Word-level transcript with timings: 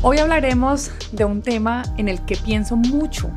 Hoy 0.00 0.18
hablaremos 0.18 0.92
de 1.10 1.24
un 1.24 1.42
tema 1.42 1.82
en 1.96 2.08
el 2.08 2.24
que 2.24 2.36
pienso 2.36 2.76
mucho 2.76 3.30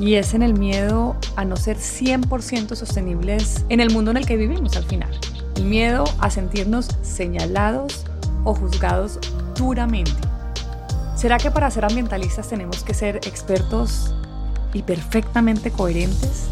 y 0.00 0.14
es 0.14 0.34
en 0.34 0.42
el 0.42 0.52
miedo 0.52 1.14
a 1.36 1.44
no 1.44 1.56
ser 1.56 1.76
100% 1.76 2.74
sostenibles 2.74 3.64
en 3.68 3.78
el 3.78 3.90
mundo 3.92 4.10
en 4.10 4.16
el 4.16 4.26
que 4.26 4.36
vivimos 4.36 4.76
al 4.76 4.82
final. 4.82 5.10
El 5.54 5.66
miedo 5.66 6.02
a 6.18 6.28
sentirnos 6.28 6.88
señalados 7.02 8.04
o 8.42 8.52
juzgados 8.52 9.20
duramente. 9.54 10.10
¿Será 11.14 11.38
que 11.38 11.52
para 11.52 11.70
ser 11.70 11.84
ambientalistas 11.84 12.48
tenemos 12.48 12.82
que 12.82 12.92
ser 12.92 13.16
expertos 13.18 14.12
y 14.74 14.82
perfectamente 14.82 15.70
coherentes? 15.70 16.46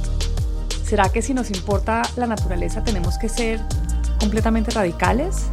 ¿Será 0.84 1.08
que 1.08 1.22
si 1.22 1.34
nos 1.34 1.50
importa 1.50 2.02
la 2.14 2.28
naturaleza 2.28 2.84
tenemos 2.84 3.18
que 3.18 3.28
ser 3.28 3.60
completamente 4.20 4.70
radicales? 4.70 5.46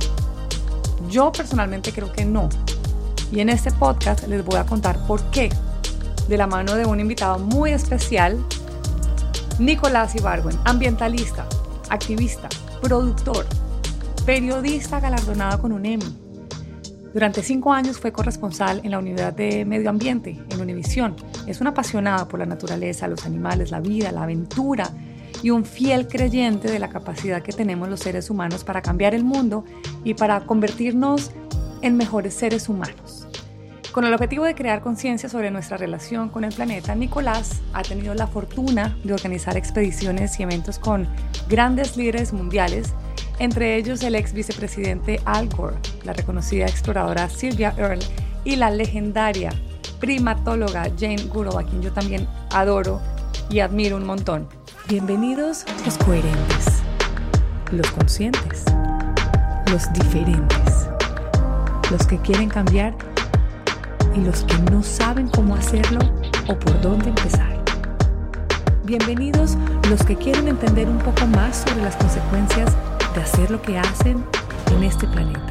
Yo 1.09 1.31
personalmente 1.31 1.91
creo 1.91 2.11
que 2.11 2.25
no. 2.25 2.47
Y 3.35 3.41
en 3.41 3.49
este 3.49 3.69
podcast 3.69 4.25
les 4.29 4.45
voy 4.45 4.55
a 4.55 4.65
contar 4.65 4.97
por 5.05 5.21
qué, 5.29 5.49
de 6.29 6.37
la 6.37 6.47
mano 6.47 6.75
de 6.75 6.85
un 6.85 7.01
invitado 7.01 7.37
muy 7.37 7.71
especial, 7.71 8.41
Nicolás 9.59 10.15
Ibargüen, 10.15 10.57
ambientalista, 10.63 11.45
activista, 11.89 12.47
productor, 12.81 13.45
periodista 14.25 15.01
galardonado 15.01 15.61
con 15.61 15.73
un 15.73 15.85
Emmy. 15.85 16.17
Durante 17.13 17.43
cinco 17.43 17.73
años 17.73 17.99
fue 17.99 18.13
corresponsal 18.13 18.79
en 18.85 18.91
la 18.91 18.99
Unidad 18.99 19.33
de 19.33 19.65
Medio 19.65 19.89
Ambiente, 19.89 20.41
en 20.49 20.61
Univisión. 20.61 21.17
Es 21.45 21.59
un 21.59 21.67
apasionado 21.67 22.29
por 22.29 22.39
la 22.39 22.45
naturaleza, 22.45 23.09
los 23.09 23.25
animales, 23.25 23.69
la 23.69 23.81
vida, 23.81 24.13
la 24.13 24.23
aventura 24.23 24.91
y 25.43 25.49
un 25.49 25.65
fiel 25.65 26.07
creyente 26.07 26.71
de 26.71 26.79
la 26.79 26.87
capacidad 26.87 27.41
que 27.41 27.51
tenemos 27.51 27.89
los 27.89 27.99
seres 27.99 28.29
humanos 28.29 28.63
para 28.63 28.81
cambiar 28.81 29.13
el 29.13 29.25
mundo 29.25 29.65
y 30.05 30.13
para 30.13 30.45
convertirnos 30.45 31.31
en 31.81 31.97
mejores 31.97 32.33
seres 32.33 32.67
humanos. 32.67 33.24
Con 33.95 34.03
el 34.03 34.13
objetivo 34.13 34.43
de 34.43 34.55
crear 34.55 34.81
conciencia 34.81 35.29
sobre 35.29 35.51
nuestra 35.51 35.77
relación 35.77 36.27
con 36.27 36.43
el 36.43 36.53
planeta, 36.53 36.93
Nicolás 36.95 37.61
ha 37.71 37.81
tenido 37.81 38.13
la 38.13 38.27
fortuna 38.27 38.97
de 39.05 39.13
organizar 39.13 39.55
expediciones 39.55 40.37
y 40.37 40.43
eventos 40.43 40.79
con 40.79 41.07
grandes 41.47 41.95
líderes 41.95 42.33
mundiales, 42.33 42.93
entre 43.39 43.77
ellos 43.77 44.03
el 44.03 44.15
ex 44.15 44.33
vicepresidente 44.33 45.21
Al 45.23 45.47
Gore, 45.47 45.77
la 46.03 46.11
reconocida 46.11 46.65
exploradora 46.65 47.29
Sylvia 47.29 47.73
Earle 47.77 48.05
y 48.43 48.57
la 48.57 48.69
legendaria 48.69 49.53
primatóloga 50.01 50.91
Jane 50.99 51.27
Goodall, 51.33 51.63
a 51.63 51.65
quien 51.65 51.81
yo 51.81 51.93
también 51.93 52.27
adoro 52.51 52.99
y 53.49 53.61
admiro 53.61 53.95
un 53.95 54.05
montón. 54.05 54.49
Bienvenidos 54.89 55.63
los 55.85 55.97
coherentes, 55.99 56.65
los 57.71 57.89
conscientes, 57.91 58.65
los 59.71 59.93
diferentes, 59.93 60.89
los 61.89 62.05
que 62.05 62.17
quieren 62.17 62.49
cambiar 62.49 63.14
y 64.15 64.21
los 64.23 64.45
que 64.45 64.57
no 64.71 64.81
saben 64.81 65.27
cómo 65.27 65.55
hacerlo 65.55 65.99
o 66.47 66.57
por 66.57 66.79
dónde 66.81 67.09
empezar. 67.09 67.53
Bienvenidos 68.85 69.57
los 69.89 70.03
que 70.05 70.15
quieren 70.15 70.47
entender 70.47 70.87
un 70.87 70.99
poco 70.99 71.25
más 71.27 71.63
sobre 71.63 71.83
las 71.83 71.97
consecuencias 71.97 72.75
de 73.13 73.21
hacer 73.21 73.51
lo 73.51 73.61
que 73.61 73.77
hacen 73.77 74.23
en 74.71 74.83
este 74.83 75.07
planeta. 75.07 75.41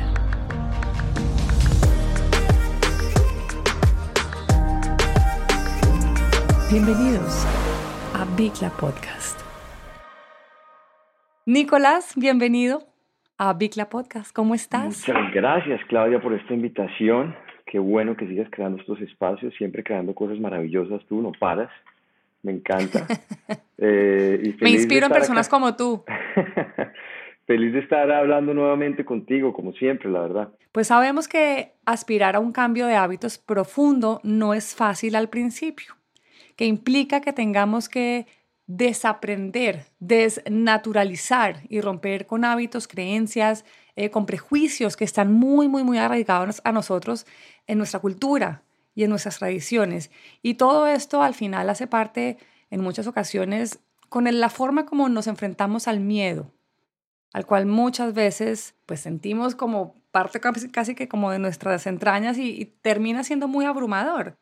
Bienvenidos 6.71 7.47
a 8.15 8.25
Bicla 8.37 8.71
Podcast. 8.71 9.41
Nicolás, 11.45 12.15
bienvenido 12.17 12.83
a 13.37 13.53
Bicla 13.53 13.91
Podcast. 13.91 14.35
¿Cómo 14.35 14.55
estás? 14.55 15.07
Muchas 15.07 15.35
gracias, 15.35 15.81
Claudia, 15.89 16.21
por 16.21 16.33
esta 16.33 16.55
invitación. 16.55 17.37
Qué 17.67 17.79
bueno 17.79 18.17
que 18.17 18.27
sigas 18.27 18.49
creando 18.51 18.79
estos 18.81 19.01
espacios, 19.01 19.55
siempre 19.57 19.83
creando 19.83 20.15
cosas 20.15 20.39
maravillosas. 20.39 21.05
Tú 21.09 21.23
no 21.23 21.33
paras. 21.33 21.71
Me 22.43 22.53
encanta. 22.53 23.07
Eh, 23.77 24.55
Me 24.61 24.71
inspiro 24.71 25.07
en 25.07 25.13
personas 25.13 25.49
como 25.49 25.75
tú. 25.75 26.05
Feliz 27.47 27.73
de 27.75 27.81
estar 27.81 28.11
hablando 28.11 28.55
nuevamente 28.55 29.05
contigo, 29.05 29.53
como 29.53 29.73
siempre, 29.73 30.09
la 30.09 30.21
verdad. 30.21 30.49
Pues 30.73 30.87
sabemos 30.87 31.29
que 31.29 31.73
aspirar 31.85 32.37
a 32.37 32.41
un 32.41 32.53
cambio 32.53 32.87
de 32.87 32.95
hábitos 32.95 33.37
profundo 33.37 34.21
no 34.23 34.55
es 34.55 34.75
fácil 34.75 35.17
al 35.17 35.29
principio, 35.29 35.97
que 36.57 36.65
implica 36.65 37.21
que 37.21 37.33
tengamos 37.33 37.89
que 37.89 38.27
desaprender, 38.67 39.85
desnaturalizar 39.99 41.57
y 41.69 41.81
romper 41.81 42.27
con 42.27 42.45
hábitos, 42.45 42.89
creencias, 42.89 43.65
eh, 43.97 44.11
con 44.11 44.27
prejuicios 44.27 44.97
que 44.97 45.05
están 45.05 45.33
muy, 45.33 45.69
muy, 45.69 45.85
muy 45.85 45.99
arraigados 45.99 46.61
a 46.65 46.73
nosotros 46.73 47.27
en 47.67 47.79
nuestra 47.79 48.01
cultura 48.01 48.63
y 48.95 49.05
en 49.05 49.11
nuestras 49.11 49.39
tradiciones. 49.39 50.11
Y 50.43 50.55
todo 50.55 50.87
esto 50.87 51.23
al 51.23 51.35
final 51.35 51.71
hace 51.71 51.87
parte, 51.87 52.39
en 52.71 52.81
muchas 52.81 53.07
ocasiones, 53.07 53.81
con 54.09 54.25
la 54.25 54.51
forma 54.51 54.87
como 54.87 55.09
nos 55.09 55.27
enfrentamos 55.27 55.89
al 55.89 56.01
miedo, 56.01 56.53
al 57.33 57.47
cual 57.47 57.67
muchas 57.67 58.15
veces 58.15 58.75
pues 58.87 59.01
sentimos 59.01 59.55
como 59.55 59.95
parte 60.11 60.41
casi, 60.41 60.95
que 60.95 61.09
como 61.09 61.31
de 61.31 61.41
nuestras 61.41 61.87
entrañas 61.87 62.39
y, 62.39 62.51
y 62.51 62.65
termina 62.67 63.25
siendo 63.25 63.49
muy 63.49 63.65
abrumador. 63.65 64.39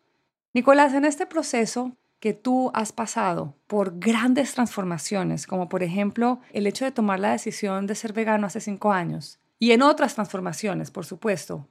Nicolás, 0.53 0.93
en 0.93 1.07
este 1.07 1.27
proceso 1.27 1.97
que 2.21 2.35
tú 2.35 2.71
has 2.75 2.93
pasado 2.93 3.57
por 3.67 3.99
grandes 3.99 4.55
transformaciones, 4.55 5.47
como 5.47 5.69
por 5.69 5.83
ejemplo 5.83 6.41
el 6.53 6.67
hecho 6.67 6.85
de 6.85 6.93
tomar 6.93 7.19
la 7.19 7.33
decisión 7.33 7.87
de 7.87 7.95
ser 7.95 8.13
vegano 8.13 8.47
hace 8.47 8.61
cinco 8.61 8.93
años, 8.93 9.41
y 9.63 9.71
en 9.71 9.83
otras 9.83 10.17
transformaciones, 10.17 10.91
por 10.91 11.05
supuesto, 11.05 11.69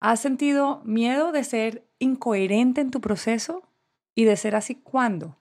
¿has 0.00 0.20
sentido 0.20 0.82
miedo 0.84 1.32
de 1.32 1.44
ser 1.44 1.82
incoherente 1.98 2.82
en 2.82 2.90
tu 2.90 3.00
proceso? 3.00 3.62
¿Y 4.14 4.24
de 4.24 4.36
ser 4.36 4.54
así 4.54 4.74
cuándo? 4.74 5.34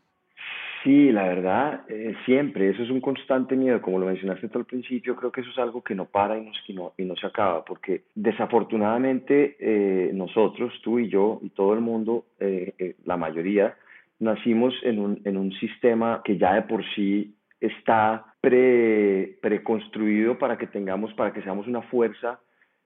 Sí, 0.85 1.12
la 1.12 1.24
verdad, 1.24 1.81
eh, 1.90 2.16
siempre, 2.24 2.69
eso 2.69 2.81
es 2.81 2.90
un 2.90 3.02
constante 3.02 3.57
miedo, 3.57 3.81
como 3.81 4.00
lo 4.00 4.06
mencionaste 4.06 4.47
tú 4.47 4.59
al 4.59 4.66
principio, 4.66 5.18
creo 5.18 5.34
que 5.34 5.41
eso 5.41 5.50
es 5.50 5.57
algo 5.57 5.81
que 5.84 5.94
no 5.94 6.06
para 6.06 6.38
y 6.38 6.46
no, 6.74 6.94
y 6.97 7.03
no, 7.03 7.18
se 7.18 7.28
acaba, 7.28 7.66
porque 7.66 8.03
desafortunadamente 8.16 9.58
eh, 9.59 10.12
nosotros, 10.13 10.72
tú 10.81 10.97
y 10.97 11.09
yo 11.09 11.41
y 11.44 11.50
todo 11.50 11.73
el 11.73 11.81
mundo, 11.81 12.23
eh, 12.40 12.96
la 13.03 13.18
mayoría, 13.18 13.75
nacimos 14.18 14.73
en 14.84 14.97
un, 14.97 15.22
en 15.25 15.35
un 15.35 15.52
sistema 15.59 16.22
que 16.23 16.38
ya 16.38 16.53
de 16.53 16.62
por 16.62 16.85
sí 16.96 17.35
está 17.62 18.26
pre, 18.42 19.38
preconstruido 19.42 20.38
para 20.38 20.58
que 20.58 20.68
tengamos, 20.68 21.14
para 21.14 21.32
que 21.32 21.42
seamos 21.44 21.68
una 21.68 21.84
fuerza 21.84 22.40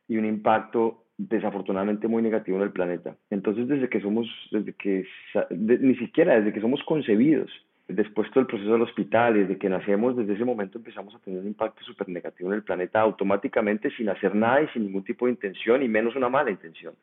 y 0.07 0.17
un 0.17 0.25
impacto 0.25 1.05
desafortunadamente 1.17 2.07
muy 2.07 2.21
negativo 2.21 2.57
en 2.57 2.63
el 2.63 2.71
planeta. 2.71 3.15
Entonces, 3.29 3.67
desde 3.67 3.89
que 3.89 4.01
somos, 4.01 4.27
desde 4.51 4.73
que, 4.73 5.07
ni 5.49 5.95
siquiera 5.95 6.35
desde 6.35 6.53
que 6.53 6.61
somos 6.61 6.83
concebidos, 6.83 7.49
después 7.87 8.29
todo 8.31 8.41
el 8.41 8.47
proceso 8.47 8.73
del 8.73 8.81
hospital, 8.81 9.35
desde 9.35 9.57
que 9.57 9.69
nacemos, 9.69 10.17
desde 10.17 10.33
ese 10.33 10.45
momento 10.45 10.77
empezamos 10.77 11.15
a 11.15 11.19
tener 11.19 11.39
un 11.39 11.47
impacto 11.47 11.83
súper 11.83 12.09
negativo 12.09 12.49
en 12.49 12.55
el 12.55 12.63
planeta 12.63 12.99
automáticamente 12.99 13.91
sin 13.91 14.09
hacer 14.09 14.35
nada 14.35 14.61
y 14.61 14.67
sin 14.69 14.85
ningún 14.85 15.03
tipo 15.03 15.25
de 15.25 15.31
intención 15.31 15.81
y 15.83 15.87
menos 15.87 16.15
una 16.15 16.29
mala 16.29 16.51
intención. 16.51 16.95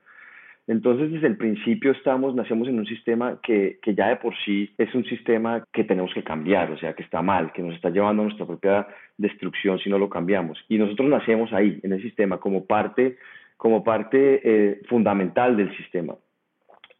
Entonces, 0.68 1.10
desde 1.10 1.26
el 1.26 1.36
principio 1.36 1.90
estamos, 1.90 2.34
nacemos 2.34 2.68
en 2.68 2.78
un 2.78 2.86
sistema 2.86 3.40
que, 3.42 3.78
que, 3.82 3.94
ya 3.94 4.08
de 4.08 4.16
por 4.16 4.34
sí 4.44 4.72
es 4.78 4.94
un 4.94 5.04
sistema 5.04 5.64
que 5.72 5.82
tenemos 5.82 6.14
que 6.14 6.22
cambiar, 6.22 6.70
o 6.70 6.78
sea, 6.78 6.94
que 6.94 7.02
está 7.02 7.20
mal, 7.20 7.52
que 7.52 7.62
nos 7.62 7.74
está 7.74 7.90
llevando 7.90 8.22
a 8.22 8.26
nuestra 8.26 8.46
propia 8.46 8.86
destrucción 9.18 9.78
si 9.80 9.90
no 9.90 9.98
lo 9.98 10.08
cambiamos. 10.08 10.64
Y 10.68 10.78
nosotros 10.78 11.08
nacemos 11.08 11.52
ahí, 11.52 11.80
en 11.82 11.92
el 11.92 12.02
sistema, 12.02 12.38
como 12.38 12.64
parte, 12.64 13.16
como 13.56 13.82
parte 13.82 14.40
eh, 14.44 14.82
fundamental 14.88 15.56
del 15.56 15.76
sistema. 15.76 16.14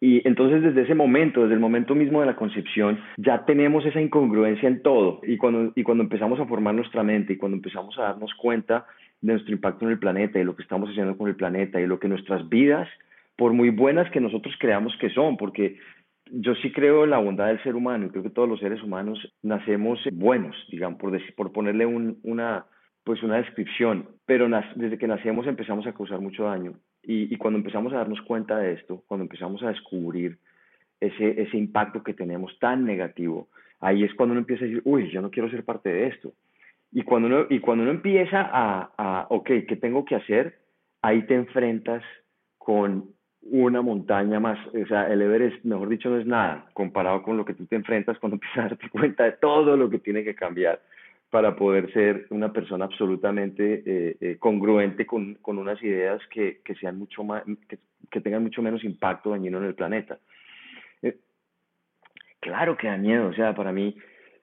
Y 0.00 0.26
entonces 0.26 0.62
desde 0.62 0.82
ese 0.82 0.96
momento, 0.96 1.42
desde 1.42 1.54
el 1.54 1.60
momento 1.60 1.94
mismo 1.94 2.18
de 2.18 2.26
la 2.26 2.34
concepción, 2.34 2.98
ya 3.18 3.44
tenemos 3.44 3.86
esa 3.86 4.00
incongruencia 4.00 4.68
en 4.68 4.82
todo. 4.82 5.20
Y 5.22 5.36
cuando, 5.36 5.72
y 5.76 5.84
cuando 5.84 6.02
empezamos 6.02 6.40
a 6.40 6.46
formar 6.46 6.74
nuestra 6.74 7.04
mente 7.04 7.34
y 7.34 7.36
cuando 7.36 7.54
empezamos 7.54 7.96
a 7.96 8.02
darnos 8.02 8.34
cuenta 8.34 8.84
de 9.20 9.34
nuestro 9.34 9.54
impacto 9.54 9.84
en 9.84 9.92
el 9.92 10.00
planeta 10.00 10.40
y 10.40 10.44
lo 10.44 10.56
que 10.56 10.64
estamos 10.64 10.90
haciendo 10.90 11.16
con 11.16 11.28
el 11.28 11.36
planeta 11.36 11.80
y 11.80 11.86
lo 11.86 12.00
que 12.00 12.08
nuestras 12.08 12.48
vidas 12.48 12.88
por 13.36 13.52
muy 13.52 13.70
buenas 13.70 14.10
que 14.10 14.20
nosotros 14.20 14.54
creamos 14.58 14.96
que 14.98 15.10
son, 15.10 15.36
porque 15.36 15.78
yo 16.30 16.54
sí 16.56 16.72
creo 16.72 17.04
en 17.04 17.10
la 17.10 17.18
bondad 17.18 17.48
del 17.48 17.62
ser 17.62 17.74
humano 17.74 18.06
y 18.06 18.10
creo 18.10 18.22
que 18.22 18.30
todos 18.30 18.48
los 18.48 18.60
seres 18.60 18.82
humanos 18.82 19.18
nacemos 19.42 20.00
buenos, 20.12 20.56
digamos, 20.70 20.98
por, 20.98 21.10
decir, 21.10 21.34
por 21.34 21.52
ponerle 21.52 21.84
una, 21.86 22.64
pues 23.04 23.22
una 23.22 23.36
descripción, 23.36 24.08
pero 24.24 24.48
desde 24.76 24.98
que 24.98 25.06
nacemos 25.06 25.46
empezamos 25.46 25.86
a 25.86 25.92
causar 25.92 26.20
mucho 26.20 26.44
daño 26.44 26.74
y, 27.02 27.32
y, 27.32 27.36
cuando 27.36 27.58
empezamos 27.58 27.92
a 27.92 27.96
darnos 27.96 28.22
cuenta 28.22 28.56
de 28.58 28.74
esto, 28.74 29.02
cuando 29.06 29.24
empezamos 29.24 29.62
a 29.62 29.68
descubrir 29.68 30.38
ese, 31.00 31.42
ese 31.42 31.56
impacto 31.56 32.02
que 32.02 32.14
tenemos 32.14 32.56
tan 32.60 32.84
negativo, 32.84 33.48
ahí 33.80 34.04
es 34.04 34.14
cuando 34.14 34.32
uno 34.32 34.40
empieza 34.40 34.64
a 34.64 34.68
decir, 34.68 34.82
uy, 34.84 35.10
yo 35.10 35.20
no 35.20 35.30
quiero 35.30 35.50
ser 35.50 35.64
parte 35.64 35.92
de 35.92 36.06
esto. 36.06 36.32
Y 36.92 37.02
cuando 37.02 37.26
uno, 37.26 37.46
y 37.50 37.58
cuando 37.58 37.82
uno 37.82 37.92
empieza 37.92 38.40
a, 38.40 38.92
a, 38.96 39.26
ok, 39.30 39.50
¿qué 39.66 39.76
tengo 39.76 40.04
que 40.04 40.14
hacer? 40.14 40.60
Ahí 41.00 41.26
te 41.26 41.34
enfrentas 41.34 42.04
con 42.58 43.08
una 43.42 43.82
montaña 43.82 44.40
más, 44.40 44.58
o 44.68 44.86
sea, 44.86 45.08
el 45.08 45.20
Everest, 45.20 45.64
mejor 45.64 45.88
dicho, 45.88 46.08
no 46.08 46.18
es 46.18 46.26
nada 46.26 46.66
comparado 46.72 47.22
con 47.22 47.36
lo 47.36 47.44
que 47.44 47.54
tú 47.54 47.66
te 47.66 47.76
enfrentas 47.76 48.18
cuando 48.18 48.36
empiezas 48.36 48.58
a 48.58 48.68
darte 48.68 48.88
cuenta 48.88 49.24
de 49.24 49.32
todo 49.32 49.76
lo 49.76 49.90
que 49.90 49.98
tiene 49.98 50.24
que 50.24 50.34
cambiar 50.34 50.80
para 51.30 51.56
poder 51.56 51.90
ser 51.94 52.26
una 52.28 52.52
persona 52.52 52.84
absolutamente 52.84 53.82
eh, 53.86 54.16
eh, 54.20 54.36
congruente 54.38 55.06
con, 55.06 55.36
con, 55.36 55.56
unas 55.56 55.82
ideas 55.82 56.20
que, 56.30 56.60
que, 56.62 56.74
sean 56.74 56.98
mucho 56.98 57.24
más, 57.24 57.42
que, 57.68 57.78
que 58.10 58.20
tengan 58.20 58.42
mucho 58.42 58.60
menos 58.60 58.84
impacto 58.84 59.30
dañino 59.30 59.56
en 59.56 59.64
el 59.64 59.74
planeta. 59.74 60.18
Eh, 61.00 61.16
claro 62.38 62.76
que 62.76 62.86
da 62.86 62.98
miedo, 62.98 63.28
o 63.28 63.32
sea, 63.32 63.54
para 63.54 63.72
mí, 63.72 63.96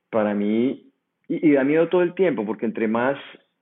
para 0.09 0.33
mí, 0.33 0.91
y, 1.27 1.51
da 1.51 1.63
miedo 1.63 1.89
todo 1.89 2.01
el 2.01 2.15
tiempo, 2.15 2.43
porque 2.43 2.65
entre 2.65 2.87
más, 2.87 3.19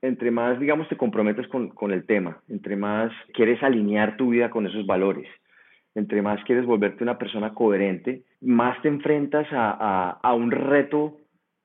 entre 0.07 0.31
más, 0.31 0.59
digamos, 0.59 0.87
te 0.89 0.97
comprometes 0.97 1.47
con, 1.47 1.69
con 1.69 1.91
el 1.91 2.05
tema, 2.05 2.41
entre 2.49 2.75
más 2.75 3.11
quieres 3.33 3.61
alinear 3.61 4.17
tu 4.17 4.29
vida 4.29 4.49
con 4.49 4.65
esos 4.65 4.85
valores, 4.85 5.27
entre 5.95 6.21
más 6.21 6.43
quieres 6.45 6.65
volverte 6.65 7.03
una 7.03 7.17
persona 7.17 7.53
coherente, 7.53 8.23
más 8.41 8.81
te 8.81 8.87
enfrentas 8.87 9.47
a, 9.51 10.19
a, 10.21 10.33
un 10.33 10.51
reto 10.51 11.17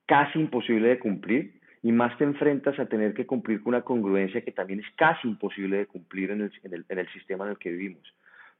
casi 0.06 0.38
imposible 0.38 0.88
de 0.88 0.98
cumplir 0.98 1.60
y 1.82 1.92
más 1.92 2.16
te 2.18 2.24
enfrentas 2.24 2.78
a 2.78 2.86
tener 2.86 3.14
que 3.14 3.26
cumplir 3.26 3.62
con 3.62 3.74
una 3.74 3.82
congruencia 3.82 4.42
que 4.42 4.52
también 4.52 4.80
es 4.80 4.86
casi 4.96 5.28
imposible 5.28 5.78
de 5.78 5.86
cumplir 5.86 6.30
en 6.30 6.42
el, 6.42 6.52
en 6.62 6.74
el, 6.74 6.84
en 6.88 6.98
el 6.98 7.08
sistema 7.12 7.44
en 7.44 7.50
el 7.50 7.58
que 7.58 7.70
vivimos. 7.70 8.02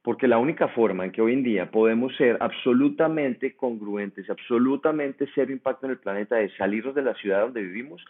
Porque 0.02 0.26
la 0.26 0.38
única 0.38 0.66
forma 0.68 1.04
en 1.04 1.12
que 1.12 1.22
hoy 1.22 1.32
en 1.32 1.44
día 1.44 1.70
podemos 1.70 2.14
ser 2.16 2.36
absolutamente 2.40 3.54
congruentes, 3.54 4.28
absolutamente 4.28 5.28
cero 5.34 5.52
impacto 5.52 5.86
en 5.86 5.92
el 5.92 5.98
planeta, 5.98 6.40
es 6.40 6.52
salirnos 6.56 6.94
de 6.94 7.02
la 7.02 7.14
ciudad 7.14 7.42
donde 7.42 7.62
vivimos 7.62 8.04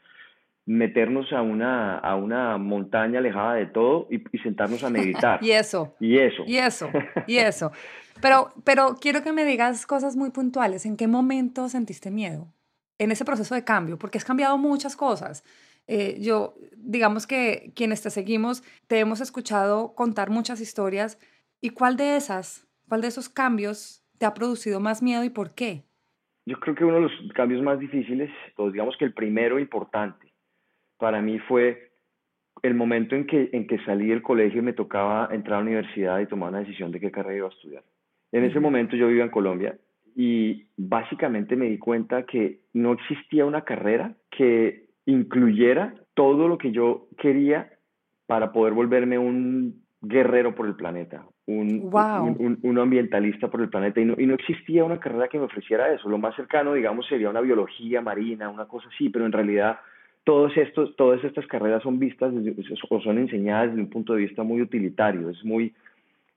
meternos 0.64 1.32
a 1.32 1.42
una, 1.42 1.98
a 1.98 2.14
una 2.16 2.56
montaña 2.56 3.18
alejada 3.18 3.54
de 3.54 3.66
todo 3.66 4.06
y, 4.10 4.22
sentarnos 4.38 4.84
a 4.84 4.90
meditar. 4.90 5.38
y 5.42 5.50
eso. 5.50 5.94
Y 6.00 6.18
eso. 6.18 6.44
Y 6.46 6.56
eso. 6.56 6.90
Y 7.26 7.36
eso. 7.38 7.72
Pero, 8.20 8.52
pero 8.64 8.96
quiero 9.00 9.22
que 9.22 9.32
me 9.32 9.44
digas 9.44 9.86
cosas 9.86 10.16
muy 10.16 10.30
puntuales. 10.30 10.86
¿En 10.86 10.96
qué 10.96 11.08
momento 11.08 11.68
sentiste 11.68 12.10
miedo? 12.10 12.46
En 12.98 13.10
ese 13.10 13.24
proceso 13.24 13.54
de 13.54 13.64
cambio, 13.64 13.98
porque 13.98 14.18
has 14.18 14.24
cambiado 14.24 14.56
muchas 14.58 14.96
cosas. 14.96 15.44
Eh, 15.88 16.18
yo, 16.20 16.54
digamos 16.76 17.26
que 17.26 17.72
quienes 17.74 18.02
te 18.02 18.10
seguimos, 18.10 18.62
te 18.86 19.00
hemos 19.00 19.20
escuchado 19.20 19.94
contar 19.94 20.30
muchas 20.30 20.60
historias. 20.60 21.18
¿Y 21.60 21.70
cuál 21.70 21.96
de 21.96 22.16
esas, 22.16 22.68
cuál 22.88 23.00
de 23.00 23.08
esos 23.08 23.28
cambios 23.28 24.04
te 24.18 24.26
ha 24.26 24.34
producido 24.34 24.78
más 24.78 25.02
miedo 25.02 25.24
y 25.24 25.30
por 25.30 25.54
qué? 25.54 25.82
Yo 26.46 26.58
creo 26.58 26.74
que 26.74 26.84
uno 26.84 26.96
de 26.96 27.02
los 27.02 27.12
cambios 27.34 27.62
más 27.62 27.78
difíciles, 27.78 28.30
pues 28.56 28.72
digamos 28.72 28.96
que 28.96 29.04
el 29.04 29.14
primero 29.14 29.58
importante, 29.58 30.31
para 31.02 31.20
mí 31.20 31.40
fue 31.40 31.90
el 32.62 32.74
momento 32.74 33.16
en 33.16 33.26
que, 33.26 33.50
en 33.52 33.66
que 33.66 33.84
salí 33.84 34.06
del 34.06 34.22
colegio 34.22 34.60
y 34.60 34.64
me 34.64 34.72
tocaba 34.72 35.28
entrar 35.32 35.54
a 35.54 35.58
la 35.58 35.64
universidad 35.64 36.20
y 36.20 36.28
tomar 36.28 36.50
una 36.50 36.60
decisión 36.60 36.92
de 36.92 37.00
qué 37.00 37.10
carrera 37.10 37.38
iba 37.38 37.46
a 37.48 37.50
estudiar. 37.50 37.82
En 38.30 38.44
ese 38.44 38.60
momento 38.60 38.94
yo 38.94 39.08
vivía 39.08 39.24
en 39.24 39.30
Colombia 39.30 39.76
y 40.14 40.66
básicamente 40.76 41.56
me 41.56 41.68
di 41.68 41.78
cuenta 41.78 42.22
que 42.22 42.60
no 42.72 42.92
existía 42.92 43.44
una 43.44 43.62
carrera 43.62 44.14
que 44.30 44.84
incluyera 45.06 45.92
todo 46.14 46.46
lo 46.46 46.56
que 46.56 46.70
yo 46.70 47.08
quería 47.18 47.72
para 48.28 48.52
poder 48.52 48.72
volverme 48.72 49.18
un 49.18 49.82
guerrero 50.02 50.54
por 50.54 50.68
el 50.68 50.76
planeta, 50.76 51.26
un, 51.46 51.90
un, 52.62 52.78
ambientalista 52.78 53.50
por 53.50 53.60
el 53.60 53.70
planeta. 53.70 54.00
Y 54.00 54.04
no, 54.04 54.14
y 54.18 54.26
no 54.26 54.34
existía 54.34 54.84
una 54.84 55.00
carrera 55.00 55.26
que 55.26 55.38
me 55.38 55.46
ofreciera 55.46 55.92
eso. 55.92 56.08
Lo 56.08 56.18
más 56.18 56.36
cercano, 56.36 56.74
digamos, 56.74 57.08
sería 57.08 57.28
una 57.28 57.40
biología 57.40 58.00
marina, 58.00 58.48
una 58.48 58.66
cosa 58.66 58.86
así, 58.94 59.08
pero 59.08 59.26
en 59.26 59.32
realidad 59.32 59.80
todos 60.24 60.56
estos, 60.56 60.94
todas 60.96 61.22
estas 61.24 61.46
carreras 61.46 61.82
son 61.82 61.98
vistas 61.98 62.32
o 62.88 63.00
son 63.00 63.18
enseñadas 63.18 63.70
desde 63.70 63.82
un 63.82 63.90
punto 63.90 64.14
de 64.14 64.20
vista 64.20 64.42
muy 64.42 64.62
utilitario, 64.62 65.28
es 65.30 65.44
muy, 65.44 65.74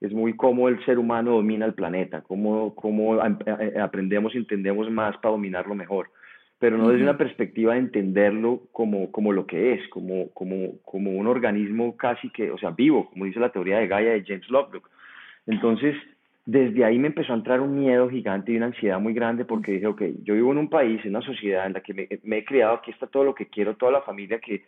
es 0.02 0.12
muy 0.12 0.36
cómo 0.36 0.70
el 0.70 0.84
ser 0.86 0.98
humano 0.98 1.32
domina 1.32 1.66
el 1.66 1.74
planeta, 1.74 2.22
cómo, 2.22 2.74
cómo 2.76 3.20
aprendemos 3.82 4.34
y 4.34 4.40
entendemos 4.40 4.90
más 4.90 5.18
para 5.18 5.34
dominarlo 5.34 5.76
mejor, 5.76 6.10
pero 6.58 6.78
no 6.78 6.90
desde 6.90 7.04
una 7.04 7.18
perspectiva 7.18 7.74
de 7.74 7.80
entenderlo 7.80 8.64
como, 8.72 9.12
como 9.12 9.32
lo 9.32 9.46
que 9.46 9.74
es, 9.74 9.88
como, 9.90 10.30
como, 10.32 10.80
como 10.84 11.12
un 11.12 11.28
organismo 11.28 11.96
casi 11.96 12.30
que, 12.30 12.50
o 12.50 12.58
sea, 12.58 12.72
vivo, 12.72 13.10
como 13.10 13.26
dice 13.26 13.40
la 13.40 13.52
teoría 13.52 13.78
de 13.78 13.88
Gaia 13.88 14.12
de 14.12 14.24
James 14.26 14.50
Lovelock. 14.50 14.90
Entonces, 15.48 15.96
desde 16.46 16.86
ahí 16.86 17.00
me 17.00 17.08
empezó 17.08 17.34
a 17.34 17.38
entrar 17.38 17.60
un 17.60 17.80
miedo 17.80 18.08
gigante 18.08 18.52
y 18.52 18.58
una 18.58 18.68
ansiedad 18.68 19.00
muy 19.00 19.14
grande 19.14 19.46
porque 19.46 19.74
dije, 19.74 19.88
ok, 19.88 20.02
yo 20.24 20.36
vivo 20.36 20.52
en 20.52 20.60
un 20.60 20.70
país, 20.70 21.04
en 21.04 21.16
una 21.16 21.26
sociedad 21.26 21.66
en 21.66 21.74
la 21.74 21.82
que 21.82 21.94
me, 21.94 22.38
he 22.38 22.46
criado, 22.46 22.76
aquí 22.76 22.92
está 22.92 23.08
todo 23.08 23.24
lo 23.24 23.34
que 23.34 23.48
quiero, 23.48 23.76
toda 23.76 23.92
la 23.92 24.02
familia 24.02 24.40
que, 24.40 24.64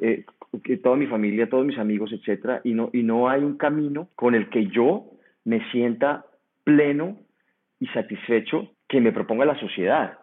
eh, 0.00 0.24
que 0.64 0.76
toda 0.78 0.96
mi 0.96 1.06
familia, 1.06 1.48
todos 1.48 1.64
mis 1.64 1.78
amigos, 1.78 2.12
etcétera, 2.12 2.60
y 2.64 2.74
no, 2.74 2.90
y 2.92 3.04
no 3.04 3.28
hay 3.28 3.42
un 3.42 3.56
camino 3.56 4.08
con 4.16 4.34
el 4.34 4.50
que 4.50 4.66
yo 4.66 5.04
me 5.44 5.64
sienta 5.70 6.24
pleno 6.64 7.18
y 7.78 7.86
satisfecho 7.88 8.72
que 8.88 9.00
me 9.00 9.12
proponga 9.12 9.44
la 9.44 9.58
sociedad. 9.58 10.18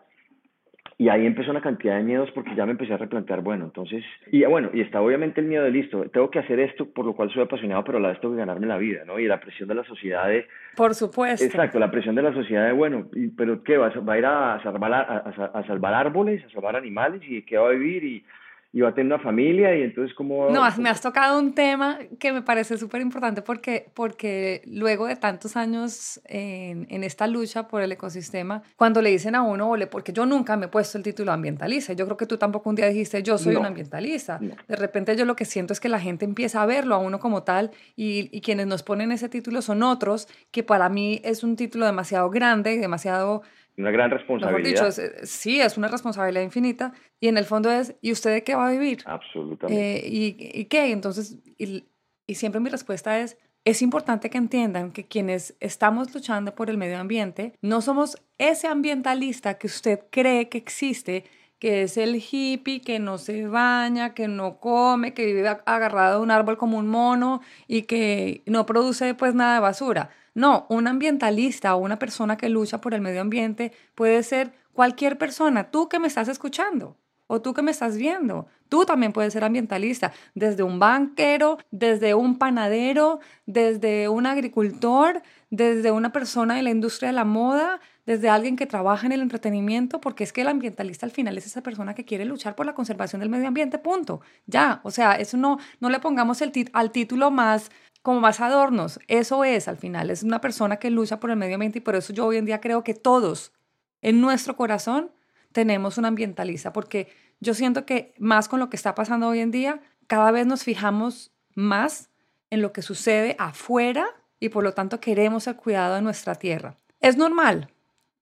Y 1.01 1.07
ahí 1.07 1.25
empezó 1.25 1.51
una 1.51 1.61
cantidad 1.61 1.95
de 1.95 2.03
miedos 2.03 2.29
porque 2.31 2.53
ya 2.55 2.65
me 2.65 2.73
empecé 2.73 2.93
a 2.93 2.97
replantear, 2.97 3.39
bueno, 3.39 3.63
entonces, 3.63 4.03
y 4.33 4.43
bueno, 4.43 4.69
y 4.73 4.81
está 4.81 5.01
obviamente 5.01 5.39
el 5.39 5.47
miedo 5.47 5.63
de 5.63 5.71
listo, 5.71 6.03
tengo 6.09 6.29
que 6.29 6.39
hacer 6.39 6.59
esto 6.59 6.89
por 6.89 7.05
lo 7.05 7.13
cual 7.13 7.31
soy 7.31 7.41
apasionado, 7.41 7.85
pero 7.85 7.99
a 7.99 8.01
la 8.01 8.09
vez 8.09 8.19
tengo 8.19 8.33
que 8.33 8.41
ganarme 8.41 8.67
la 8.67 8.77
vida, 8.77 9.05
¿no? 9.05 9.17
Y 9.17 9.25
la 9.25 9.39
presión 9.39 9.69
de 9.69 9.75
la 9.75 9.85
sociedad 9.85 10.27
de... 10.27 10.45
Por 10.75 10.93
supuesto. 10.93 11.45
Exacto, 11.45 11.79
la 11.79 11.89
presión 11.89 12.15
de 12.15 12.21
la 12.21 12.33
sociedad 12.33 12.65
de, 12.65 12.73
bueno, 12.73 13.07
pero 13.37 13.63
¿qué? 13.63 13.77
¿Va, 13.77 13.87
va 13.89 14.13
a 14.13 14.17
ir 14.17 14.25
a 14.25 14.61
salvar, 14.61 14.93
a 14.93 15.63
salvar 15.65 15.93
árboles, 15.93 16.43
a 16.43 16.49
salvar 16.49 16.75
animales 16.75 17.21
y 17.25 17.43
qué 17.43 17.57
va 17.57 17.69
a 17.69 17.71
vivir? 17.71 18.03
Y 18.03 18.25
y 18.71 18.81
va 18.81 18.89
a 18.89 18.93
tener 18.93 19.11
una 19.11 19.23
familia 19.23 19.75
y 19.75 19.81
entonces 19.81 20.15
como... 20.15 20.49
No, 20.51 20.63
me 20.77 20.89
has 20.89 21.01
tocado 21.01 21.39
un 21.39 21.53
tema 21.53 21.97
que 22.19 22.31
me 22.31 22.43
parece 22.43 22.77
súper 22.77 23.01
importante 23.01 23.41
porque, 23.41 23.89
porque 23.95 24.61
luego 24.65 25.07
de 25.07 25.15
tantos 25.15 25.57
años 25.57 26.21
en, 26.25 26.85
en, 26.89 27.03
esta 27.03 27.25
lucha 27.25 27.67
por 27.67 27.81
el 27.81 27.91
ecosistema, 27.91 28.61
cuando 28.75 29.01
le 29.01 29.09
dicen 29.09 29.33
a 29.33 29.41
uno, 29.41 29.71
ole, 29.71 29.87
porque 29.87 30.13
yo 30.13 30.27
nunca 30.27 30.55
me 30.55 30.67
he 30.67 30.69
puesto 30.69 30.99
el 30.99 31.03
título 31.03 31.31
ambientalista, 31.31 31.93
yo 31.93 32.05
creo 32.05 32.17
que 32.17 32.27
tú 32.27 32.37
tampoco 32.37 32.69
un 32.69 32.75
día 32.75 32.87
dijiste, 32.87 33.23
yo 33.23 33.39
soy 33.39 33.55
un 33.55 33.65
ambientalista, 33.65 34.39
de 34.39 34.75
repente 34.75 35.15
yo 35.15 35.25
lo 35.25 35.35
que 35.35 35.45
siento 35.45 35.73
es 35.73 35.79
que 35.79 35.89
la 35.89 35.99
gente 35.99 36.25
empieza 36.25 36.61
a 36.61 36.67
verlo 36.67 36.93
a 36.93 36.99
uno 36.99 37.19
como 37.19 37.41
tal 37.41 37.71
y, 37.95 38.29
y 38.31 38.41
quienes 38.41 38.67
nos 38.67 38.83
ponen 38.83 39.11
ese 39.11 39.29
título 39.29 39.63
son 39.63 39.81
otros, 39.81 40.27
que 40.51 40.61
para 40.61 40.89
mí 40.89 41.21
es 41.23 41.43
un 41.43 41.55
título 41.55 41.87
demasiado 41.87 42.29
grande, 42.29 42.77
demasiado 42.77 43.41
una 43.79 43.91
gran 43.91 44.11
responsabilidad. 44.11 44.87
Dicho, 44.87 45.09
sí, 45.23 45.61
es 45.61 45.77
una 45.77 45.87
responsabilidad 45.87 46.43
infinita. 46.43 46.93
Y 47.19 47.27
en 47.27 47.37
el 47.37 47.45
fondo 47.45 47.71
es, 47.71 47.95
¿y 48.01 48.11
usted 48.11 48.31
de 48.33 48.43
qué 48.43 48.55
va 48.55 48.67
a 48.67 48.71
vivir? 48.71 49.03
Absolutamente. 49.05 49.97
Eh, 49.97 50.07
¿y, 50.07 50.35
¿y, 50.53 50.65
qué? 50.65 50.91
Entonces, 50.91 51.37
y, 51.57 51.85
y 52.27 52.35
siempre 52.35 52.59
mi 52.61 52.69
respuesta 52.69 53.19
es, 53.19 53.37
es 53.65 53.81
importante 53.81 54.29
que 54.29 54.37
entiendan 54.37 54.91
que 54.91 55.05
quienes 55.05 55.55
estamos 55.59 56.13
luchando 56.13 56.55
por 56.55 56.69
el 56.69 56.77
medio 56.77 56.97
ambiente 56.97 57.53
no 57.61 57.81
somos 57.81 58.17
ese 58.37 58.67
ambientalista 58.67 59.57
que 59.57 59.67
usted 59.67 59.99
cree 60.09 60.49
que 60.49 60.57
existe, 60.57 61.25
que 61.59 61.83
es 61.83 61.97
el 61.97 62.15
hippie 62.15 62.81
que 62.81 62.99
no 62.99 63.17
se 63.17 63.47
baña, 63.47 64.13
que 64.13 64.27
no 64.27 64.59
come, 64.59 65.13
que 65.13 65.25
vive 65.25 65.47
agarrado 65.47 66.17
a 66.17 66.21
un 66.21 66.31
árbol 66.31 66.57
como 66.57 66.77
un 66.77 66.87
mono 66.87 67.41
y 67.67 67.83
que 67.83 68.41
no 68.45 68.65
produce 68.65 69.13
pues 69.13 69.35
nada 69.35 69.55
de 69.55 69.59
basura. 69.59 70.09
No, 70.33 70.65
un 70.69 70.87
ambientalista 70.87 71.75
o 71.75 71.79
una 71.79 71.99
persona 71.99 72.37
que 72.37 72.49
lucha 72.49 72.79
por 72.79 72.93
el 72.93 73.01
medio 73.01 73.21
ambiente 73.21 73.73
puede 73.95 74.23
ser 74.23 74.53
cualquier 74.73 75.17
persona, 75.17 75.69
tú 75.69 75.89
que 75.89 75.99
me 75.99 76.07
estás 76.07 76.29
escuchando 76.29 76.95
o 77.27 77.41
tú 77.41 77.53
que 77.53 77.61
me 77.61 77.71
estás 77.71 77.95
viendo. 77.95 78.47
Tú 78.69 78.85
también 78.85 79.13
puedes 79.13 79.33
ser 79.33 79.43
ambientalista, 79.43 80.13
desde 80.33 80.63
un 80.63 80.79
banquero, 80.79 81.59
desde 81.69 82.15
un 82.15 82.37
panadero, 82.37 83.19
desde 83.45 84.09
un 84.09 84.25
agricultor, 84.25 85.21
desde 85.51 85.91
una 85.91 86.11
persona 86.11 86.55
de 86.55 86.63
la 86.63 86.71
industria 86.71 87.09
de 87.09 87.13
la 87.13 87.25
moda, 87.25 87.79
desde 88.09 88.27
alguien 88.27 88.55
que 88.55 88.65
trabaja 88.65 89.05
en 89.05 89.11
el 89.11 89.21
entretenimiento, 89.21 90.01
porque 90.01 90.23
es 90.23 90.33
que 90.33 90.41
el 90.41 90.47
ambientalista 90.47 91.05
al 91.05 91.11
final 91.11 91.37
es 91.37 91.45
esa 91.45 91.61
persona 91.61 91.93
que 91.93 92.05
quiere 92.05 92.25
luchar 92.25 92.55
por 92.55 92.65
la 92.65 92.73
conservación 92.73 93.19
del 93.19 93.29
medio 93.29 93.47
ambiente, 93.47 93.77
punto. 93.77 94.21
Ya, 94.47 94.81
o 94.81 94.89
sea, 94.89 95.13
eso 95.13 95.37
no, 95.37 95.59
no 95.79 95.91
le 95.91 95.99
pongamos 95.99 96.41
el 96.41 96.51
al 96.73 96.89
título 96.89 97.29
más 97.29 97.69
como 98.01 98.19
más 98.19 98.39
adornos. 98.39 98.99
Eso 99.07 99.43
es 99.43 99.67
al 99.67 99.77
final, 99.77 100.09
es 100.09 100.23
una 100.23 100.41
persona 100.41 100.77
que 100.77 100.89
lucha 100.89 101.19
por 101.19 101.29
el 101.29 101.35
medio 101.35 101.53
ambiente 101.53 101.77
y 101.77 101.81
por 101.81 101.93
eso 101.93 102.11
yo 102.11 102.25
hoy 102.25 102.37
en 102.37 102.45
día 102.45 102.59
creo 102.59 102.83
que 102.83 102.95
todos 102.95 103.53
en 104.01 104.21
nuestro 104.21 104.55
corazón 104.55 105.11
tenemos 105.51 105.99
un 105.99 106.05
ambientalista, 106.05 106.73
porque 106.73 107.13
yo 107.39 107.53
siento 107.53 107.85
que 107.85 108.15
más 108.17 108.49
con 108.49 108.59
lo 108.59 108.71
que 108.71 108.75
está 108.75 108.95
pasando 108.95 109.27
hoy 109.27 109.37
en 109.37 109.51
día, 109.51 109.81
cada 110.07 110.31
vez 110.31 110.47
nos 110.47 110.63
fijamos 110.63 111.31
más 111.53 112.09
en 112.49 112.63
lo 112.63 112.73
que 112.73 112.81
sucede 112.81 113.35
afuera 113.37 114.07
y 114.39 114.49
por 114.49 114.63
lo 114.63 114.73
tanto 114.73 114.99
queremos 114.99 115.45
el 115.45 115.57
cuidado 115.57 115.93
de 115.93 116.01
nuestra 116.01 116.33
tierra. 116.33 116.75
Es 117.01 117.15
normal 117.15 117.69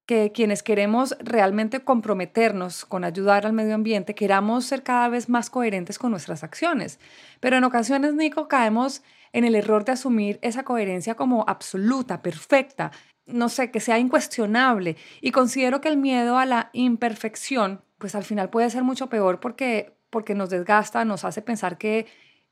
que 0.07 0.31
quienes 0.31 0.63
queremos 0.63 1.17
realmente 1.19 1.81
comprometernos 1.81 2.85
con 2.85 3.03
ayudar 3.03 3.45
al 3.45 3.51
medio 3.51 3.75
ambiente, 3.75 4.15
queramos 4.15 4.65
ser 4.65 4.81
cada 4.81 5.09
vez 5.09 5.27
más 5.27 5.49
coherentes 5.49 5.99
con 5.99 6.11
nuestras 6.11 6.45
acciones. 6.45 6.97
Pero 7.41 7.57
en 7.57 7.65
ocasiones, 7.65 8.13
Nico, 8.13 8.47
caemos 8.47 9.03
en 9.33 9.43
el 9.43 9.53
error 9.53 9.83
de 9.83 9.91
asumir 9.91 10.39
esa 10.41 10.63
coherencia 10.63 11.15
como 11.15 11.43
absoluta, 11.45 12.21
perfecta, 12.21 12.91
no 13.25 13.49
sé, 13.49 13.69
que 13.69 13.81
sea 13.81 13.99
incuestionable. 13.99 14.95
Y 15.19 15.31
considero 15.31 15.81
que 15.81 15.89
el 15.89 15.97
miedo 15.97 16.37
a 16.37 16.45
la 16.45 16.69
imperfección, 16.71 17.81
pues 17.97 18.15
al 18.15 18.23
final 18.23 18.49
puede 18.49 18.69
ser 18.69 18.83
mucho 18.83 19.07
peor 19.07 19.41
porque, 19.41 19.97
porque 20.09 20.35
nos 20.35 20.49
desgasta, 20.49 21.03
nos 21.03 21.25
hace 21.25 21.41
pensar 21.41 21.77
que, 21.77 22.05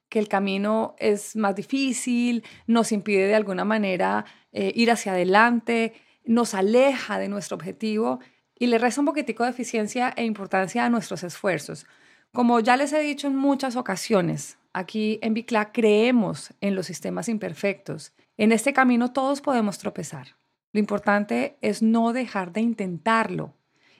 que 0.09 0.19
el 0.19 0.27
camino 0.27 0.97
es 0.99 1.37
más 1.37 1.55
difícil, 1.55 2.43
nos 2.67 2.91
impide 2.91 3.27
de 3.27 3.35
alguna 3.35 3.63
manera 3.63 4.25
eh, 4.51 4.73
ir 4.75 4.91
hacia 4.91 5.13
adelante, 5.13 5.93
nos 6.25 6.53
aleja 6.53 7.19
de 7.19 7.29
nuestro 7.29 7.55
objetivo 7.55 8.19
y 8.57 8.67
le 8.67 8.77
resta 8.77 9.01
un 9.01 9.07
poquitico 9.07 9.43
de 9.43 9.49
eficiencia 9.49 10.13
e 10.15 10.23
importancia 10.23 10.85
a 10.85 10.89
nuestros 10.89 11.23
esfuerzos. 11.23 11.85
Como 12.33 12.59
ya 12.59 12.77
les 12.77 12.93
he 12.93 12.99
dicho 12.99 13.27
en 13.27 13.35
muchas 13.35 13.75
ocasiones, 13.75 14.57
aquí 14.73 15.19
en 15.21 15.33
Bicla 15.33 15.71
creemos 15.71 16.53
en 16.61 16.75
los 16.75 16.85
sistemas 16.85 17.29
imperfectos 17.29 18.13
En 18.37 18.51
este 18.51 18.73
camino 18.73 19.13
todos 19.13 19.39
podemos 19.39 19.77
tropezar. 19.77 20.35
Lo 20.73 20.79
importante 20.79 21.57
es 21.61 21.81
no 21.81 22.11
dejar 22.11 22.51
de 22.51 22.59
intentarlo 22.59 23.53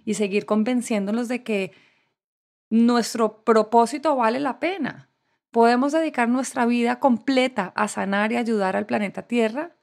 y 0.04 0.16
seguir 0.16 0.46
convenciéndonos 0.46 1.30
de 1.30 1.42
que 1.42 1.72
nuestro 2.70 3.44
propósito 3.46 4.16
vale 4.18 4.42
la 4.42 4.60
pena. 4.60 5.10
Podemos 5.52 5.94
dedicar 5.94 6.28
nuestra 6.28 6.66
vida 6.66 7.00
completa 7.00 7.72
a 7.78 7.88
sanar 7.88 8.34
y 8.34 8.36
ayudar 8.36 8.76
al 8.76 8.86
planeta 8.86 9.22
Tierra, 9.22 9.78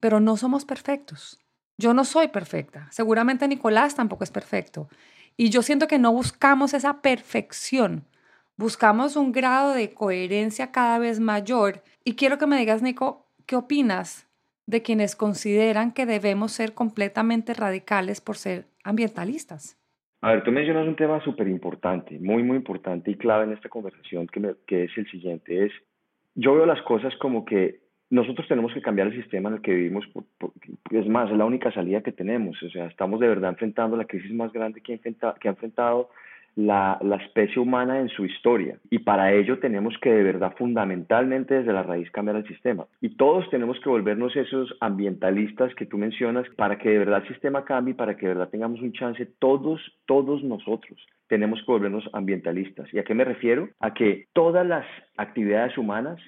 pero 0.00 0.18
no 0.18 0.36
somos 0.36 0.64
perfectos. 0.64 1.38
Yo 1.78 1.94
no 1.94 2.04
soy 2.04 2.28
perfecta. 2.28 2.88
Seguramente 2.90 3.48
Nicolás 3.48 3.94
tampoco 3.94 4.24
es 4.24 4.30
perfecto. 4.30 4.88
Y 5.36 5.50
yo 5.50 5.62
siento 5.62 5.86
que 5.86 5.98
no 5.98 6.12
buscamos 6.12 6.72
esa 6.72 7.02
perfección. 7.02 8.04
Buscamos 8.56 9.16
un 9.16 9.32
grado 9.32 9.74
de 9.74 9.92
coherencia 9.92 10.72
cada 10.72 10.98
vez 10.98 11.20
mayor. 11.20 11.82
Y 12.04 12.14
quiero 12.14 12.38
que 12.38 12.46
me 12.46 12.56
digas, 12.56 12.80
Nico, 12.80 13.26
¿qué 13.44 13.56
opinas 13.56 14.26
de 14.64 14.80
quienes 14.80 15.14
consideran 15.14 15.92
que 15.92 16.06
debemos 16.06 16.52
ser 16.52 16.72
completamente 16.72 17.52
radicales 17.52 18.22
por 18.22 18.36
ser 18.36 18.66
ambientalistas? 18.82 19.78
A 20.22 20.32
ver, 20.32 20.42
tú 20.42 20.50
mencionas 20.50 20.88
un 20.88 20.96
tema 20.96 21.22
súper 21.22 21.46
importante, 21.48 22.18
muy, 22.18 22.42
muy 22.42 22.56
importante 22.56 23.10
y 23.10 23.16
clave 23.16 23.44
en 23.44 23.52
esta 23.52 23.68
conversación, 23.68 24.26
que, 24.26 24.54
que 24.66 24.84
es 24.84 24.90
el 24.96 25.08
siguiente. 25.10 25.66
Es, 25.66 25.72
yo 26.34 26.54
veo 26.54 26.64
las 26.64 26.80
cosas 26.82 27.14
como 27.16 27.44
que 27.44 27.85
nosotros 28.10 28.46
tenemos 28.48 28.72
que 28.72 28.82
cambiar 28.82 29.08
el 29.08 29.20
sistema 29.20 29.48
en 29.48 29.56
el 29.56 29.62
que 29.62 29.74
vivimos, 29.74 30.04
es 30.90 31.08
más, 31.08 31.30
es 31.30 31.36
la 31.36 31.44
única 31.44 31.72
salida 31.72 32.02
que 32.02 32.12
tenemos. 32.12 32.62
O 32.62 32.70
sea, 32.70 32.86
estamos 32.86 33.20
de 33.20 33.28
verdad 33.28 33.50
enfrentando 33.50 33.96
la 33.96 34.04
crisis 34.04 34.32
más 34.32 34.52
grande 34.52 34.80
que 34.80 34.98
que 34.98 35.48
ha 35.48 35.50
enfrentado 35.50 36.10
la, 36.56 36.98
la, 37.02 37.16
especie 37.16 37.60
humana 37.60 38.00
en 38.00 38.08
su 38.08 38.24
historia. 38.24 38.78
Y 38.90 39.00
para 39.00 39.32
ello 39.32 39.58
tenemos 39.58 39.94
que 40.00 40.10
de 40.10 40.22
verdad 40.22 40.54
fundamentalmente 40.56 41.54
desde 41.54 41.72
la 41.72 41.82
raíz 41.82 42.10
cambiar 42.10 42.36
el 42.36 42.48
sistema. 42.48 42.86
Y 43.00 43.10
todos 43.10 43.48
tenemos 43.50 43.78
que 43.80 43.90
volvernos 43.90 44.34
esos 44.34 44.74
ambientalistas 44.80 45.74
que 45.74 45.84
tú 45.84 45.98
mencionas 45.98 46.48
para 46.56 46.78
que 46.78 46.88
de 46.88 46.98
verdad 46.98 47.22
el 47.22 47.28
sistema 47.28 47.64
cambie, 47.64 47.94
para 47.94 48.16
que 48.16 48.26
de 48.26 48.34
verdad 48.34 48.48
tengamos 48.48 48.80
un 48.80 48.92
chance 48.92 49.26
todos, 49.38 49.80
todos 50.06 50.42
nosotros. 50.42 50.98
Tenemos 51.28 51.60
que 51.60 51.72
volvernos 51.72 52.08
ambientalistas. 52.14 52.92
¿Y 52.92 52.98
a 52.98 53.04
qué 53.04 53.14
me 53.14 53.24
refiero? 53.24 53.68
A 53.80 53.92
que 53.92 54.26
todas 54.32 54.66
las 54.66 54.86
actividades 55.18 55.76
humanas 55.76 56.18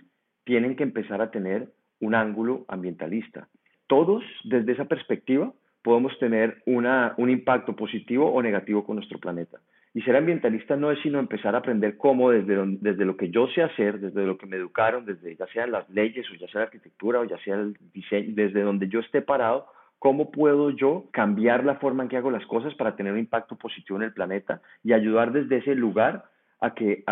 tienen 0.48 0.76
que 0.76 0.82
empezar 0.82 1.20
a 1.20 1.30
tener 1.30 1.68
un 2.00 2.14
ángulo 2.14 2.64
ambientalista. 2.68 3.48
Todos, 3.86 4.24
desde 4.44 4.72
esa 4.72 4.86
perspectiva, 4.86 5.52
podemos 5.82 6.18
tener 6.18 6.62
un 6.64 7.28
impacto 7.28 7.76
positivo 7.76 8.32
o 8.32 8.42
negativo 8.42 8.82
con 8.82 8.96
nuestro 8.96 9.18
planeta. 9.18 9.58
Y 9.92 10.00
ser 10.00 10.16
ambientalista 10.16 10.74
no 10.74 10.90
es 10.90 11.00
sino 11.02 11.18
empezar 11.18 11.54
a 11.54 11.58
aprender 11.58 11.98
cómo 11.98 12.30
desde, 12.30 13.04
lo 13.04 13.16
que 13.18 13.28
yo 13.28 13.46
sé 13.48 13.62
hacer, 13.62 14.00
desde 14.00 14.24
lo 14.24 14.38
que 14.38 14.46
me 14.46 14.56
educaron, 14.56 15.04
desde 15.04 15.36
ya 15.36 15.46
sean 15.48 15.70
las 15.70 15.86
leyes 15.90 16.26
o 16.30 16.34
ya 16.36 16.48
sea 16.48 16.62
la 16.62 16.66
arquitectura 16.68 17.20
o 17.20 17.24
ya 17.24 17.38
sea 17.44 17.56
el 17.56 17.76
diseño, 17.92 18.32
desde 18.34 18.62
donde 18.62 18.88
yo 18.88 19.00
esté 19.00 19.20
parado, 19.20 19.66
cómo 19.98 20.30
puedo 20.30 20.70
yo 20.70 21.04
cambiar 21.12 21.62
la 21.62 21.74
forma 21.74 22.04
en 22.04 22.08
que 22.08 22.16
hago 22.16 22.30
las 22.30 22.46
cosas 22.46 22.74
para 22.76 22.96
tener 22.96 23.12
un 23.12 23.18
impacto 23.18 23.56
positivo 23.56 23.98
en 23.98 24.04
el 24.04 24.14
planeta 24.14 24.62
y 24.82 24.94
ayudar 24.94 25.30
desde 25.30 25.58
ese 25.58 25.74
lugar 25.74 26.24
a 26.58 26.72
que 26.72 27.04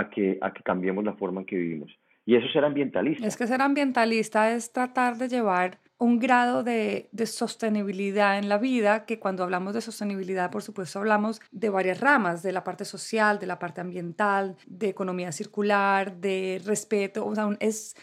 cambiemos 0.64 1.04
la 1.04 1.12
forma 1.14 1.40
en 1.40 1.46
que 1.46 1.56
vivimos. 1.56 1.94
Y 2.26 2.34
eso 2.34 2.46
es 2.46 2.52
ser 2.52 2.64
ambientalista. 2.64 3.24
Es 3.24 3.36
que 3.36 3.46
ser 3.46 3.62
ambientalista 3.62 4.52
es 4.52 4.72
tratar 4.72 5.16
de 5.16 5.28
llevar 5.28 5.78
un 5.98 6.18
grado 6.18 6.62
de, 6.62 7.08
sostenibilidad 7.24 8.36
en 8.36 8.48
la 8.48 8.58
vida, 8.58 9.06
que 9.06 9.18
cuando 9.18 9.44
hablamos 9.44 9.72
de 9.74 9.80
sostenibilidad, 9.80 10.50
por 10.50 10.62
supuesto, 10.62 10.98
hablamos 10.98 11.40
de 11.52 11.70
varias 11.70 12.00
ramas, 12.00 12.42
de 12.42 12.52
la 12.52 12.64
parte 12.64 12.84
social, 12.84 13.38
de 13.38 13.46
la 13.46 13.58
parte 13.58 13.80
ambiental, 13.80 14.56
de 14.66 14.88
economía 14.88 15.32
circular, 15.32 16.16
de 16.16 16.60
respeto, 16.66 17.24
o 17.24 17.34
sea, 17.34 17.48
es 17.60 17.94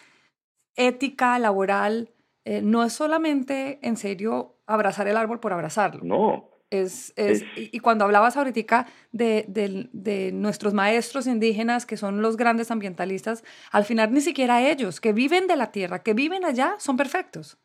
ética 0.75 1.37
laboral, 1.37 2.09
eh, 2.45 2.61
no 2.61 2.83
es 2.83 2.93
solamente, 2.93 3.79
en 3.83 3.97
serio, 3.97 4.55
abrazar 4.65 5.07
el 5.07 5.17
árbol 5.17 5.39
por 5.39 5.53
abrazarlo. 5.53 6.03
No. 6.03 6.49
Es, 6.73 7.13
es, 7.17 7.43
Y 7.55 7.79
cuando 7.81 8.03
hablabas 8.03 8.35
ahorita 8.35 8.87
de, 9.11 9.45
de, 9.47 9.89
de, 9.93 10.31
nuestros 10.31 10.73
maestros 10.73 11.27
indígenas, 11.27 11.85
que 11.85 11.97
son 11.97 12.23
los 12.23 12.35
grandes 12.35 12.71
ambientalistas, 12.71 13.43
al 13.71 13.85
final 13.85 14.11
ni 14.11 14.21
siquiera 14.21 14.67
ellos, 14.67 14.99
que 14.99 15.13
viven 15.13 15.45
de 15.45 15.55
la 15.55 15.71
tierra, 15.71 15.99
que 15.99 16.15
viven 16.15 16.45
allá, 16.45 16.73
son 16.79 16.97
perfectos. 16.97 17.59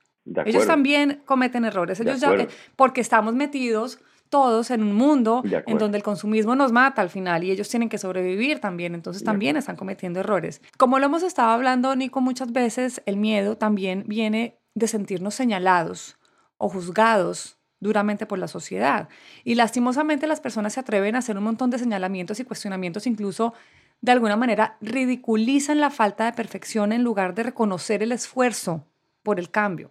Ellos 0.44 0.66
también 0.66 1.22
cometen 1.24 1.64
errores, 1.64 2.00
ellos 2.00 2.20
ya, 2.20 2.34
porque 2.76 3.00
estamos 3.00 3.34
metidos 3.34 3.98
todos 4.28 4.70
en 4.70 4.82
un 4.82 4.94
mundo 4.94 5.42
en 5.66 5.78
donde 5.78 5.96
el 5.96 6.04
consumismo 6.04 6.54
nos 6.54 6.70
mata 6.70 7.00
al 7.00 7.08
final 7.08 7.44
y 7.44 7.50
ellos 7.50 7.70
tienen 7.70 7.88
que 7.88 7.96
sobrevivir 7.96 8.60
también, 8.60 8.94
entonces 8.94 9.24
también 9.24 9.56
están 9.56 9.76
cometiendo 9.76 10.20
errores. 10.20 10.60
Como 10.76 10.98
lo 10.98 11.06
hemos 11.06 11.22
estado 11.22 11.48
hablando, 11.48 11.96
Nico, 11.96 12.20
muchas 12.20 12.52
veces 12.52 13.00
el 13.06 13.16
miedo 13.16 13.56
también 13.56 14.04
viene 14.06 14.58
de 14.74 14.86
sentirnos 14.86 15.34
señalados 15.34 16.18
o 16.58 16.68
juzgados 16.68 17.57
duramente 17.80 18.26
por 18.26 18.38
la 18.38 18.48
sociedad. 18.48 19.08
Y 19.44 19.54
lastimosamente 19.54 20.26
las 20.26 20.40
personas 20.40 20.74
se 20.74 20.80
atreven 20.80 21.14
a 21.14 21.18
hacer 21.18 21.36
un 21.36 21.44
montón 21.44 21.70
de 21.70 21.78
señalamientos 21.78 22.40
y 22.40 22.44
cuestionamientos, 22.44 23.06
incluso 23.06 23.54
de 24.00 24.12
alguna 24.12 24.36
manera 24.36 24.76
ridiculizan 24.80 25.80
la 25.80 25.90
falta 25.90 26.24
de 26.24 26.32
perfección 26.32 26.92
en 26.92 27.02
lugar 27.02 27.34
de 27.34 27.42
reconocer 27.44 28.02
el 28.02 28.12
esfuerzo 28.12 28.86
por 29.22 29.38
el 29.38 29.50
cambio. 29.50 29.90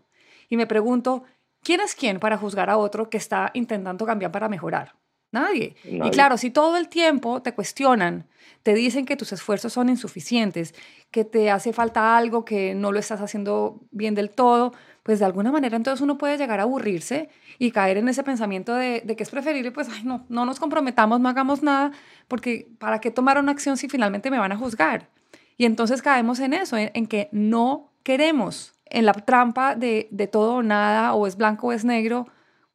Y 0.49 0.57
me 0.57 0.67
pregunto, 0.67 1.23
¿quién 1.61 1.81
es 1.81 1.95
quién 1.95 2.19
para 2.19 2.37
juzgar 2.37 2.69
a 2.69 2.77
otro 2.77 3.09
que 3.09 3.17
está 3.17 3.51
intentando 3.53 4.05
cambiar 4.05 4.31
para 4.31 4.49
mejorar? 4.49 4.95
Nadie. 5.31 5.75
Y 5.83 6.09
claro, 6.11 6.37
si 6.37 6.51
todo 6.51 6.77
el 6.77 6.87
tiempo 6.87 7.41
te 7.41 7.53
cuestionan, 7.53 8.27
te 8.63 8.73
dicen 8.73 9.05
que 9.05 9.15
tus 9.15 9.31
esfuerzos 9.33 9.73
son 9.73 9.89
insuficientes, 9.89 10.73
que 11.11 11.25
te 11.25 11.51
hace 11.51 11.73
falta 11.73 12.17
algo, 12.17 12.45
que 12.45 12.75
no 12.75 12.91
lo 12.91 12.99
estás 12.99 13.21
haciendo 13.21 13.81
bien 13.91 14.15
del 14.15 14.29
todo, 14.29 14.73
pues 15.03 15.19
de 15.19 15.25
alguna 15.25 15.51
manera 15.51 15.77
entonces 15.77 16.01
uno 16.01 16.17
puede 16.17 16.37
llegar 16.37 16.59
a 16.59 16.63
aburrirse 16.63 17.29
y 17.59 17.71
caer 17.71 17.97
en 17.97 18.09
ese 18.09 18.23
pensamiento 18.23 18.73
de, 18.73 19.03
que 19.15 19.23
es 19.23 19.29
preferible, 19.29 19.71
pues, 19.71 19.87
ay, 19.89 20.03
no, 20.03 20.25
no 20.29 20.45
nos 20.45 20.59
comprometamos, 20.59 21.19
no 21.19 21.29
hagamos 21.29 21.63
nada, 21.63 21.91
porque 22.27 22.67
¿para 22.77 22.99
qué 22.99 23.11
tomar 23.11 23.37
una 23.37 23.51
acción 23.51 23.77
si 23.77 23.87
finalmente 23.87 24.31
me 24.31 24.39
van 24.39 24.51
a 24.51 24.57
juzgar? 24.57 25.09
Y 25.57 25.65
entonces 25.65 26.01
caemos 26.01 26.39
en 26.39 26.53
eso, 26.53 26.77
en 26.77 27.07
que 27.07 27.29
no 27.31 27.91
queremos 28.03 28.73
en 28.85 29.05
la 29.05 29.13
trampa 29.13 29.75
de, 29.75 30.07
de 30.11 30.27
todo 30.27 30.55
o 30.55 30.63
nada, 30.63 31.13
o 31.13 31.27
es 31.27 31.35
blanco 31.35 31.67
o 31.67 31.71
es 31.71 31.83
negro, 31.83 32.27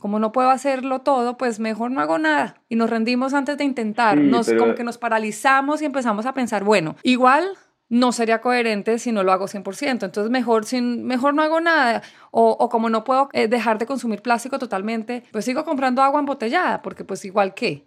como 0.02 0.18
no 0.18 0.32
puedo 0.32 0.50
hacerlo 0.50 1.02
todo, 1.02 1.38
pues 1.38 1.60
mejor 1.60 1.92
no 1.92 2.00
hago 2.00 2.18
nada. 2.18 2.60
Y 2.68 2.74
nos 2.74 2.90
rendimos 2.90 3.34
antes 3.34 3.56
de 3.56 3.62
intentar. 3.62 4.18
nos, 4.18 4.52
Como 4.52 4.74
que 4.74 4.82
nos 4.82 4.98
paralizamos 4.98 5.80
y 5.80 5.84
empezamos 5.84 6.26
a 6.26 6.34
pensar, 6.34 6.64
bueno, 6.64 6.96
igual 7.04 7.56
no 7.88 8.10
sería 8.10 8.40
coherente 8.40 8.98
si 8.98 9.12
no 9.12 9.22
lo 9.22 9.30
hago 9.30 9.46
100%. 9.46 9.90
Entonces 9.90 10.28
mejor, 10.28 10.64
sin, 10.64 11.04
mejor 11.04 11.34
no 11.34 11.42
hago 11.42 11.60
nada. 11.60 12.02
O, 12.32 12.50
o 12.50 12.68
como 12.68 12.90
no 12.90 13.04
puedo 13.04 13.28
eh, 13.32 13.46
dejar 13.46 13.78
de 13.78 13.86
consumir 13.86 14.22
plástico 14.22 14.58
totalmente, 14.58 15.22
pues 15.30 15.44
sigo 15.44 15.64
comprando 15.64 16.02
agua 16.02 16.18
embotellada, 16.18 16.82
porque 16.82 17.04
pues 17.04 17.24
igual 17.24 17.54
que. 17.54 17.86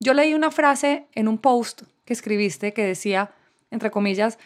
Yo 0.00 0.14
leí 0.14 0.34
una 0.34 0.50
frase 0.50 1.06
en 1.14 1.28
un 1.28 1.38
post 1.38 1.82
que 2.04 2.12
escribiste 2.12 2.72
que 2.72 2.84
decía, 2.84 3.30
entre 3.70 3.92
comillas, 3.92 4.36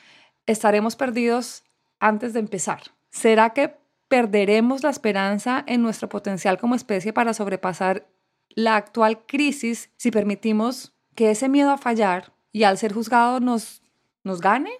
estaremos 0.44 0.96
perdidos 0.96 1.64
antes 1.98 2.34
de 2.34 2.40
empezar. 2.40 2.82
¿Será 3.08 3.50
que 3.50 3.74
perderemos 4.08 4.82
la 4.82 4.90
esperanza 4.90 5.64
en 5.66 5.82
nuestro 5.82 6.08
potencial 6.08 6.58
como 6.58 6.74
especie 6.74 7.12
para 7.12 7.34
sobrepasar 7.34 8.06
la 8.50 8.76
actual 8.76 9.26
crisis 9.26 9.92
si 9.96 10.10
permitimos 10.10 10.94
que 11.14 11.30
ese 11.30 11.48
miedo 11.48 11.70
a 11.70 11.78
fallar 11.78 12.32
y 12.52 12.64
al 12.64 12.78
ser 12.78 12.92
juzgado 12.92 13.40
nos, 13.40 13.82
nos 14.24 14.40
gane? 14.40 14.70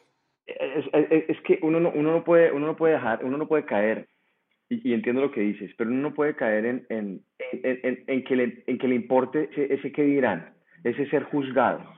Es, 0.46 1.40
que 1.42 1.58
uno 1.62 1.80
no, 1.80 1.90
uno, 1.90 2.12
no 2.12 2.24
puede, 2.24 2.52
uno 2.52 2.66
no 2.66 2.76
puede 2.76 2.94
dejar, 2.94 3.24
uno 3.24 3.36
no 3.36 3.48
puede 3.48 3.64
caer, 3.64 4.08
y, 4.68 4.92
entiendo 4.92 5.20
lo 5.20 5.32
que 5.32 5.40
dices, 5.40 5.72
pero 5.76 5.90
uno 5.90 6.00
no 6.00 6.14
puede 6.14 6.34
caer 6.34 6.64
en, 6.66 6.86
en, 6.88 7.22
en, 7.62 8.24
que, 8.24 8.36
le, 8.36 8.62
en 8.66 8.78
que 8.78 8.88
le 8.88 8.94
importe 8.94 9.48
ese, 9.52 9.74
ese 9.74 9.92
que 9.92 10.02
dirán, 10.02 10.54
ese 10.84 11.08
ser 11.10 11.24
juzgado 11.24 11.95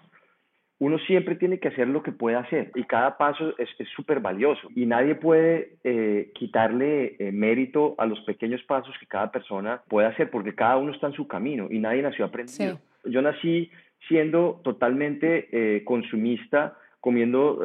uno 0.80 0.98
siempre 1.00 1.34
tiene 1.34 1.58
que 1.58 1.68
hacer 1.68 1.88
lo 1.88 2.02
que 2.02 2.12
puede 2.12 2.36
hacer 2.36 2.70
y 2.74 2.84
cada 2.84 3.16
paso 3.18 3.54
es 3.58 3.68
súper 3.96 4.20
valioso 4.20 4.68
y 4.76 4.86
nadie 4.86 5.16
puede 5.16 5.76
eh, 5.82 6.30
quitarle 6.34 7.16
eh, 7.18 7.32
mérito 7.32 7.96
a 7.98 8.06
los 8.06 8.20
pequeños 8.20 8.62
pasos 8.62 8.94
que 9.00 9.06
cada 9.06 9.32
persona 9.32 9.82
puede 9.88 10.06
hacer 10.06 10.30
porque 10.30 10.54
cada 10.54 10.76
uno 10.76 10.92
está 10.92 11.08
en 11.08 11.14
su 11.14 11.26
camino 11.26 11.66
y 11.70 11.80
nadie 11.80 12.02
nació 12.02 12.26
aprendido. 12.26 12.78
Yo 13.04 13.22
nací 13.22 13.70
siendo 14.06 14.60
totalmente 14.62 15.48
eh, 15.50 15.84
consumista, 15.84 16.76
comiendo 17.00 17.60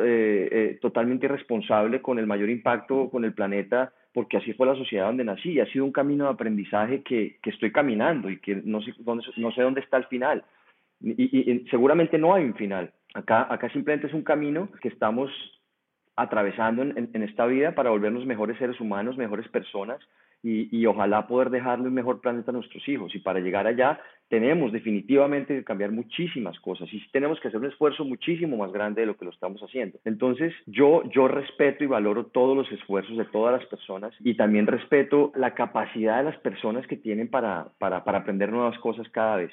totalmente 0.79 1.25
irresponsable 1.25 2.01
con 2.01 2.19
el 2.19 2.27
mayor 2.27 2.49
impacto 2.49 3.09
con 3.09 3.25
el 3.25 3.33
planeta 3.33 3.91
porque 4.13 4.37
así 4.37 4.53
fue 4.53 4.67
la 4.67 4.75
sociedad 4.75 5.07
donde 5.07 5.23
nací 5.23 5.53
y 5.53 5.59
ha 5.59 5.65
sido 5.65 5.85
un 5.85 5.91
camino 5.91 6.25
de 6.25 6.31
aprendizaje 6.31 7.01
que, 7.01 7.37
que 7.41 7.49
estoy 7.49 7.71
caminando 7.71 8.29
y 8.29 8.39
que 8.39 8.61
no 8.63 8.81
sé, 8.81 8.93
dónde, 8.99 9.25
no 9.37 9.51
sé 9.51 9.61
dónde 9.63 9.81
está 9.81 9.97
el 9.97 10.05
final. 10.05 10.43
Y, 11.01 11.51
y, 11.51 11.65
seguramente 11.69 12.17
no 12.17 12.33
hay 12.33 12.45
un 12.45 12.53
final. 12.53 12.91
Acá, 13.13 13.47
acá 13.49 13.69
simplemente 13.69 14.07
es 14.07 14.13
un 14.13 14.23
camino 14.23 14.69
que 14.81 14.87
estamos 14.87 15.31
atravesando 16.15 16.83
en, 16.83 17.09
en, 17.13 17.23
esta 17.23 17.45
vida 17.45 17.73
para 17.73 17.89
volvernos 17.89 18.25
mejores 18.25 18.57
seres 18.57 18.79
humanos, 18.79 19.17
mejores 19.17 19.47
personas 19.47 19.99
y, 20.43 20.75
y 20.77 20.85
ojalá 20.85 21.27
poder 21.27 21.49
dejarle 21.49 21.87
un 21.87 21.93
mejor 21.93 22.21
planeta 22.21 22.51
a 22.51 22.53
nuestros 22.53 22.87
hijos. 22.87 23.15
Y 23.15 23.19
para 23.19 23.39
llegar 23.39 23.65
allá 23.65 23.99
tenemos 24.29 24.71
definitivamente 24.71 25.55
que 25.55 25.63
cambiar 25.63 25.91
muchísimas 25.91 26.59
cosas 26.59 26.91
y 26.91 27.01
tenemos 27.11 27.39
que 27.39 27.47
hacer 27.47 27.59
un 27.59 27.67
esfuerzo 27.67 28.03
muchísimo 28.03 28.57
más 28.57 28.71
grande 28.71 29.01
de 29.01 29.07
lo 29.07 29.17
que 29.17 29.25
lo 29.25 29.31
estamos 29.31 29.61
haciendo. 29.61 29.99
Entonces, 30.05 30.53
yo, 30.65 31.03
yo 31.11 31.27
respeto 31.27 31.83
y 31.83 31.87
valoro 31.87 32.27
todos 32.27 32.55
los 32.55 32.71
esfuerzos 32.71 33.17
de 33.17 33.25
todas 33.25 33.59
las 33.59 33.67
personas 33.69 34.13
y 34.19 34.35
también 34.35 34.67
respeto 34.67 35.31
la 35.35 35.53
capacidad 35.53 36.17
de 36.17 36.31
las 36.31 36.37
personas 36.37 36.85
que 36.87 36.97
tienen 36.97 37.29
para, 37.29 37.69
para, 37.79 38.03
para 38.03 38.19
aprender 38.19 38.51
nuevas 38.51 38.77
cosas 38.79 39.07
cada 39.09 39.37
vez. 39.37 39.51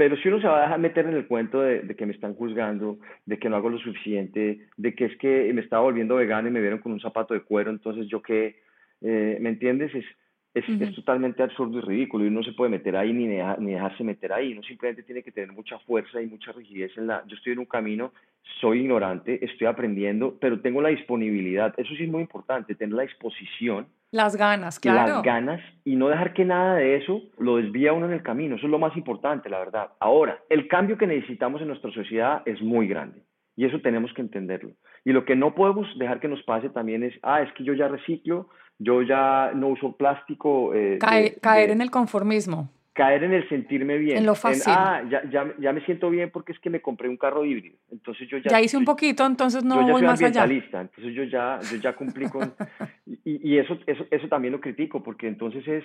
Pero 0.00 0.16
si 0.16 0.28
uno 0.28 0.40
se 0.40 0.46
va 0.46 0.60
a 0.60 0.62
dejar 0.62 0.78
meter 0.78 1.06
en 1.06 1.14
el 1.14 1.26
cuento 1.26 1.60
de, 1.60 1.80
de, 1.82 1.94
que 1.94 2.06
me 2.06 2.14
están 2.14 2.32
juzgando, 2.32 2.98
de 3.26 3.38
que 3.38 3.50
no 3.50 3.56
hago 3.56 3.68
lo 3.68 3.78
suficiente, 3.78 4.66
de 4.78 4.94
que 4.94 5.04
es 5.04 5.16
que 5.18 5.52
me 5.52 5.60
estaba 5.60 5.82
volviendo 5.82 6.14
vegano 6.14 6.48
y 6.48 6.50
me 6.50 6.62
vieron 6.62 6.78
con 6.78 6.92
un 6.92 7.00
zapato 7.00 7.34
de 7.34 7.42
cuero, 7.42 7.70
entonces 7.70 8.06
yo 8.08 8.22
qué, 8.22 8.62
eh, 9.02 9.36
¿me 9.42 9.50
entiendes? 9.50 9.94
Es, 9.94 10.06
es, 10.54 10.66
es, 10.80 10.94
totalmente 10.94 11.42
absurdo 11.42 11.80
y 11.80 11.82
ridículo 11.82 12.24
y 12.24 12.28
uno 12.28 12.40
no 12.40 12.44
se 12.46 12.54
puede 12.54 12.70
meter 12.70 12.96
ahí 12.96 13.12
ni, 13.12 13.26
ni 13.26 13.72
dejarse 13.72 14.02
meter 14.02 14.32
ahí, 14.32 14.52
uno 14.52 14.62
simplemente 14.62 15.02
tiene 15.02 15.22
que 15.22 15.32
tener 15.32 15.52
mucha 15.52 15.78
fuerza 15.80 16.22
y 16.22 16.26
mucha 16.28 16.50
rigidez 16.52 16.96
en 16.96 17.06
la, 17.06 17.22
yo 17.26 17.36
estoy 17.36 17.52
en 17.52 17.58
un 17.58 17.66
camino, 17.66 18.14
soy 18.58 18.80
ignorante, 18.80 19.44
estoy 19.44 19.66
aprendiendo, 19.66 20.34
pero 20.40 20.62
tengo 20.62 20.80
la 20.80 20.88
disponibilidad, 20.88 21.74
eso 21.76 21.94
sí 21.94 22.04
es 22.04 22.10
muy 22.10 22.22
importante, 22.22 22.74
tener 22.74 22.94
la 22.94 23.02
disposición. 23.02 23.86
Las 24.12 24.36
ganas, 24.36 24.80
claro. 24.80 25.14
Las 25.14 25.22
ganas 25.22 25.60
y 25.84 25.94
no 25.94 26.08
dejar 26.08 26.32
que 26.34 26.44
nada 26.44 26.76
de 26.76 26.96
eso 26.96 27.22
lo 27.38 27.56
desvía 27.56 27.92
uno 27.92 28.06
en 28.06 28.12
el 28.12 28.22
camino, 28.22 28.56
eso 28.56 28.66
es 28.66 28.70
lo 28.70 28.78
más 28.78 28.96
importante, 28.96 29.48
la 29.48 29.60
verdad. 29.60 29.90
Ahora, 30.00 30.40
el 30.48 30.66
cambio 30.66 30.98
que 30.98 31.06
necesitamos 31.06 31.60
en 31.60 31.68
nuestra 31.68 31.92
sociedad 31.92 32.42
es 32.44 32.60
muy 32.60 32.88
grande 32.88 33.22
y 33.56 33.66
eso 33.66 33.80
tenemos 33.80 34.12
que 34.14 34.22
entenderlo. 34.22 34.72
Y 35.04 35.12
lo 35.12 35.24
que 35.24 35.36
no 35.36 35.54
podemos 35.54 35.86
dejar 35.98 36.18
que 36.18 36.28
nos 36.28 36.42
pase 36.42 36.70
también 36.70 37.02
es, 37.02 37.14
ah, 37.22 37.42
es 37.42 37.52
que 37.54 37.62
yo 37.62 37.72
ya 37.74 37.88
reciclo, 37.88 38.48
yo 38.78 39.02
ya 39.02 39.52
no 39.54 39.68
uso 39.68 39.96
plástico. 39.96 40.74
Eh, 40.74 40.98
caer, 40.98 41.70
en 41.70 41.80
el 41.80 41.90
conformismo. 41.90 42.68
Caer 43.00 43.24
en 43.24 43.32
el 43.32 43.48
sentirme 43.48 43.96
bien. 43.96 44.18
En 44.18 44.26
lo 44.26 44.34
fácil. 44.34 44.62
ah, 44.66 45.02
ya, 45.08 45.22
ya, 45.30 45.54
ya, 45.58 45.72
me 45.72 45.80
siento 45.86 46.10
bien 46.10 46.30
porque 46.30 46.52
es 46.52 46.58
que 46.58 46.68
me 46.68 46.82
compré 46.82 47.08
un 47.08 47.16
carro 47.16 47.46
híbrido. 47.46 47.78
Entonces 47.90 48.28
yo 48.28 48.36
ya. 48.36 48.50
Ya 48.50 48.60
hice 48.60 48.76
un 48.76 48.84
poquito, 48.84 49.24
entonces 49.24 49.64
no 49.64 49.80
voy 49.88 50.02
más 50.02 50.22
allá. 50.22 50.44
Entonces 50.44 51.14
yo 51.14 51.24
ya, 51.24 51.58
yo 51.70 51.78
ya 51.78 51.94
cumplí 51.94 52.28
con. 52.28 52.52
y, 53.24 53.52
y 53.52 53.56
eso, 53.56 53.78
eso, 53.86 54.04
eso 54.10 54.28
también 54.28 54.52
lo 54.52 54.60
critico 54.60 55.02
porque 55.02 55.28
entonces 55.28 55.66
es 55.66 55.84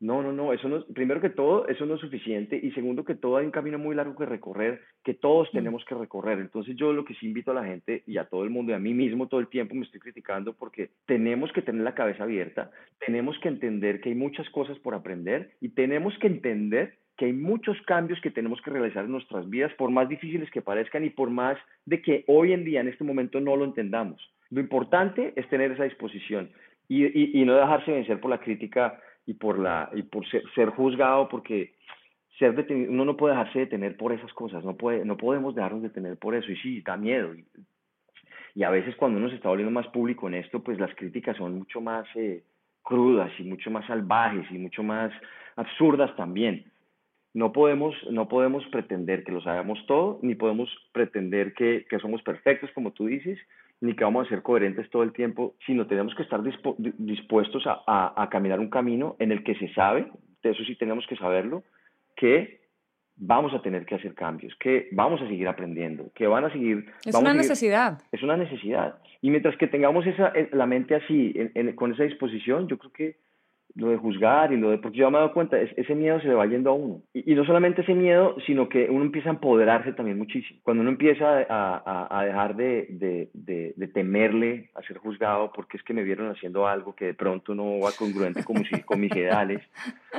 no, 0.00 0.22
no, 0.22 0.32
no, 0.32 0.52
eso 0.52 0.68
no, 0.68 0.84
primero 0.86 1.20
que 1.20 1.30
todo, 1.30 1.66
eso 1.66 1.84
no 1.84 1.94
es 1.94 2.00
suficiente 2.00 2.58
y 2.62 2.70
segundo 2.70 3.04
que 3.04 3.16
todo 3.16 3.36
hay 3.36 3.46
un 3.46 3.50
camino 3.50 3.78
muy 3.78 3.96
largo 3.96 4.14
que 4.14 4.26
recorrer, 4.26 4.80
que 5.02 5.14
todos 5.14 5.48
mm. 5.52 5.56
tenemos 5.56 5.84
que 5.84 5.96
recorrer. 5.96 6.38
Entonces 6.38 6.76
yo 6.76 6.92
lo 6.92 7.04
que 7.04 7.14
sí 7.14 7.26
invito 7.26 7.50
a 7.50 7.54
la 7.54 7.64
gente 7.64 8.04
y 8.06 8.16
a 8.18 8.24
todo 8.26 8.44
el 8.44 8.50
mundo 8.50 8.70
y 8.70 8.74
a 8.76 8.78
mí 8.78 8.94
mismo 8.94 9.26
todo 9.26 9.40
el 9.40 9.48
tiempo 9.48 9.74
me 9.74 9.84
estoy 9.84 9.98
criticando 9.98 10.52
porque 10.52 10.90
tenemos 11.06 11.50
que 11.52 11.62
tener 11.62 11.82
la 11.82 11.94
cabeza 11.94 12.22
abierta, 12.22 12.70
tenemos 13.04 13.36
que 13.40 13.48
entender 13.48 14.00
que 14.00 14.10
hay 14.10 14.14
muchas 14.14 14.48
cosas 14.50 14.78
por 14.78 14.94
aprender 14.94 15.50
y 15.60 15.70
tenemos 15.70 16.16
que 16.18 16.28
entender 16.28 16.94
que 17.16 17.24
hay 17.24 17.32
muchos 17.32 17.76
cambios 17.82 18.20
que 18.20 18.30
tenemos 18.30 18.62
que 18.62 18.70
realizar 18.70 19.04
en 19.04 19.10
nuestras 19.10 19.50
vidas, 19.50 19.72
por 19.74 19.90
más 19.90 20.08
difíciles 20.08 20.48
que 20.52 20.62
parezcan 20.62 21.04
y 21.04 21.10
por 21.10 21.30
más 21.30 21.58
de 21.84 22.00
que 22.00 22.22
hoy 22.28 22.52
en 22.52 22.64
día, 22.64 22.80
en 22.80 22.86
este 22.86 23.02
momento, 23.02 23.40
no 23.40 23.56
lo 23.56 23.64
entendamos. 23.64 24.22
Lo 24.50 24.60
importante 24.60 25.32
es 25.34 25.48
tener 25.48 25.72
esa 25.72 25.82
disposición 25.82 26.50
y, 26.86 27.04
y, 27.04 27.42
y 27.42 27.44
no 27.44 27.56
dejarse 27.56 27.90
vencer 27.90 28.20
por 28.20 28.30
la 28.30 28.38
crítica 28.38 29.00
y 29.28 29.34
por, 29.34 29.58
la, 29.58 29.90
y 29.92 30.02
por 30.04 30.26
ser, 30.26 30.42
ser 30.54 30.70
juzgado, 30.70 31.28
porque 31.28 31.74
ser 32.38 32.56
detenido, 32.56 32.90
uno 32.90 33.04
no 33.04 33.16
puede 33.18 33.34
dejarse 33.34 33.58
detener 33.58 33.94
por 33.98 34.10
esas 34.10 34.32
cosas, 34.32 34.64
no, 34.64 34.74
puede, 34.74 35.04
no 35.04 35.18
podemos 35.18 35.54
dejarnos 35.54 35.82
detener 35.82 36.16
por 36.16 36.34
eso, 36.34 36.50
y 36.50 36.56
sí, 36.56 36.80
da 36.80 36.96
miedo. 36.96 37.34
Y, 37.34 37.44
y 38.54 38.62
a 38.62 38.70
veces 38.70 38.96
cuando 38.96 39.18
uno 39.18 39.28
se 39.28 39.34
está 39.36 39.50
volviendo 39.50 39.70
más 39.70 39.86
público 39.88 40.28
en 40.28 40.34
esto, 40.34 40.64
pues 40.64 40.80
las 40.80 40.94
críticas 40.94 41.36
son 41.36 41.58
mucho 41.58 41.82
más 41.82 42.06
eh, 42.14 42.42
crudas 42.82 43.30
y 43.38 43.42
mucho 43.42 43.70
más 43.70 43.86
salvajes 43.86 44.50
y 44.50 44.56
mucho 44.56 44.82
más 44.82 45.12
absurdas 45.56 46.16
también. 46.16 46.64
No 47.34 47.52
podemos, 47.52 47.94
no 48.10 48.28
podemos 48.28 48.64
pretender 48.68 49.24
que 49.24 49.32
lo 49.32 49.42
sabemos 49.42 49.84
todo, 49.86 50.20
ni 50.22 50.36
podemos 50.36 50.70
pretender 50.92 51.52
que, 51.52 51.84
que 51.90 51.98
somos 51.98 52.22
perfectos, 52.22 52.70
como 52.72 52.92
tú 52.92 53.04
dices, 53.04 53.38
ni 53.80 53.94
que 53.94 54.04
vamos 54.04 54.26
a 54.26 54.28
ser 54.28 54.42
coherentes 54.42 54.90
todo 54.90 55.02
el 55.02 55.12
tiempo, 55.12 55.54
sino 55.66 55.86
tenemos 55.86 56.14
que 56.14 56.22
estar 56.22 56.40
dispuestos 56.42 57.64
a, 57.66 58.28
caminar 58.30 58.60
un 58.60 58.70
camino 58.70 59.16
en 59.18 59.32
el 59.32 59.44
que 59.44 59.54
se 59.54 59.72
sabe, 59.72 60.10
de 60.42 60.50
eso 60.50 60.64
sí 60.64 60.76
tenemos 60.76 61.06
que 61.06 61.16
saberlo, 61.16 61.62
que 62.16 62.60
vamos 63.16 63.52
a 63.54 63.62
tener 63.62 63.84
que 63.84 63.96
hacer 63.96 64.14
cambios, 64.14 64.54
que 64.60 64.88
vamos 64.92 65.20
a 65.22 65.28
seguir 65.28 65.48
aprendiendo, 65.48 66.10
que 66.14 66.26
van 66.26 66.44
a 66.44 66.52
seguir... 66.52 66.86
Es 67.04 67.14
una 67.14 67.34
necesidad. 67.34 68.00
Es 68.12 68.22
una 68.22 68.36
necesidad. 68.36 68.98
Y 69.20 69.30
mientras 69.30 69.56
que 69.56 69.66
tengamos 69.66 70.06
esa, 70.06 70.32
la 70.52 70.66
mente 70.66 70.94
así, 70.94 71.34
con 71.74 71.92
esa 71.92 72.04
disposición, 72.04 72.68
yo 72.68 72.78
creo 72.78 72.92
que 72.92 73.16
lo 73.78 73.90
de 73.90 73.96
juzgar 73.96 74.52
y 74.52 74.56
lo 74.56 74.70
de, 74.70 74.78
porque 74.78 74.98
yo 74.98 75.10
me 75.10 75.18
he 75.18 75.20
dado 75.20 75.32
cuenta, 75.32 75.56
ese 75.56 75.94
miedo 75.94 76.20
se 76.20 76.26
le 76.26 76.34
va 76.34 76.46
yendo 76.46 76.70
a 76.70 76.72
uno. 76.72 77.00
Y, 77.14 77.34
no 77.36 77.44
solamente 77.44 77.82
ese 77.82 77.94
miedo, 77.94 78.34
sino 78.44 78.68
que 78.68 78.90
uno 78.90 79.04
empieza 79.04 79.28
a 79.28 79.34
empoderarse 79.34 79.92
también 79.92 80.18
muchísimo. 80.18 80.58
Cuando 80.64 80.80
uno 80.80 80.90
empieza 80.90 81.46
a, 81.48 82.08
a, 82.10 82.24
dejar 82.24 82.56
de, 82.56 82.88
de, 82.90 83.30
de, 83.34 83.74
de, 83.76 83.86
temerle 83.86 84.70
a 84.74 84.82
ser 84.82 84.98
juzgado 84.98 85.52
porque 85.52 85.76
es 85.76 85.84
que 85.84 85.94
me 85.94 86.02
vieron 86.02 86.28
haciendo 86.28 86.66
algo 86.66 86.96
que 86.96 87.04
de 87.04 87.14
pronto 87.14 87.54
no 87.54 87.78
va 87.78 87.92
congruente 87.96 88.42
con 88.42 88.58
mis, 88.58 88.84
con 88.84 89.00
mis 89.00 89.14
ideales, 89.14 89.62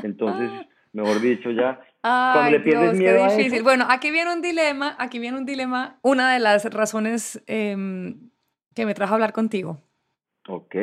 entonces, 0.04 0.50
mejor 0.94 1.20
dicho, 1.20 1.52
ya... 1.52 1.82
cuando 2.02 2.52
le 2.52 2.60
pierdes 2.62 2.98
miedo 2.98 3.28
qué 3.28 3.36
difícil. 3.36 3.64
bueno, 3.64 3.88
aquí 3.90 4.10
viene 4.10 4.32
un 4.32 4.42
dilema, 4.42 4.96
aquí 4.98 5.20
viene 5.20 5.38
un 5.38 5.46
dilema. 5.46 6.00
Una 6.02 6.34
de 6.34 6.40
las 6.40 6.64
razones 6.74 7.44
eh, 7.46 7.76
que 8.74 8.86
me 8.86 8.94
trajo 8.94 9.14
a 9.14 9.16
hablar 9.16 9.34
contigo. 9.34 9.82
Ok 10.48 10.76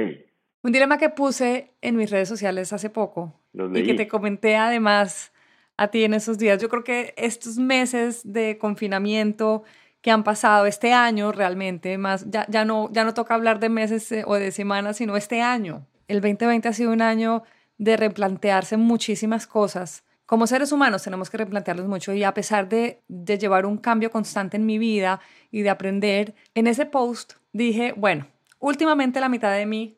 un 0.67 0.73
dilema 0.73 0.99
que 0.99 1.11
puse 1.11 1.71
en 1.81 1.95
mis 1.95 2.11
redes 2.11 2.29
sociales 2.29 2.73
hace 2.73 2.91
poco 2.91 3.33
y 3.55 3.85
que 3.85 3.95
te 3.95 4.09
comenté 4.09 4.57
además 4.57 5.33
a 5.77 5.89
ti 5.89 6.03
en 6.03 6.13
esos 6.13 6.39
días. 6.39 6.61
Yo 6.61 6.69
creo 6.69 6.83
que 6.83 7.15
estos 7.17 7.57
meses 7.57 8.21
de 8.25 8.59
confinamiento 8.59 9.63
que 10.01 10.11
han 10.11 10.25
pasado 10.25 10.67
este 10.67 10.93
año 10.93 11.31
realmente, 11.31 11.99
más 11.99 12.29
ya, 12.29 12.47
ya, 12.49 12.65
no, 12.65 12.91
ya 12.91 13.05
no 13.05 13.15
toca 13.15 13.37
hablar 13.37 13.61
de 13.61 13.69
meses 13.69 14.11
eh, 14.11 14.25
o 14.27 14.35
de 14.35 14.51
semanas, 14.51 14.97
sino 14.97 15.17
este 15.17 15.41
año. 15.41 15.87
El 16.09 16.21
2020 16.21 16.67
ha 16.69 16.73
sido 16.73 16.91
un 16.91 17.01
año 17.01 17.45
de 17.79 17.97
replantearse 17.97 18.77
muchísimas 18.77 19.47
cosas. 19.47 20.03
Como 20.27 20.49
seres 20.49 20.73
humanos 20.73 21.05
tenemos 21.05 21.31
que 21.31 21.37
replantearlos 21.37 21.87
mucho 21.87 22.13
y 22.13 22.25
a 22.25 22.35
pesar 22.35 22.69
de, 22.69 23.03
de 23.07 23.39
llevar 23.39 23.67
un 23.67 23.79
cambio 23.79 24.11
constante 24.11 24.57
en 24.57 24.67
mi 24.67 24.79
vida 24.79 25.21
y 25.53 25.63
de 25.63 25.71
aprender, 25.71 26.35
en 26.57 26.67
ese 26.67 26.87
post 26.87 27.35
dije, 27.53 27.95
bueno, 27.97 28.27
últimamente 28.59 29.21
la 29.21 29.29
mitad 29.29 29.53
de 29.53 29.65
mí 29.65 29.97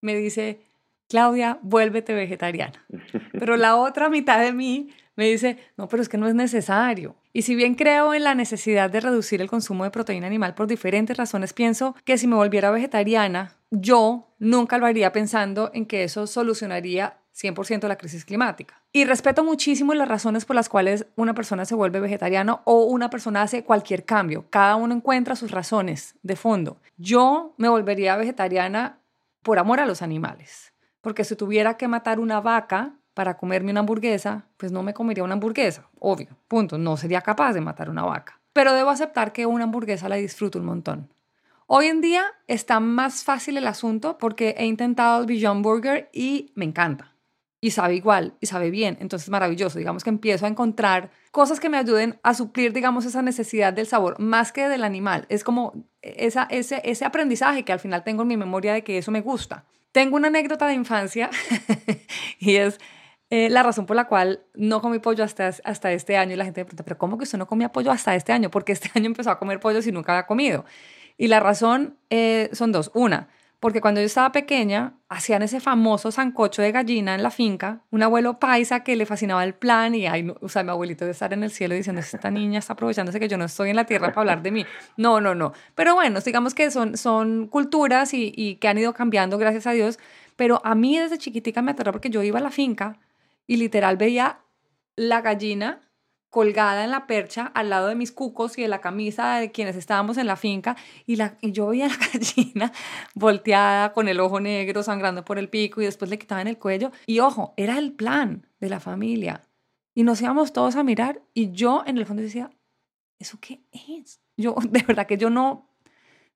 me 0.00 0.16
dice, 0.16 0.60
Claudia, 1.08 1.58
vuélvete 1.62 2.14
vegetariana. 2.14 2.84
Pero 3.32 3.56
la 3.56 3.76
otra 3.76 4.08
mitad 4.08 4.40
de 4.40 4.52
mí 4.52 4.90
me 5.16 5.26
dice, 5.26 5.58
no, 5.76 5.88
pero 5.88 6.02
es 6.02 6.08
que 6.08 6.18
no 6.18 6.28
es 6.28 6.34
necesario. 6.34 7.16
Y 7.32 7.42
si 7.42 7.56
bien 7.56 7.74
creo 7.74 8.14
en 8.14 8.24
la 8.24 8.34
necesidad 8.34 8.88
de 8.90 9.00
reducir 9.00 9.40
el 9.40 9.50
consumo 9.50 9.84
de 9.84 9.90
proteína 9.90 10.26
animal 10.26 10.54
por 10.54 10.68
diferentes 10.68 11.16
razones, 11.16 11.52
pienso 11.52 11.96
que 12.04 12.18
si 12.18 12.26
me 12.26 12.36
volviera 12.36 12.70
vegetariana, 12.70 13.56
yo 13.70 14.28
nunca 14.38 14.78
lo 14.78 14.86
haría 14.86 15.10
pensando 15.10 15.70
en 15.74 15.86
que 15.86 16.04
eso 16.04 16.26
solucionaría 16.26 17.18
100% 17.36 17.88
la 17.88 17.96
crisis 17.96 18.24
climática. 18.24 18.82
Y 18.92 19.04
respeto 19.04 19.44
muchísimo 19.44 19.94
las 19.94 20.08
razones 20.08 20.44
por 20.44 20.56
las 20.56 20.68
cuales 20.68 21.06
una 21.16 21.34
persona 21.34 21.64
se 21.64 21.74
vuelve 21.74 22.00
vegetariano 22.00 22.62
o 22.64 22.84
una 22.84 23.10
persona 23.10 23.42
hace 23.42 23.64
cualquier 23.64 24.04
cambio. 24.04 24.46
Cada 24.50 24.76
uno 24.76 24.94
encuentra 24.94 25.36
sus 25.36 25.50
razones 25.50 26.14
de 26.22 26.36
fondo. 26.36 26.78
Yo 26.96 27.54
me 27.56 27.68
volvería 27.68 28.16
vegetariana 28.16 29.00
por 29.48 29.58
amor 29.58 29.80
a 29.80 29.86
los 29.86 30.02
animales. 30.02 30.74
Porque 31.00 31.24
si 31.24 31.34
tuviera 31.34 31.78
que 31.78 31.88
matar 31.88 32.20
una 32.20 32.38
vaca 32.38 32.98
para 33.14 33.38
comerme 33.38 33.70
una 33.70 33.80
hamburguesa, 33.80 34.44
pues 34.58 34.72
no 34.72 34.82
me 34.82 34.92
comería 34.92 35.24
una 35.24 35.32
hamburguesa, 35.32 35.88
obvio, 35.98 36.36
punto, 36.48 36.76
no 36.76 36.98
sería 36.98 37.22
capaz 37.22 37.54
de 37.54 37.62
matar 37.62 37.88
una 37.88 38.04
vaca. 38.04 38.42
Pero 38.52 38.74
debo 38.74 38.90
aceptar 38.90 39.32
que 39.32 39.46
una 39.46 39.64
hamburguesa 39.64 40.10
la 40.10 40.16
disfruto 40.16 40.58
un 40.58 40.66
montón. 40.66 41.14
Hoy 41.66 41.86
en 41.86 42.02
día 42.02 42.26
está 42.46 42.78
más 42.78 43.24
fácil 43.24 43.56
el 43.56 43.66
asunto 43.66 44.18
porque 44.18 44.54
he 44.58 44.66
intentado 44.66 45.18
el 45.18 45.26
Beyond 45.26 45.64
Burger 45.64 46.10
y 46.12 46.52
me 46.54 46.66
encanta. 46.66 47.14
Y 47.60 47.72
sabe 47.72 47.96
igual, 47.96 48.34
y 48.40 48.46
sabe 48.46 48.70
bien, 48.70 48.96
entonces 49.00 49.28
maravilloso. 49.30 49.78
Digamos 49.78 50.04
que 50.04 50.10
empiezo 50.10 50.46
a 50.46 50.48
encontrar 50.48 51.10
cosas 51.32 51.58
que 51.58 51.68
me 51.68 51.76
ayuden 51.76 52.20
a 52.22 52.34
suplir, 52.34 52.72
digamos, 52.72 53.04
esa 53.04 53.20
necesidad 53.20 53.72
del 53.72 53.86
sabor, 53.86 54.20
más 54.20 54.52
que 54.52 54.68
del 54.68 54.84
animal. 54.84 55.26
Es 55.28 55.42
como 55.42 55.86
esa, 56.02 56.44
ese, 56.50 56.80
ese 56.84 57.04
aprendizaje 57.04 57.64
que 57.64 57.72
al 57.72 57.80
final 57.80 58.04
tengo 58.04 58.22
en 58.22 58.28
mi 58.28 58.36
memoria 58.36 58.72
de 58.72 58.84
que 58.84 58.98
eso 58.98 59.10
me 59.10 59.22
gusta. 59.22 59.64
Tengo 59.90 60.16
una 60.16 60.28
anécdota 60.28 60.68
de 60.68 60.74
infancia 60.74 61.30
y 62.38 62.56
es 62.56 62.78
eh, 63.30 63.50
la 63.50 63.62
razón 63.62 63.84
por 63.84 63.96
la 63.96 64.06
cual 64.06 64.44
no 64.54 64.80
comí 64.80 65.00
pollo 65.00 65.22
hasta, 65.24 65.48
hasta 65.64 65.92
este 65.92 66.16
año. 66.16 66.34
Y 66.34 66.36
la 66.36 66.44
gente 66.44 66.60
me 66.60 66.64
pregunta, 66.64 66.84
¿pero 66.84 66.98
cómo 66.98 67.18
que 67.18 67.24
usted 67.24 67.38
no 67.38 67.46
comía 67.46 67.72
pollo 67.72 67.90
hasta 67.90 68.14
este 68.14 68.32
año? 68.32 68.50
Porque 68.50 68.72
este 68.72 68.90
año 68.94 69.06
empezó 69.06 69.30
a 69.30 69.38
comer 69.38 69.60
pollo 69.60 69.82
si 69.82 69.92
nunca 69.92 70.12
había 70.12 70.26
comido. 70.26 70.64
Y 71.16 71.26
la 71.26 71.40
razón 71.40 71.98
eh, 72.10 72.48
son 72.52 72.72
dos. 72.72 72.90
Una, 72.94 73.28
porque 73.60 73.80
cuando 73.80 74.00
yo 74.00 74.06
estaba 74.06 74.30
pequeña 74.30 74.94
hacían 75.08 75.42
ese 75.42 75.58
famoso 75.58 76.12
sancocho 76.12 76.62
de 76.62 76.70
gallina 76.70 77.14
en 77.14 77.22
la 77.22 77.30
finca, 77.30 77.82
un 77.90 78.02
abuelo 78.02 78.38
paisa 78.38 78.84
que 78.84 78.94
le 78.94 79.04
fascinaba 79.04 79.42
el 79.42 79.54
plan 79.54 79.94
y, 79.94 80.06
ay, 80.06 80.32
o 80.40 80.48
sea, 80.48 80.62
mi 80.62 80.70
abuelito 80.70 81.04
de 81.04 81.10
estar 81.10 81.32
en 81.32 81.42
el 81.42 81.50
cielo 81.50 81.74
diciendo, 81.74 82.00
esta 82.00 82.30
niña 82.30 82.60
está 82.60 82.74
aprovechándose 82.74 83.18
que 83.18 83.28
yo 83.28 83.36
no 83.36 83.46
estoy 83.46 83.70
en 83.70 83.76
la 83.76 83.84
tierra 83.84 84.08
para 84.08 84.20
hablar 84.20 84.42
de 84.42 84.52
mí. 84.52 84.66
No, 84.96 85.20
no, 85.20 85.34
no. 85.34 85.52
Pero 85.74 85.94
bueno, 85.94 86.20
digamos 86.20 86.54
que 86.54 86.70
son, 86.70 86.96
son 86.96 87.48
culturas 87.48 88.14
y, 88.14 88.32
y 88.36 88.56
que 88.56 88.68
han 88.68 88.78
ido 88.78 88.94
cambiando, 88.94 89.38
gracias 89.38 89.66
a 89.66 89.72
Dios. 89.72 89.98
Pero 90.36 90.60
a 90.64 90.76
mí 90.76 90.96
desde 90.96 91.18
chiquitica 91.18 91.62
me 91.62 91.72
aterró 91.72 91.90
porque 91.90 92.10
yo 92.10 92.22
iba 92.22 92.38
a 92.38 92.42
la 92.42 92.50
finca 92.50 92.98
y 93.48 93.56
literal 93.56 93.96
veía 93.96 94.38
la 94.94 95.20
gallina 95.20 95.80
colgada 96.30 96.84
en 96.84 96.90
la 96.90 97.06
percha 97.06 97.46
al 97.54 97.70
lado 97.70 97.88
de 97.88 97.94
mis 97.94 98.12
cucos 98.12 98.58
y 98.58 98.62
de 98.62 98.68
la 98.68 98.80
camisa 98.80 99.36
de 99.36 99.50
quienes 99.50 99.76
estábamos 99.76 100.18
en 100.18 100.26
la 100.26 100.36
finca 100.36 100.76
y, 101.06 101.16
la, 101.16 101.38
y 101.40 101.52
yo 101.52 101.68
veía 101.68 101.88
la 101.88 101.96
gallina 101.96 102.72
volteada 103.14 103.92
con 103.92 104.08
el 104.08 104.20
ojo 104.20 104.40
negro 104.40 104.82
sangrando 104.82 105.24
por 105.24 105.38
el 105.38 105.48
pico 105.48 105.80
y 105.80 105.86
después 105.86 106.10
le 106.10 106.18
quitaban 106.18 106.48
el 106.48 106.58
cuello. 106.58 106.92
Y 107.06 107.20
ojo, 107.20 107.54
era 107.56 107.78
el 107.78 107.92
plan 107.92 108.46
de 108.60 108.68
la 108.68 108.80
familia. 108.80 109.42
Y 109.94 110.02
nos 110.02 110.20
íbamos 110.20 110.52
todos 110.52 110.76
a 110.76 110.84
mirar 110.84 111.22
y 111.34 111.50
yo 111.52 111.82
en 111.86 111.98
el 111.98 112.06
fondo 112.06 112.22
decía, 112.22 112.50
¿eso 113.18 113.38
qué 113.40 113.62
es? 113.72 114.20
Yo 114.36 114.54
de 114.70 114.82
verdad 114.82 115.06
que 115.06 115.16
yo 115.16 115.30
no 115.30 115.64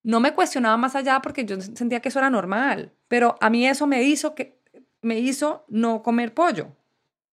no 0.05 0.19
me 0.19 0.35
cuestionaba 0.35 0.77
más 0.77 0.97
allá 0.97 1.23
porque 1.23 1.45
yo 1.45 1.61
sentía 1.61 2.01
que 2.01 2.09
eso 2.09 2.19
era 2.19 2.29
normal, 2.29 2.93
pero 3.07 3.37
a 3.41 3.51
mí 3.51 3.69
eso 3.69 3.87
me 3.87 4.03
hizo 4.03 4.35
que 4.35 4.59
me 5.01 5.21
hizo 5.21 5.65
no 5.69 6.03
comer 6.03 6.35
pollo 6.35 6.75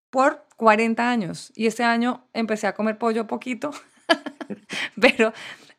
por 0.10 0.46
40 0.58 1.10
años 1.10 1.52
y 1.56 1.68
este 1.68 1.84
año 1.84 2.26
empecé 2.34 2.68
a 2.68 2.74
comer 2.74 2.98
pollo 2.98 3.28
poquito, 3.28 3.72
pero 5.00 5.34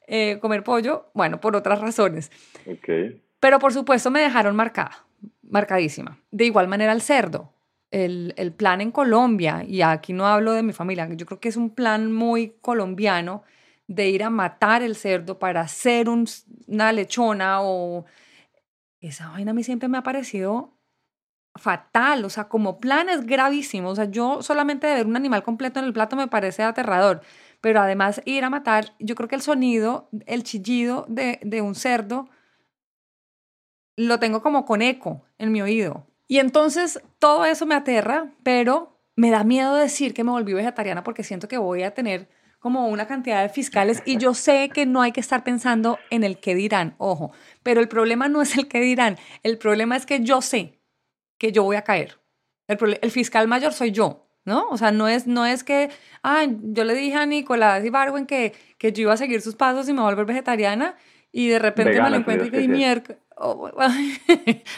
eh, 0.06 0.38
comer 0.40 0.64
pollo, 0.64 1.10
bueno, 1.14 1.40
por 1.40 1.56
otras 1.56 1.80
razones. 1.80 2.30
Okay. 2.66 3.22
Pero 3.38 3.58
por 3.58 3.72
supuesto 3.72 4.10
me 4.10 4.20
dejaron 4.20 4.56
marcada, 4.56 5.04
marcadísima. 5.42 6.18
De 6.30 6.44
igual 6.44 6.68
manera 6.68 6.92
el 6.92 7.02
cerdo. 7.02 7.52
El, 7.90 8.34
el, 8.36 8.52
plan 8.52 8.80
en 8.80 8.92
Colombia, 8.92 9.64
y 9.66 9.82
aquí 9.82 10.12
no 10.12 10.24
hablo 10.24 10.52
de 10.52 10.62
mi 10.62 10.72
familia, 10.72 11.08
yo 11.12 11.26
creo 11.26 11.40
que 11.40 11.48
es 11.48 11.56
un 11.56 11.70
plan 11.70 12.12
muy 12.12 12.54
colombiano 12.60 13.42
de 13.90 14.08
ir 14.08 14.22
a 14.22 14.30
matar 14.30 14.84
el 14.84 14.94
cerdo 14.94 15.40
para 15.40 15.62
hacer 15.62 16.08
una 16.08 16.92
lechona 16.92 17.60
o... 17.60 18.04
Esa 19.00 19.30
vaina 19.30 19.50
a 19.50 19.54
mí 19.54 19.64
siempre 19.64 19.88
me 19.88 19.98
ha 19.98 20.02
parecido 20.04 20.78
fatal, 21.60 22.24
o 22.24 22.30
sea, 22.30 22.48
como 22.48 22.80
plan 22.80 23.08
es 23.08 23.24
gravísimo, 23.26 23.90
o 23.90 23.94
sea, 23.94 24.06
yo 24.06 24.42
solamente 24.42 24.86
de 24.86 24.94
ver 24.94 25.06
un 25.06 25.16
animal 25.16 25.42
completo 25.42 25.78
en 25.78 25.86
el 25.86 25.92
plato 25.92 26.16
me 26.16 26.28
parece 26.28 26.62
aterrador, 26.62 27.20
pero 27.60 27.80
además 27.80 28.22
ir 28.24 28.44
a 28.44 28.50
matar, 28.50 28.94
yo 28.98 29.14
creo 29.14 29.28
que 29.28 29.36
el 29.36 29.42
sonido, 29.42 30.08
el 30.26 30.42
chillido 30.42 31.06
de, 31.08 31.38
de 31.42 31.62
un 31.62 31.74
cerdo, 31.74 32.28
lo 33.96 34.18
tengo 34.18 34.42
como 34.42 34.64
con 34.64 34.82
eco 34.82 35.24
en 35.38 35.52
mi 35.52 35.60
oído. 35.60 36.06
Y 36.26 36.38
entonces 36.38 37.02
todo 37.18 37.44
eso 37.44 37.66
me 37.66 37.74
aterra, 37.74 38.32
pero 38.42 38.98
me 39.16 39.30
da 39.30 39.44
miedo 39.44 39.74
decir 39.74 40.14
que 40.14 40.24
me 40.24 40.30
volví 40.30 40.54
vegetariana 40.54 41.04
porque 41.04 41.24
siento 41.24 41.48
que 41.48 41.58
voy 41.58 41.82
a 41.82 41.92
tener 41.92 42.28
como 42.58 42.88
una 42.88 43.06
cantidad 43.06 43.42
de 43.42 43.48
fiscales 43.48 44.02
y 44.04 44.18
yo 44.18 44.34
sé 44.34 44.70
que 44.72 44.86
no 44.86 45.02
hay 45.02 45.12
que 45.12 45.20
estar 45.20 45.42
pensando 45.44 45.98
en 46.10 46.24
el 46.24 46.38
que 46.38 46.54
dirán, 46.54 46.94
ojo, 46.98 47.32
pero 47.62 47.80
el 47.80 47.88
problema 47.88 48.28
no 48.28 48.42
es 48.42 48.56
el 48.56 48.68
que 48.68 48.80
dirán, 48.80 49.18
el 49.42 49.58
problema 49.58 49.96
es 49.96 50.06
que 50.06 50.20
yo 50.20 50.40
sé 50.40 50.79
que 51.40 51.52
yo 51.52 51.64
voy 51.64 51.76
a 51.76 51.82
caer. 51.82 52.18
El, 52.68 53.10
fiscal 53.10 53.48
mayor 53.48 53.72
soy 53.72 53.90
yo, 53.90 54.28
¿no? 54.44 54.68
O 54.68 54.76
sea, 54.76 54.92
no 54.92 55.08
es, 55.08 55.26
no 55.26 55.46
es 55.46 55.64
que, 55.64 55.88
ah, 56.22 56.44
yo 56.46 56.84
le 56.84 56.94
dije 56.94 57.16
a 57.16 57.26
Nicolás 57.26 57.84
Ibarwen 57.84 58.26
que, 58.26 58.52
que 58.78 58.92
yo 58.92 59.02
iba 59.02 59.14
a 59.14 59.16
seguir 59.16 59.40
sus 59.40 59.56
pasos 59.56 59.88
y 59.88 59.92
me 59.92 60.02
voy 60.02 60.12
a 60.12 60.14
volver 60.14 60.26
vegetariana 60.26 60.96
y 61.32 61.48
de 61.48 61.58
repente 61.58 62.00
me 62.00 62.10
lo 62.10 62.16
encuentro 62.16 62.46
y 62.46 62.50
que 62.50 62.68
miércoles. 62.68 63.18
Oh, 63.42 63.70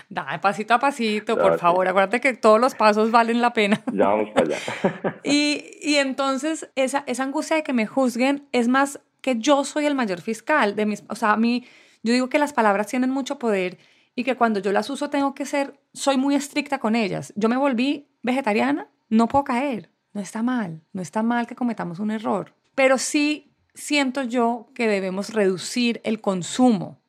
da 0.08 0.40
pasito 0.40 0.72
a 0.72 0.78
pasito, 0.78 1.36
por 1.36 1.58
favor. 1.58 1.88
Acuérdate 1.88 2.20
que 2.20 2.32
todos 2.32 2.60
los 2.60 2.76
pasos 2.76 3.10
valen 3.10 3.42
la 3.42 3.52
pena. 3.52 3.82
Ya 3.92 4.06
vamos 4.06 4.30
para 4.30 4.46
allá. 4.46 5.20
y, 5.24 5.64
y 5.82 5.96
entonces, 5.96 6.70
esa, 6.76 7.02
esa 7.08 7.24
angustia 7.24 7.56
de 7.56 7.64
que 7.64 7.72
me 7.72 7.86
juzguen 7.86 8.46
es 8.52 8.68
más 8.68 9.00
que 9.20 9.36
yo 9.36 9.64
soy 9.64 9.86
el 9.86 9.96
mayor 9.96 10.20
fiscal 10.20 10.76
de 10.76 10.86
mis. 10.86 11.02
O 11.08 11.16
sea, 11.16 11.32
a 11.32 11.36
mí, 11.36 11.66
yo 12.04 12.12
digo 12.12 12.28
que 12.28 12.38
las 12.38 12.52
palabras 12.52 12.86
tienen 12.86 13.10
mucho 13.10 13.40
poder 13.40 13.78
y 14.14 14.24
que 14.24 14.36
cuando 14.36 14.60
yo 14.60 14.72
las 14.72 14.90
uso 14.90 15.10
tengo 15.10 15.34
que 15.34 15.46
ser, 15.46 15.80
soy 15.92 16.16
muy 16.16 16.34
estricta 16.34 16.78
con 16.78 16.94
ellas. 16.94 17.32
Yo 17.36 17.48
me 17.48 17.56
volví 17.56 18.08
vegetariana, 18.22 18.88
no 19.08 19.28
puedo 19.28 19.44
caer, 19.44 19.90
no 20.12 20.20
está 20.20 20.42
mal, 20.42 20.82
no 20.92 21.02
está 21.02 21.22
mal 21.22 21.46
que 21.46 21.54
cometamos 21.54 21.98
un 21.98 22.10
error, 22.10 22.54
pero 22.74 22.98
sí 22.98 23.52
siento 23.74 24.22
yo 24.22 24.68
que 24.74 24.86
debemos 24.86 25.32
reducir 25.32 26.00
el 26.04 26.20
consumo 26.20 27.00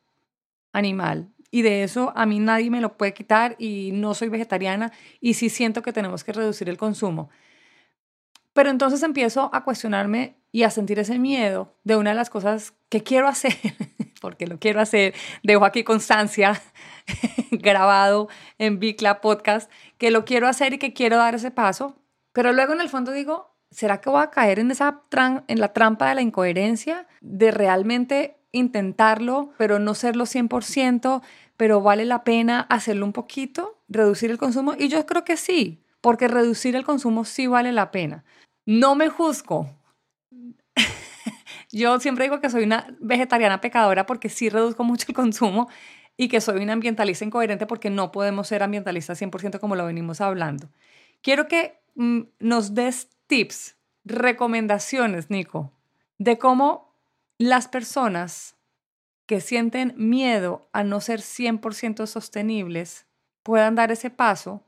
animal 0.72 1.30
y 1.50 1.62
de 1.62 1.84
eso 1.84 2.12
a 2.16 2.26
mí 2.26 2.40
nadie 2.40 2.70
me 2.70 2.80
lo 2.80 2.96
puede 2.96 3.14
quitar 3.14 3.54
y 3.58 3.90
no 3.92 4.14
soy 4.14 4.28
vegetariana 4.28 4.92
y 5.20 5.34
sí 5.34 5.48
siento 5.48 5.82
que 5.82 5.92
tenemos 5.92 6.24
que 6.24 6.32
reducir 6.32 6.68
el 6.68 6.76
consumo. 6.76 7.30
Pero 8.52 8.70
entonces 8.70 9.02
empiezo 9.02 9.50
a 9.52 9.62
cuestionarme 9.62 10.36
y 10.50 10.62
a 10.62 10.70
sentir 10.70 10.98
ese 10.98 11.18
miedo 11.18 11.74
de 11.84 11.96
una 11.96 12.10
de 12.10 12.16
las 12.16 12.30
cosas 12.30 12.74
que 12.88 13.02
quiero 13.02 13.28
hacer, 13.28 13.56
porque 14.20 14.46
lo 14.46 14.58
quiero 14.58 14.80
hacer, 14.80 15.14
dejo 15.42 15.64
aquí 15.64 15.84
constancia 15.84 16.60
grabado 17.50 18.28
en 18.58 18.78
Bicla 18.78 19.20
Podcast, 19.20 19.70
que 19.98 20.10
lo 20.10 20.24
quiero 20.24 20.48
hacer 20.48 20.74
y 20.74 20.78
que 20.78 20.92
quiero 20.92 21.16
dar 21.16 21.34
ese 21.34 21.50
paso, 21.50 21.96
pero 22.32 22.52
luego 22.52 22.72
en 22.72 22.80
el 22.80 22.88
fondo 22.88 23.12
digo, 23.12 23.54
¿será 23.70 24.00
que 24.00 24.10
voy 24.10 24.22
a 24.22 24.30
caer 24.30 24.58
en, 24.58 24.70
esa 24.70 25.02
en 25.46 25.60
la 25.60 25.72
trampa 25.72 26.08
de 26.08 26.16
la 26.16 26.22
incoherencia, 26.22 27.06
de 27.20 27.50
realmente 27.50 28.36
intentarlo, 28.52 29.52
pero 29.58 29.78
no 29.78 29.94
serlo 29.94 30.24
100%, 30.24 31.22
pero 31.56 31.80
vale 31.80 32.04
la 32.04 32.24
pena 32.24 32.60
hacerlo 32.70 33.06
un 33.06 33.12
poquito, 33.12 33.80
reducir 33.88 34.30
el 34.30 34.38
consumo? 34.38 34.74
Y 34.78 34.88
yo 34.88 35.04
creo 35.06 35.24
que 35.24 35.36
sí, 35.36 35.82
porque 36.00 36.28
reducir 36.28 36.76
el 36.76 36.84
consumo 36.84 37.24
sí 37.24 37.46
vale 37.46 37.72
la 37.72 37.90
pena. 37.90 38.24
No 38.66 38.94
me 38.94 39.08
juzgo. 39.08 39.68
yo 41.72 42.00
siempre 42.00 42.24
digo 42.24 42.40
que 42.40 42.50
soy 42.50 42.64
una 42.64 42.86
vegetariana 43.00 43.60
pecadora 43.60 44.06
porque 44.06 44.28
sí 44.28 44.48
reduzco 44.48 44.84
mucho 44.84 45.06
el 45.08 45.14
consumo 45.14 45.68
y 46.16 46.28
que 46.28 46.40
soy 46.40 46.62
una 46.62 46.72
ambientalista 46.72 47.24
incoherente 47.24 47.66
porque 47.66 47.90
no 47.90 48.12
podemos 48.12 48.48
ser 48.48 48.62
ambientalistas 48.62 49.20
100% 49.20 49.58
como 49.58 49.76
lo 49.76 49.86
venimos 49.86 50.20
hablando. 50.20 50.68
Quiero 51.22 51.48
que 51.48 51.80
mm, 51.94 52.20
nos 52.38 52.74
des 52.74 53.08
tips, 53.26 53.76
recomendaciones, 54.04 55.30
Nico, 55.30 55.72
de 56.18 56.38
cómo 56.38 56.94
las 57.38 57.68
personas 57.68 58.56
que 59.26 59.40
sienten 59.40 59.94
miedo 59.96 60.68
a 60.72 60.84
no 60.84 61.00
ser 61.00 61.20
100% 61.20 62.06
sostenibles 62.06 63.06
puedan 63.42 63.74
dar 63.74 63.90
ese 63.90 64.10
paso 64.10 64.62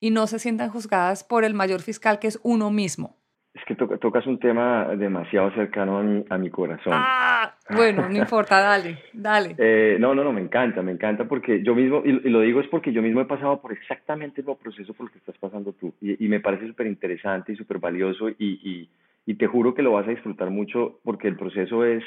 y 0.00 0.10
no 0.10 0.26
se 0.26 0.38
sientan 0.38 0.70
juzgadas 0.70 1.24
por 1.24 1.44
el 1.44 1.54
mayor 1.54 1.82
fiscal 1.82 2.18
que 2.18 2.28
es 2.28 2.38
uno 2.42 2.70
mismo. 2.70 3.16
Es 3.54 3.62
que 3.66 3.74
tocas 3.74 4.26
un 4.26 4.38
tema 4.38 4.96
demasiado 4.96 5.50
cercano 5.52 5.98
a 5.98 6.02
mi, 6.02 6.24
a 6.30 6.38
mi 6.38 6.48
corazón. 6.48 6.94
Ah, 6.96 7.54
bueno, 7.68 8.08
no 8.08 8.16
importa, 8.16 8.60
dale, 8.60 8.98
dale. 9.12 9.54
Eh, 9.58 9.98
no, 10.00 10.14
no, 10.14 10.24
no, 10.24 10.32
me 10.32 10.40
encanta, 10.40 10.80
me 10.80 10.92
encanta 10.92 11.28
porque 11.28 11.62
yo 11.62 11.74
mismo, 11.74 12.02
y, 12.02 12.12
lo 12.30 12.40
digo 12.40 12.60
es 12.60 12.68
porque 12.68 12.92
yo 12.92 13.02
mismo 13.02 13.20
he 13.20 13.26
pasado 13.26 13.60
por 13.60 13.72
exactamente 13.72 14.40
el 14.40 14.46
mismo 14.46 14.56
proceso 14.56 14.94
por 14.94 15.06
el 15.06 15.12
que 15.12 15.18
estás 15.18 15.36
pasando 15.36 15.74
tú. 15.74 15.92
Y, 16.00 16.24
y 16.24 16.28
me 16.28 16.40
parece 16.40 16.66
súper 16.66 16.86
interesante 16.86 17.52
y 17.52 17.56
súper 17.56 17.78
valioso 17.78 18.30
y, 18.30 18.34
y, 18.38 18.88
y 19.26 19.34
te 19.34 19.46
juro 19.46 19.74
que 19.74 19.82
lo 19.82 19.92
vas 19.92 20.06
a 20.06 20.10
disfrutar 20.10 20.50
mucho 20.50 21.00
porque 21.04 21.28
el 21.28 21.36
proceso 21.36 21.84
es, 21.84 22.02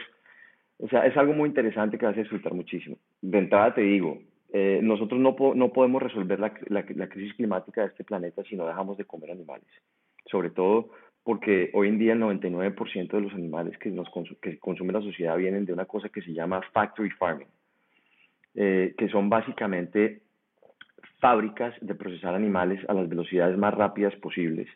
o 0.80 0.88
sea, 0.88 1.06
es 1.06 1.16
algo 1.16 1.34
muy 1.34 1.48
interesante 1.50 1.98
que 1.98 2.06
vas 2.08 2.18
a 2.18 2.22
disfrutar 2.22 2.54
muchísimo. 2.54 2.98
De 3.22 3.38
entrada 3.38 3.76
te 3.76 3.82
digo, 3.82 4.20
eh, 4.52 4.80
nosotros 4.82 5.20
no, 5.20 5.36
no 5.56 5.74
podemos 5.74 6.02
resolver 6.02 6.40
la, 6.40 6.54
la, 6.68 6.86
la, 6.96 7.10
crisis 7.10 7.34
climática 7.36 7.82
de 7.82 7.88
este 7.88 8.04
planeta 8.04 8.44
si 8.44 8.56
no 8.56 8.66
dejamos 8.66 8.98
de 8.98 9.06
comer 9.06 9.32
animales. 9.32 9.68
Sobre 10.26 10.50
todo 10.50 10.90
porque 11.26 11.72
hoy 11.74 11.88
en 11.88 11.98
día 11.98 12.14
el 12.14 12.22
99% 12.22 13.10
de 13.10 13.22
los 13.22 13.34
animales 13.34 13.76
que, 13.80 13.90
nos 13.90 14.08
que 14.40 14.60
consume 14.60 14.94
la 14.94 15.02
sociedad 15.02 15.36
vienen 15.36 15.66
de 15.66 15.74
una 15.74 15.86
cosa 15.86 16.08
que 16.10 16.22
se 16.22 16.32
llama 16.32 16.62
factory 16.72 17.10
farming, 17.10 17.48
eh, 18.54 18.94
que 18.96 19.10
son 19.10 19.28
básicamente 19.28 20.22
fábricas 21.20 21.74
de 21.82 21.96
procesar 21.96 22.36
animales 22.36 22.80
a 22.88 22.94
las 22.94 23.10
velocidades 23.10 23.58
más 23.58 23.74
rápidas 23.74 24.16
posibles 24.18 24.68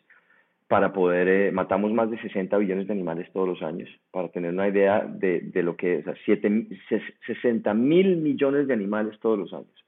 para 0.66 0.92
poder, 0.92 1.28
eh, 1.28 1.52
matamos 1.52 1.92
más 1.92 2.10
de 2.10 2.20
60 2.20 2.58
billones 2.58 2.88
de 2.88 2.94
animales 2.94 3.30
todos 3.32 3.46
los 3.46 3.62
años, 3.62 3.88
para 4.10 4.28
tener 4.28 4.52
una 4.52 4.66
idea 4.66 5.06
de, 5.06 5.40
de 5.40 5.62
lo 5.62 5.76
que 5.76 5.98
es, 5.98 6.06
o 6.08 6.14
sea, 6.16 7.00
60 7.26 7.74
mil 7.74 8.16
millones 8.16 8.66
de 8.66 8.74
animales 8.74 9.16
todos 9.20 9.38
los 9.38 9.52
años. 9.52 9.84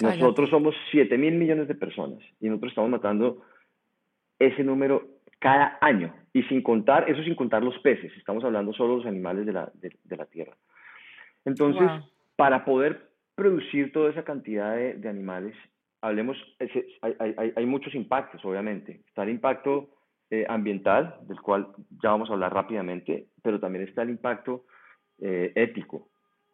Nosotros 0.00 0.48
somos 0.48 0.74
7 0.92 1.18
mil 1.18 1.34
millones 1.34 1.68
de 1.68 1.74
personas 1.74 2.20
y 2.40 2.48
nosotros 2.48 2.72
estamos 2.72 2.90
matando 2.90 3.42
ese 4.38 4.64
número 4.64 5.19
cada 5.40 5.78
año, 5.80 6.14
y 6.32 6.44
sin 6.44 6.62
contar, 6.62 7.10
eso 7.10 7.22
sin 7.24 7.34
contar 7.34 7.64
los 7.64 7.76
peces, 7.80 8.12
estamos 8.16 8.44
hablando 8.44 8.72
solo 8.72 8.90
de 8.90 8.96
los 8.98 9.06
animales 9.06 9.46
de 9.46 9.52
la, 9.52 9.72
de, 9.74 10.16
la 10.16 10.26
tierra. 10.26 10.56
Entonces, 11.44 11.90
para 12.36 12.64
poder 12.64 13.10
producir 13.34 13.90
toda 13.92 14.10
esa 14.10 14.22
cantidad 14.22 14.76
de, 14.76 14.94
de 14.94 15.08
animales, 15.08 15.56
hablemos, 16.02 16.36
hay, 17.00 17.34
hay, 17.36 17.52
hay, 17.56 17.66
muchos 17.66 17.94
impactos, 17.94 18.44
obviamente. 18.44 19.00
Está 19.08 19.24
el 19.24 19.30
impacto 19.30 19.90
eh, 20.30 20.46
ambiental, 20.48 21.16
del 21.22 21.40
cual 21.40 21.68
ya 22.02 22.10
vamos 22.10 22.30
a 22.30 22.34
hablar 22.34 22.54
rápidamente, 22.54 23.26
pero 23.42 23.58
también 23.58 23.88
está 23.88 24.02
el 24.02 24.10
impacto 24.10 24.64
eh, 25.18 25.52
ético 25.56 26.08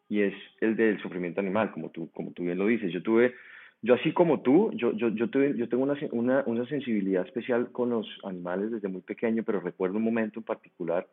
y 0.09 0.21
es 0.21 0.33
el 0.61 0.75
del 0.75 0.99
sufrimiento 0.99 1.41
animal, 1.41 1.71
como 1.71 1.91
tú, 1.91 2.09
como 2.11 2.31
tú 2.31 2.43
bien 2.43 2.57
lo 2.57 2.65
dices. 2.65 2.91
Yo 2.91 3.03
tuve, 3.03 3.35
yo 3.81 3.93
así 3.93 4.11
como 4.13 4.41
tú, 4.41 4.71
yo, 4.73 4.91
yo, 4.93 5.09
yo, 5.09 5.29
tuve, 5.29 5.55
yo 5.55 5.69
tengo 5.69 5.83
una, 5.83 5.95
una, 6.11 6.43
una 6.45 6.67
sensibilidad 6.67 7.25
especial 7.25 7.71
con 7.71 7.91
los 7.91 8.07
animales 8.23 8.71
desde 8.71 8.87
muy 8.87 9.01
pequeño, 9.01 9.43
pero 9.43 9.59
recuerdo 9.59 9.97
un 9.97 10.03
momento 10.03 10.39
en 10.39 10.45
particular 10.45 11.07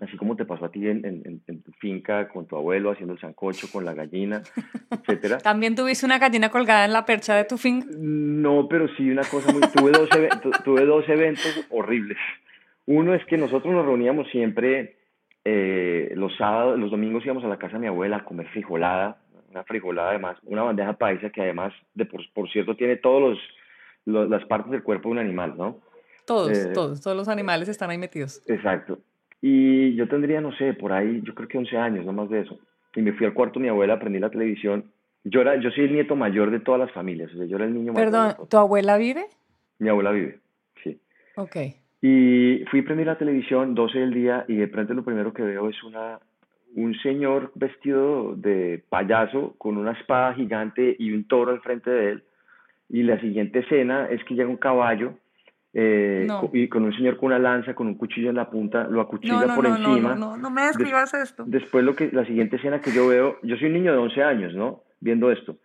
así 0.00 0.16
como 0.16 0.36
te 0.36 0.44
pasó 0.44 0.64
a 0.64 0.70
ti 0.70 0.86
en, 0.86 1.04
en, 1.04 1.42
en, 1.46 1.62
tu 1.62 1.72
finca 1.72 2.28
con 2.28 2.46
tu 2.46 2.56
abuelo 2.56 2.90
haciendo 2.90 3.14
el 3.14 3.20
sancocho 3.20 3.68
con 3.70 3.84
la 3.84 3.94
gallina, 3.94 4.42
etcétera. 4.90 5.38
¿También 5.38 5.74
tuviste 5.74 6.06
una 6.06 6.18
gallina 6.18 6.48
colgada 6.50 6.84
en 6.84 6.92
la 6.92 7.04
percha 7.04 7.36
de 7.36 7.44
tu 7.44 7.56
finca? 7.56 7.86
No, 7.98 8.68
pero 8.68 8.88
sí 8.96 9.10
una 9.10 9.22
cosa 9.22 9.52
muy... 9.52 9.60
Tuve 9.72 9.92
dos, 9.92 10.08
tuve 10.64 10.84
dos 10.84 11.08
eventos 11.08 11.66
horribles. 11.70 12.18
Uno 12.86 13.14
es 13.14 13.24
que 13.26 13.36
nosotros 13.36 13.72
nos 13.72 13.84
reuníamos 13.84 14.28
siempre 14.30 14.96
eh, 15.44 16.12
los 16.16 16.36
sábados, 16.36 16.78
los 16.78 16.90
domingos 16.90 17.24
íbamos 17.24 17.44
a 17.44 17.48
la 17.48 17.58
casa 17.58 17.74
de 17.74 17.80
mi 17.80 17.86
abuela 17.86 18.18
a 18.18 18.24
comer 18.24 18.48
frijolada, 18.48 19.21
una 19.52 19.64
frijolada 19.64 20.10
además, 20.10 20.38
una 20.44 20.62
bandeja 20.62 20.94
paisa 20.94 21.30
que 21.30 21.42
además, 21.42 21.72
de 21.94 22.06
por, 22.06 22.20
por 22.32 22.50
cierto, 22.50 22.74
tiene 22.74 22.96
todos 22.96 23.38
los, 24.06 24.28
las 24.30 24.44
partes 24.46 24.72
del 24.72 24.82
cuerpo 24.82 25.08
de 25.08 25.12
un 25.12 25.18
animal, 25.18 25.54
¿no? 25.56 25.80
Todos, 26.26 26.50
eh, 26.56 26.70
todos, 26.72 27.00
todos 27.00 27.16
los 27.16 27.28
animales 27.28 27.68
están 27.68 27.90
ahí 27.90 27.98
metidos. 27.98 28.42
Exacto. 28.46 28.98
Y 29.40 29.94
yo 29.96 30.08
tendría, 30.08 30.40
no 30.40 30.52
sé, 30.56 30.72
por 30.72 30.92
ahí, 30.92 31.20
yo 31.24 31.34
creo 31.34 31.48
que 31.48 31.58
11 31.58 31.76
años, 31.76 32.06
no 32.06 32.12
más 32.12 32.30
de 32.30 32.40
eso. 32.40 32.58
Y 32.94 33.02
me 33.02 33.12
fui 33.12 33.26
al 33.26 33.34
cuarto 33.34 33.58
de 33.58 33.64
mi 33.64 33.68
abuela, 33.68 33.94
aprendí 33.94 34.18
la 34.18 34.30
televisión. 34.30 34.90
Yo, 35.24 35.40
era, 35.40 35.56
yo 35.56 35.70
soy 35.70 35.84
el 35.84 35.92
nieto 35.92 36.16
mayor 36.16 36.50
de 36.50 36.60
todas 36.60 36.80
las 36.80 36.92
familias, 36.92 37.32
o 37.34 37.38
sea, 37.38 37.46
yo 37.46 37.56
era 37.56 37.64
el 37.64 37.74
niño 37.74 37.92
Perdón, 37.92 38.34
¿tu 38.48 38.56
abuela 38.56 38.96
vive? 38.96 39.24
Mi 39.78 39.88
abuela 39.88 40.10
vive, 40.10 40.40
sí. 40.82 41.00
Ok. 41.36 41.56
Y 42.00 42.64
fui 42.70 42.80
a 42.80 42.84
prender 42.84 43.06
la 43.06 43.18
televisión, 43.18 43.74
12 43.74 43.98
del 43.98 44.14
día, 44.14 44.44
y 44.48 44.56
de 44.56 44.68
pronto 44.68 44.94
lo 44.94 45.04
primero 45.04 45.32
que 45.32 45.42
veo 45.42 45.68
es 45.68 45.82
una, 45.84 46.18
un 46.74 46.94
señor 47.00 47.52
vestido 47.54 48.34
de 48.36 48.82
payaso 48.88 49.54
con 49.58 49.76
una 49.76 49.92
espada 49.92 50.34
gigante 50.34 50.96
y 50.98 51.12
un 51.12 51.26
toro 51.26 51.52
al 51.52 51.60
frente 51.60 51.90
de 51.90 52.10
él. 52.10 52.24
Y 52.88 53.02
la 53.02 53.20
siguiente 53.20 53.60
escena 53.60 54.06
es 54.06 54.22
que 54.24 54.34
llega 54.34 54.48
un 54.48 54.56
caballo 54.56 55.14
eh, 55.74 56.26
y 56.52 56.68
con 56.68 56.84
un 56.84 56.92
señor 56.94 57.16
con 57.16 57.28
una 57.28 57.38
lanza, 57.38 57.74
con 57.74 57.86
un 57.86 57.94
cuchillo 57.94 58.28
en 58.28 58.36
la 58.36 58.50
punta, 58.50 58.84
lo 58.84 59.00
acuchilla 59.00 59.54
por 59.54 59.66
encima. 59.66 60.14
No, 60.14 60.32
no, 60.32 60.36
no, 60.36 60.50
me 60.50 60.62
describas 60.62 61.14
esto. 61.14 61.44
Después 61.46 61.84
lo 61.84 61.94
que, 61.94 62.10
la 62.12 62.26
siguiente 62.26 62.56
escena 62.56 62.80
que 62.80 62.92
yo 62.92 63.08
veo, 63.08 63.38
yo 63.42 63.56
soy 63.56 63.68
un 63.68 63.74
niño 63.74 63.92
de 63.92 63.98
11 63.98 64.22
años, 64.22 64.54
¿no? 64.54 64.82
Viendo 65.00 65.30
esto. 65.30 65.56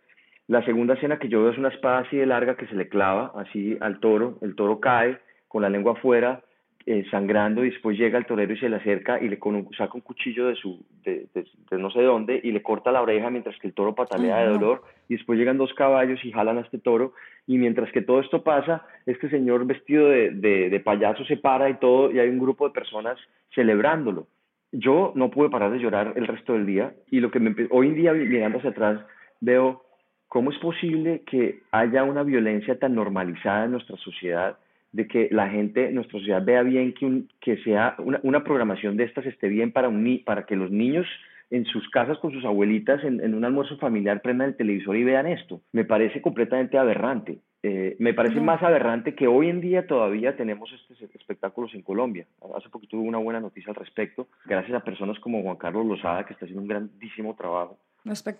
La 0.46 0.64
segunda 0.64 0.94
escena 0.94 1.18
que 1.18 1.28
yo 1.28 1.42
veo 1.42 1.52
es 1.52 1.58
una 1.58 1.68
espada 1.68 1.98
así 1.98 2.16
de 2.16 2.24
larga 2.24 2.56
que 2.56 2.66
se 2.68 2.74
le 2.74 2.88
clava 2.88 3.32
así 3.36 3.76
al 3.80 4.00
toro, 4.00 4.38
el 4.40 4.54
toro 4.54 4.80
cae 4.80 5.18
con 5.46 5.60
la 5.60 5.68
lengua 5.68 5.92
afuera, 5.92 6.42
eh, 6.90 7.04
sangrando 7.10 7.62
y 7.62 7.68
después 7.68 7.98
llega 7.98 8.16
el 8.16 8.24
torero 8.24 8.54
y 8.54 8.56
se 8.56 8.70
le 8.70 8.76
acerca 8.76 9.20
y 9.20 9.28
le 9.28 9.38
con 9.38 9.54
un, 9.54 9.68
saca 9.76 9.92
un 9.92 10.00
cuchillo 10.00 10.46
de 10.46 10.54
su 10.54 10.82
de, 11.04 11.28
no 11.72 11.90
sé 11.90 12.00
dónde 12.00 12.40
y 12.42 12.50
le 12.50 12.62
corta 12.62 12.90
la 12.90 13.02
oreja 13.02 13.28
mientras 13.28 13.58
que 13.58 13.66
el 13.66 13.74
toro 13.74 13.94
patalea 13.94 14.38
de 14.38 14.48
dolor 14.48 14.84
y 15.06 15.16
después 15.16 15.38
llegan 15.38 15.58
dos 15.58 15.74
caballos 15.74 16.18
y 16.24 16.32
jalan 16.32 16.56
a 16.56 16.62
este 16.62 16.78
toro 16.78 17.12
y 17.46 17.58
mientras 17.58 17.92
que 17.92 18.00
todo 18.00 18.20
esto 18.20 18.42
pasa 18.42 18.86
este 19.04 19.28
señor 19.28 19.66
vestido 19.66 20.08
de, 20.08 20.30
de, 20.30 20.80
payaso 20.80 21.26
se 21.26 21.36
para 21.36 21.68
y 21.68 21.74
todo 21.74 22.10
y 22.10 22.20
hay 22.20 22.30
un 22.30 22.38
grupo 22.38 22.66
de 22.66 22.72
personas 22.72 23.18
celebrándolo. 23.54 24.26
Yo 24.72 25.12
no 25.14 25.30
pude 25.30 25.50
parar 25.50 25.70
de 25.70 25.80
llorar 25.80 26.14
el 26.16 26.26
resto 26.26 26.54
del 26.54 26.64
día 26.64 26.94
y 27.10 27.20
lo 27.20 27.30
que 27.30 27.38
me 27.38 27.54
hoy 27.68 27.88
en 27.88 27.96
día 27.96 28.14
mirando 28.14 28.56
hacia 28.56 28.70
atrás 28.70 28.98
veo 29.42 29.84
cómo 30.26 30.50
es 30.50 30.58
posible 30.58 31.22
que 31.26 31.60
haya 31.70 32.02
una 32.04 32.22
violencia 32.22 32.78
tan 32.78 32.94
normalizada 32.94 33.66
en 33.66 33.72
nuestra 33.72 33.98
sociedad 33.98 34.56
de 34.98 35.06
que 35.06 35.28
la 35.30 35.48
gente, 35.48 35.92
nuestra 35.92 36.18
sociedad 36.18 36.44
vea 36.44 36.64
bien 36.64 36.92
que, 36.92 37.06
un, 37.06 37.28
que 37.40 37.56
sea 37.58 37.94
una, 37.98 38.18
una, 38.24 38.42
programación 38.42 38.96
de 38.96 39.04
estas 39.04 39.26
esté 39.26 39.46
bien 39.46 39.70
para, 39.70 39.88
un, 39.88 40.22
para 40.26 40.44
que 40.44 40.56
los 40.56 40.72
niños 40.72 41.06
en 41.50 41.64
sus 41.66 41.88
casas 41.90 42.18
con 42.18 42.32
sus 42.32 42.44
abuelitas 42.44 43.04
en, 43.04 43.20
en, 43.20 43.36
un 43.36 43.44
almuerzo 43.44 43.78
familiar 43.78 44.20
prendan 44.22 44.48
el 44.48 44.56
televisor 44.56 44.96
y 44.96 45.04
vean 45.04 45.28
esto. 45.28 45.60
Me 45.70 45.84
parece 45.84 46.20
completamente 46.20 46.78
aberrante. 46.78 47.38
Eh, 47.62 47.94
me 48.00 48.12
parece 48.12 48.40
más 48.40 48.60
aberrante 48.60 49.14
que 49.14 49.28
hoy 49.28 49.48
en 49.48 49.60
día 49.60 49.86
todavía 49.86 50.36
tenemos 50.36 50.68
estos 50.72 51.00
espectáculos 51.14 51.72
en 51.74 51.82
Colombia. 51.82 52.26
Hace 52.56 52.68
poquito 52.68 52.96
tuve 52.96 53.08
una 53.08 53.18
buena 53.18 53.38
noticia 53.38 53.70
al 53.70 53.76
respecto, 53.76 54.26
gracias 54.46 54.76
a 54.76 54.84
personas 54.84 55.20
como 55.20 55.42
Juan 55.42 55.56
Carlos 55.56 55.86
Lozada, 55.86 56.26
que 56.26 56.32
está 56.32 56.44
haciendo 56.44 56.62
un 56.62 56.68
grandísimo 56.68 57.36
trabajo. 57.36 57.78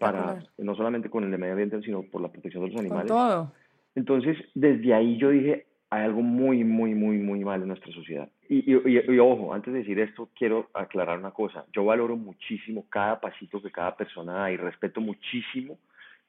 Para, 0.00 0.40
no 0.58 0.74
solamente 0.74 1.08
con 1.08 1.22
el 1.22 1.30
de 1.30 1.38
medio 1.38 1.52
ambiente, 1.52 1.80
sino 1.82 2.02
por 2.02 2.20
la 2.20 2.28
protección 2.28 2.64
de 2.64 2.70
los 2.70 2.80
animales. 2.80 3.12
Con 3.12 3.16
todo. 3.16 3.52
Entonces, 3.94 4.36
desde 4.54 4.94
ahí 4.94 5.16
yo 5.18 5.30
dije, 5.30 5.66
hay 5.90 6.04
algo 6.04 6.22
muy, 6.22 6.64
muy, 6.64 6.94
muy, 6.94 7.18
muy 7.18 7.44
mal 7.44 7.62
en 7.62 7.68
nuestra 7.68 7.92
sociedad. 7.92 8.28
Y, 8.48 8.70
y, 8.70 9.18
ojo, 9.18 9.54
antes 9.54 9.72
de 9.72 9.80
decir 9.80 9.98
esto, 10.00 10.28
quiero 10.34 10.68
aclarar 10.74 11.18
una 11.18 11.30
cosa. 11.30 11.64
Yo 11.72 11.84
valoro 11.84 12.16
muchísimo 12.16 12.86
cada 12.88 13.20
pasito 13.20 13.62
que 13.62 13.70
cada 13.70 13.96
persona 13.96 14.32
da 14.34 14.52
y 14.52 14.56
respeto 14.56 15.00
muchísimo 15.00 15.78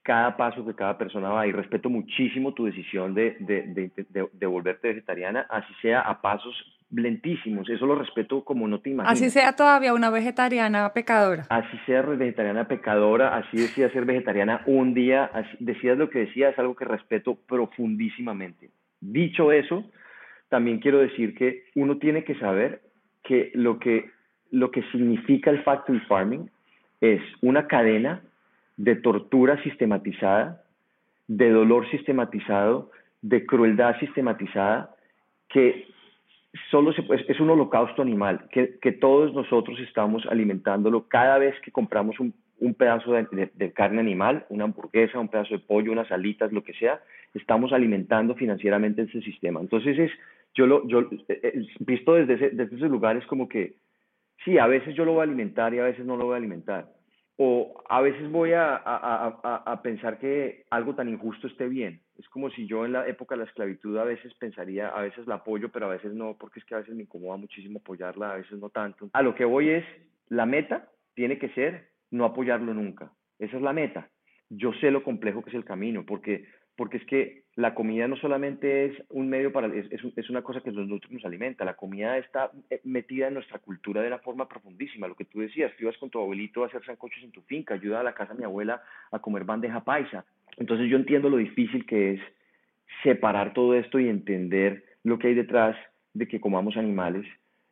cada 0.01 0.37
paso 0.37 0.65
que 0.65 0.73
cada 0.73 0.97
persona 0.97 1.29
va 1.29 1.45
y 1.45 1.51
respeto 1.51 1.89
muchísimo 1.89 2.53
tu 2.53 2.65
decisión 2.65 3.13
de, 3.13 3.35
de, 3.39 3.63
de, 3.67 4.29
de, 4.31 4.45
volverte 4.45 4.87
vegetariana, 4.87 5.45
así 5.49 5.71
sea 5.81 6.01
a 6.01 6.21
pasos 6.21 6.55
lentísimos. 6.89 7.69
Eso 7.69 7.85
lo 7.85 7.95
respeto 7.95 8.43
como 8.43 8.67
no 8.67 8.79
te 8.79 8.89
imaginas. 8.89 9.13
Así 9.13 9.29
sea 9.29 9.55
todavía 9.55 9.93
una 9.93 10.09
vegetariana 10.09 10.91
pecadora. 10.93 11.45
Así 11.49 11.77
sea 11.85 12.01
vegetariana 12.01 12.67
pecadora, 12.67 13.35
así 13.35 13.57
decía 13.57 13.91
ser 13.91 14.05
vegetariana 14.05 14.61
un 14.65 14.93
día, 14.93 15.25
así, 15.25 15.57
decías 15.59 15.97
lo 15.97 16.09
que 16.09 16.19
decías, 16.19 16.53
es 16.53 16.59
algo 16.59 16.75
que 16.75 16.85
respeto 16.85 17.35
profundísimamente. 17.35 18.71
Dicho 19.01 19.51
eso, 19.51 19.83
también 20.49 20.79
quiero 20.79 20.99
decir 20.99 21.35
que 21.35 21.63
uno 21.75 21.97
tiene 21.97 22.23
que 22.23 22.35
saber 22.35 22.81
que 23.23 23.51
lo 23.53 23.79
que, 23.79 24.09
lo 24.51 24.71
que 24.71 24.83
significa 24.91 25.51
el 25.51 25.63
factory 25.63 25.99
farming 26.01 26.49
es 27.01 27.21
una 27.41 27.67
cadena 27.67 28.21
de 28.77 28.95
tortura 28.95 29.61
sistematizada, 29.63 30.63
de 31.27 31.49
dolor 31.51 31.89
sistematizado, 31.91 32.91
de 33.21 33.45
crueldad 33.45 33.99
sistematizada, 33.99 34.95
que 35.49 35.87
solo 36.71 36.93
se, 36.93 37.03
es 37.27 37.39
un 37.39 37.49
holocausto 37.49 38.01
animal, 38.01 38.47
que, 38.51 38.79
que 38.79 38.91
todos 38.91 39.33
nosotros 39.33 39.79
estamos 39.79 40.25
alimentándolo 40.25 41.07
cada 41.07 41.37
vez 41.37 41.55
que 41.61 41.71
compramos 41.71 42.19
un 42.19 42.33
un 42.59 42.73
pedazo 42.73 43.13
de, 43.13 43.73
carne 43.73 44.01
animal, 44.01 44.45
una 44.49 44.65
hamburguesa, 44.65 45.19
un 45.19 45.29
pedazo 45.29 45.55
de 45.55 45.59
pollo, 45.59 45.91
unas 45.91 46.11
alitas, 46.11 46.51
lo 46.51 46.63
que 46.63 46.73
sea, 46.73 47.01
estamos 47.33 47.73
alimentando 47.73 48.35
financieramente 48.35 49.03
ese 49.03 49.21
sistema. 49.21 49.59
Entonces 49.59 49.97
es, 49.97 50.11
yo 50.55 50.65
lo, 50.65 50.87
yo, 50.87 51.01
eh, 51.01 51.39
eh, 51.43 51.67
visto 51.79 52.13
desde 52.15 52.33
ese, 52.35 52.49
desde 52.51 52.75
ese 52.75 52.89
lugar 52.89 53.17
es 53.17 53.25
como 53.27 53.47
que, 53.47 53.75
sí, 54.43 54.57
a 54.57 54.67
veces 54.67 54.95
yo 54.95 55.05
lo 55.05 55.13
voy 55.13 55.21
a 55.21 55.23
alimentar 55.23 55.73
y 55.73 55.79
a 55.79 55.83
veces 55.83 56.05
no 56.05 56.17
lo 56.17 56.25
voy 56.25 56.35
a 56.35 56.37
alimentar. 56.37 56.87
O 57.41 57.81
a 57.87 58.01
veces 58.01 58.29
voy 58.29 58.51
a, 58.51 58.75
a, 58.75 59.39
a, 59.43 59.55
a 59.65 59.81
pensar 59.81 60.19
que 60.19 60.65
algo 60.69 60.93
tan 60.95 61.07
injusto 61.07 61.47
esté 61.47 61.69
bien. 61.69 62.01
Es 62.17 62.27
como 62.27 62.49
si 62.49 62.67
yo 62.67 62.85
en 62.85 62.91
la 62.91 63.07
época 63.07 63.35
de 63.35 63.39
la 63.39 63.45
esclavitud 63.45 63.97
a 63.97 64.03
veces 64.03 64.33
pensaría, 64.33 64.89
a 64.89 65.01
veces 65.01 65.25
la 65.25 65.35
apoyo, 65.35 65.69
pero 65.69 65.85
a 65.85 65.93
veces 65.93 66.13
no, 66.13 66.35
porque 66.37 66.59
es 66.59 66.65
que 66.65 66.75
a 66.75 66.79
veces 66.79 66.93
me 66.93 67.03
incomoda 67.03 67.37
muchísimo 67.37 67.79
apoyarla, 67.79 68.33
a 68.33 68.37
veces 68.37 68.59
no 68.59 68.69
tanto. 68.69 69.09
A 69.13 69.21
lo 69.21 69.35
que 69.35 69.45
voy 69.45 69.69
es, 69.69 69.85
la 70.27 70.45
meta 70.45 70.89
tiene 71.15 71.37
que 71.39 71.47
ser 71.49 71.91
no 72.11 72.25
apoyarlo 72.25 72.73
nunca. 72.73 73.13
Esa 73.39 73.55
es 73.55 73.61
la 73.61 73.71
meta. 73.71 74.09
Yo 74.49 74.73
sé 74.73 74.91
lo 74.91 75.03
complejo 75.03 75.43
que 75.43 75.51
es 75.51 75.55
el 75.55 75.63
camino, 75.63 76.05
porque, 76.05 76.45
porque 76.79 76.95
es 76.95 77.05
que 77.07 77.43
la 77.55 77.75
comida 77.75 78.07
no 78.07 78.15
solamente 78.15 78.85
es 78.85 79.03
un 79.09 79.27
medio 79.27 79.51
para, 79.51 79.67
es, 79.67 79.85
es, 79.91 80.29
una 80.29 80.41
cosa 80.41 80.61
que 80.61 80.71
nos, 80.71 80.87
nos 80.87 81.25
alimenta, 81.25 81.65
la 81.65 81.75
comida 81.75 82.17
está 82.17 82.51
eh, 82.69 82.79
metida 82.85 83.27
en 83.27 83.33
nuestra 83.33 83.59
cultura 83.59 84.01
de 84.01 84.07
una 84.07 84.19
forma 84.19 84.47
profundísima. 84.47 85.09
Lo 85.09 85.15
que 85.15 85.25
tú 85.25 85.41
decías, 85.41 85.73
tú 85.75 85.83
ibas 85.83 85.97
con 85.97 86.09
tu 86.09 86.21
abuelito 86.21 86.63
a 86.63 86.67
hacer 86.67 86.81
sancochos 86.85 87.21
en 87.21 87.33
tu 87.33 87.41
finca, 87.41 87.73
ayuda 87.73 87.99
a 87.99 88.03
la 88.03 88.13
casa 88.13 88.31
de 88.31 88.39
mi 88.39 88.45
abuela 88.45 88.81
a 89.11 89.19
comer 89.19 89.43
bandeja 89.43 89.83
paisa. 89.83 90.23
Entonces 90.55 90.89
yo 90.89 90.95
entiendo 90.95 91.29
lo 91.29 91.35
difícil 91.35 91.85
que 91.85 92.13
es 92.13 92.21
separar 93.03 93.51
todo 93.51 93.73
esto 93.73 93.99
y 93.99 94.07
entender 94.07 94.85
lo 95.03 95.19
que 95.19 95.27
hay 95.27 95.33
detrás 95.33 95.75
de 96.13 96.29
que 96.29 96.39
comamos 96.39 96.77
animales 96.77 97.25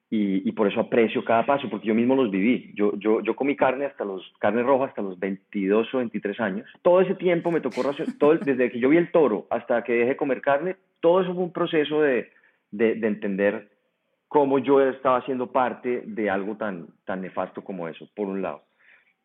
y, 0.10 0.48
y, 0.48 0.52
por 0.54 0.68
eso 0.68 0.80
aprecio 0.80 1.26
cada 1.26 1.46
paso, 1.46 1.70
porque 1.70 1.88
yo 1.88 1.96
mismo 1.96 2.16
los 2.16 2.32
viví. 2.32 2.72
Yo, 2.76 2.94
yo, 2.98 3.22
yo 3.22 3.36
comí 3.36 3.58
carne 3.58 3.86
hasta 3.86 4.06
los, 4.06 4.24
carne 4.40 4.64
roja 4.64 4.86
hasta 4.86 5.02
los 5.02 5.20
22 5.20 5.94
o 5.94 5.98
23 5.98 6.40
años. 6.40 6.70
Todo 6.82 7.02
ese 7.02 7.16
tiempo 7.16 7.52
me 7.52 7.60
tocó 7.60 7.82
todo, 8.18 8.36
desde 8.36 8.72
que 8.72 8.80
yo 8.80 8.88
vi 8.88 8.98
el 8.98 9.12
toro 9.12 9.48
hasta 9.50 9.84
que 9.84 9.94
dejé 9.94 10.10
de 10.10 10.16
comer 10.16 10.42
carne, 10.42 10.78
todo 11.02 11.22
eso 11.22 11.34
fue 11.34 11.44
un 11.44 11.52
proceso 11.52 12.02
de, 12.02 12.32
de, 12.72 12.96
de, 12.96 13.08
entender 13.08 13.70
cómo 14.30 14.60
yo 14.60 14.82
estaba 14.82 15.26
siendo 15.26 15.52
parte 15.52 16.04
de 16.06 16.30
algo 16.30 16.56
tan, 16.56 16.88
tan 17.04 17.22
nefasto 17.22 17.62
como 17.62 17.90
eso, 17.90 18.08
por 18.16 18.28
un 18.28 18.42
lado. 18.42 18.64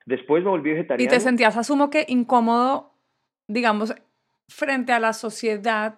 Después 0.05 0.42
me 0.42 0.51
volví 0.51 0.71
vegetariano. 0.71 1.09
¿Y 1.09 1.14
te 1.14 1.21
sentías, 1.21 1.57
asumo 1.57 1.90
que 1.90 2.07
incómodo, 2.09 2.92
digamos, 3.47 3.95
frente 4.49 4.92
a 4.92 4.99
la 4.99 5.12
sociedad 5.12 5.95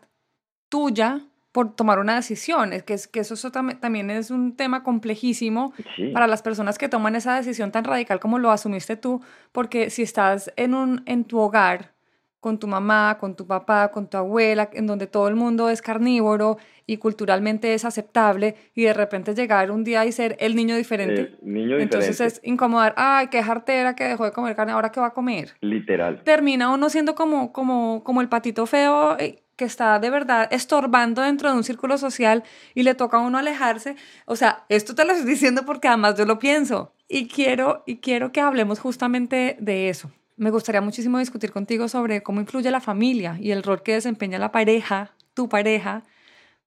tuya? 0.68 1.22
Por 1.54 1.76
tomar 1.76 2.00
una 2.00 2.16
decisión. 2.16 2.72
Es 2.72 2.82
que, 2.82 2.94
es, 2.94 3.06
que 3.06 3.20
eso, 3.20 3.52
también 3.52 4.10
es 4.10 4.32
un 4.32 4.56
tema 4.56 4.82
complejísimo 4.82 5.72
para 6.12 6.26
las 6.26 6.42
personas 6.42 6.78
que 6.78 6.88
toman 6.88 7.14
esa 7.14 7.36
decisión 7.36 7.70
tan 7.70 7.84
radical 7.84 8.18
como 8.18 8.40
lo 8.40 8.50
asumiste 8.50 8.96
tú, 8.96 9.22
porque 9.52 9.88
si 9.88 10.02
estás 10.02 10.52
en, 10.56 10.74
un, 10.74 11.04
en 11.06 11.22
tu 11.22 11.38
hogar, 11.38 11.92
con 12.40 12.58
tu 12.58 12.66
mamá, 12.66 13.18
con 13.20 13.36
tu 13.36 13.46
papá, 13.46 13.92
con 13.92 14.10
tu 14.10 14.16
abuela, 14.16 14.68
en 14.72 14.88
donde 14.88 15.06
todo 15.06 15.28
el 15.28 15.36
mundo 15.36 15.70
es 15.70 15.80
carnívoro 15.80 16.58
y 16.86 16.96
culturalmente 16.96 17.72
es 17.72 17.84
aceptable, 17.84 18.56
y 18.74 18.82
de 18.82 18.92
repente 18.92 19.32
llegar 19.32 19.70
un 19.70 19.84
día 19.84 20.04
y 20.06 20.10
ser 20.10 20.36
el 20.40 20.56
niño 20.56 20.74
diferente. 20.74 21.36
niño 21.40 21.78
Entonces 21.78 22.20
es 22.20 22.40
incomodar, 22.42 22.94
ay, 22.96 23.28
qué 23.28 23.44
jartera 23.44 23.94
que 23.94 24.04
dejó 24.04 24.24
de 24.24 24.32
comer 24.32 24.56
carne, 24.56 24.72
ahora 24.72 24.90
qué 24.90 24.98
va 24.98 25.06
a 25.06 25.14
comer. 25.14 25.52
Literal. 25.60 26.22
Termina 26.24 26.74
uno 26.74 26.90
siendo 26.90 27.14
como, 27.14 27.52
como, 27.52 28.02
como 28.02 28.20
el 28.20 28.28
patito 28.28 28.66
feo 28.66 29.16
que 29.56 29.64
está 29.64 29.98
de 29.98 30.10
verdad 30.10 30.48
estorbando 30.50 31.22
dentro 31.22 31.50
de 31.50 31.56
un 31.56 31.64
círculo 31.64 31.98
social 31.98 32.44
y 32.74 32.82
le 32.82 32.94
toca 32.94 33.18
a 33.18 33.20
uno 33.20 33.38
alejarse. 33.38 33.96
O 34.26 34.36
sea, 34.36 34.64
esto 34.68 34.94
te 34.94 35.04
lo 35.04 35.12
estoy 35.12 35.30
diciendo 35.30 35.64
porque 35.64 35.88
además 35.88 36.16
yo 36.16 36.24
lo 36.24 36.38
pienso 36.38 36.92
y 37.08 37.28
quiero, 37.28 37.82
y 37.86 37.96
quiero 37.96 38.32
que 38.32 38.40
hablemos 38.40 38.78
justamente 38.78 39.56
de 39.60 39.88
eso. 39.88 40.10
Me 40.36 40.50
gustaría 40.50 40.80
muchísimo 40.80 41.18
discutir 41.18 41.52
contigo 41.52 41.88
sobre 41.88 42.22
cómo 42.22 42.40
influye 42.40 42.70
la 42.70 42.80
familia 42.80 43.36
y 43.40 43.52
el 43.52 43.62
rol 43.62 43.82
que 43.82 43.92
desempeña 43.92 44.38
la 44.38 44.50
pareja, 44.50 45.12
tu 45.32 45.48
pareja, 45.48 46.02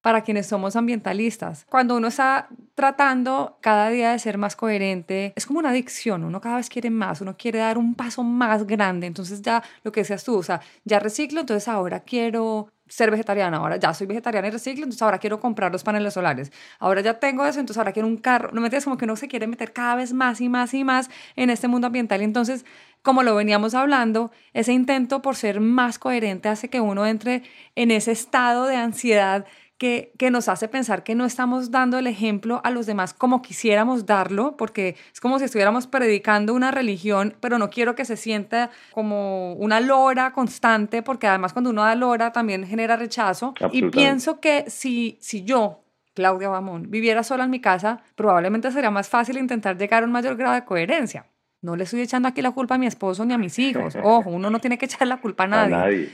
para 0.01 0.21
quienes 0.21 0.47
somos 0.47 0.77
ambientalistas. 0.77 1.65
Cuando 1.69 1.97
uno 1.97 2.07
está 2.07 2.47
tratando 2.75 3.57
cada 3.61 3.89
día 3.89 4.11
de 4.11 4.19
ser 4.19 4.37
más 4.37 4.55
coherente, 4.55 5.33
es 5.35 5.45
como 5.45 5.59
una 5.59 5.71
adicción, 5.71 6.23
uno 6.23 6.39
cada 6.39 6.57
vez 6.57 6.69
quiere 6.69 6.89
más, 6.89 7.19
uno 7.19 7.35
quiere 7.35 7.59
dar 7.59 7.77
un 7.77 7.93
paso 7.93 8.23
más 8.23 8.65
grande, 8.65 9.07
entonces 9.07 9.41
ya 9.41 9.61
lo 9.83 9.91
que 9.91 10.01
decías 10.01 10.23
tú, 10.23 10.37
o 10.37 10.43
sea, 10.43 10.61
ya 10.85 10.99
reciclo, 10.99 11.41
entonces 11.41 11.67
ahora 11.67 12.01
quiero 12.01 12.69
ser 12.87 13.11
vegetariana, 13.11 13.57
ahora 13.57 13.77
ya 13.77 13.93
soy 13.93 14.07
vegetariana 14.07 14.47
y 14.47 14.51
reciclo, 14.51 14.83
entonces 14.83 15.01
ahora 15.01 15.19
quiero 15.19 15.39
comprar 15.39 15.71
los 15.71 15.83
paneles 15.83 16.13
solares, 16.13 16.51
ahora 16.79 17.01
ya 17.01 17.19
tengo 17.19 17.45
eso, 17.45 17.59
entonces 17.59 17.77
ahora 17.77 17.91
quiero 17.91 18.07
un 18.07 18.17
carro, 18.17 18.49
no 18.53 18.61
me 18.61 18.67
entiendes, 18.67 18.85
como 18.85 18.97
que 18.97 19.05
uno 19.05 19.15
se 19.15 19.27
quiere 19.27 19.47
meter 19.47 19.73
cada 19.73 19.95
vez 19.95 20.13
más 20.13 20.41
y 20.41 20.49
más 20.49 20.73
y 20.73 20.83
más 20.83 21.09
en 21.35 21.49
este 21.49 21.67
mundo 21.67 21.87
ambiental. 21.87 22.21
Entonces 22.21 22.65
como 23.07 23.23
lo 23.23 23.35
veníamos 23.35 23.73
hablando, 23.73 24.31
ese 24.51 24.73
intento 24.73 25.21
por 25.21 25.37
ser 25.37 25.61
más 25.61 25.97
coherente 25.97 26.49
hace 26.49 26.69
que 26.69 26.81
uno 26.81 27.05
entre 27.05 27.43
en 27.75 27.89
ese 27.89 28.11
estado 28.11 28.65
de 28.65 28.75
ansiedad 28.75 29.45
que, 29.77 30.11
nos 30.31 30.49
hace 30.49 30.67
pensar 30.67 31.03
que 31.03 31.15
no 31.15 31.25
estamos 31.25 31.71
dando 31.71 31.99
el 31.99 32.07
ejemplo 32.07 32.61
a 32.63 32.71
los 32.71 32.85
demás 32.85 33.13
como 33.13 33.41
quisiéramos 33.41 34.05
darlo, 34.05 34.57
porque 34.57 34.95
es 35.13 35.19
como 35.19 35.39
si 35.39 35.45
estuviéramos 35.45 35.87
predicando 35.87 36.53
una 36.53 36.71
religión, 36.71 37.35
pero 37.39 37.57
no 37.59 37.69
quiero 37.69 37.95
que 37.95 38.05
se 38.05 38.17
sienta 38.17 38.71
como 38.91 39.53
una 39.53 39.79
lora 39.79 40.31
constante, 40.31 41.03
porque 41.03 41.27
además 41.27 41.53
cuando 41.53 41.69
uno 41.69 41.83
da 41.83 41.95
lora 41.95 42.31
también 42.31 42.65
genera 42.65 42.95
rechazo. 42.95 43.53
Y 43.71 43.83
pienso 43.89 44.39
que 44.39 44.65
si, 44.67 45.17
si 45.21 45.43
yo, 45.43 45.83
Claudia 46.13 46.49
Bamón, 46.49 46.89
viviera 46.89 47.23
sola 47.23 47.43
en 47.43 47.51
mi 47.51 47.61
casa, 47.61 48.01
probablemente 48.15 48.71
sería 48.71 48.89
más 48.89 49.07
fácil 49.09 49.37
intentar 49.37 49.77
llegar 49.77 50.03
a 50.03 50.05
un 50.07 50.11
mayor 50.11 50.35
grado 50.35 50.55
de 50.55 50.65
coherencia. 50.65 51.27
No 51.61 51.75
le 51.75 51.85
estoy 51.85 52.01
echando 52.01 52.27
aquí 52.27 52.41
la 52.41 52.51
culpa 52.51 52.75
a 52.75 52.77
mi 52.77 52.85
esposo 52.85 53.25
ni 53.25 53.33
a 53.33 53.37
mis 53.37 53.57
hijos. 53.59 53.95
Ojo, 54.03 54.29
uno 54.29 54.49
no 54.49 54.59
tiene 54.59 54.77
que 54.77 54.85
echar 54.85 55.07
la 55.07 55.17
culpa 55.17 55.45
a 55.45 55.47
nadie. 55.47 55.75
A 55.75 55.79
nadie. 55.79 56.09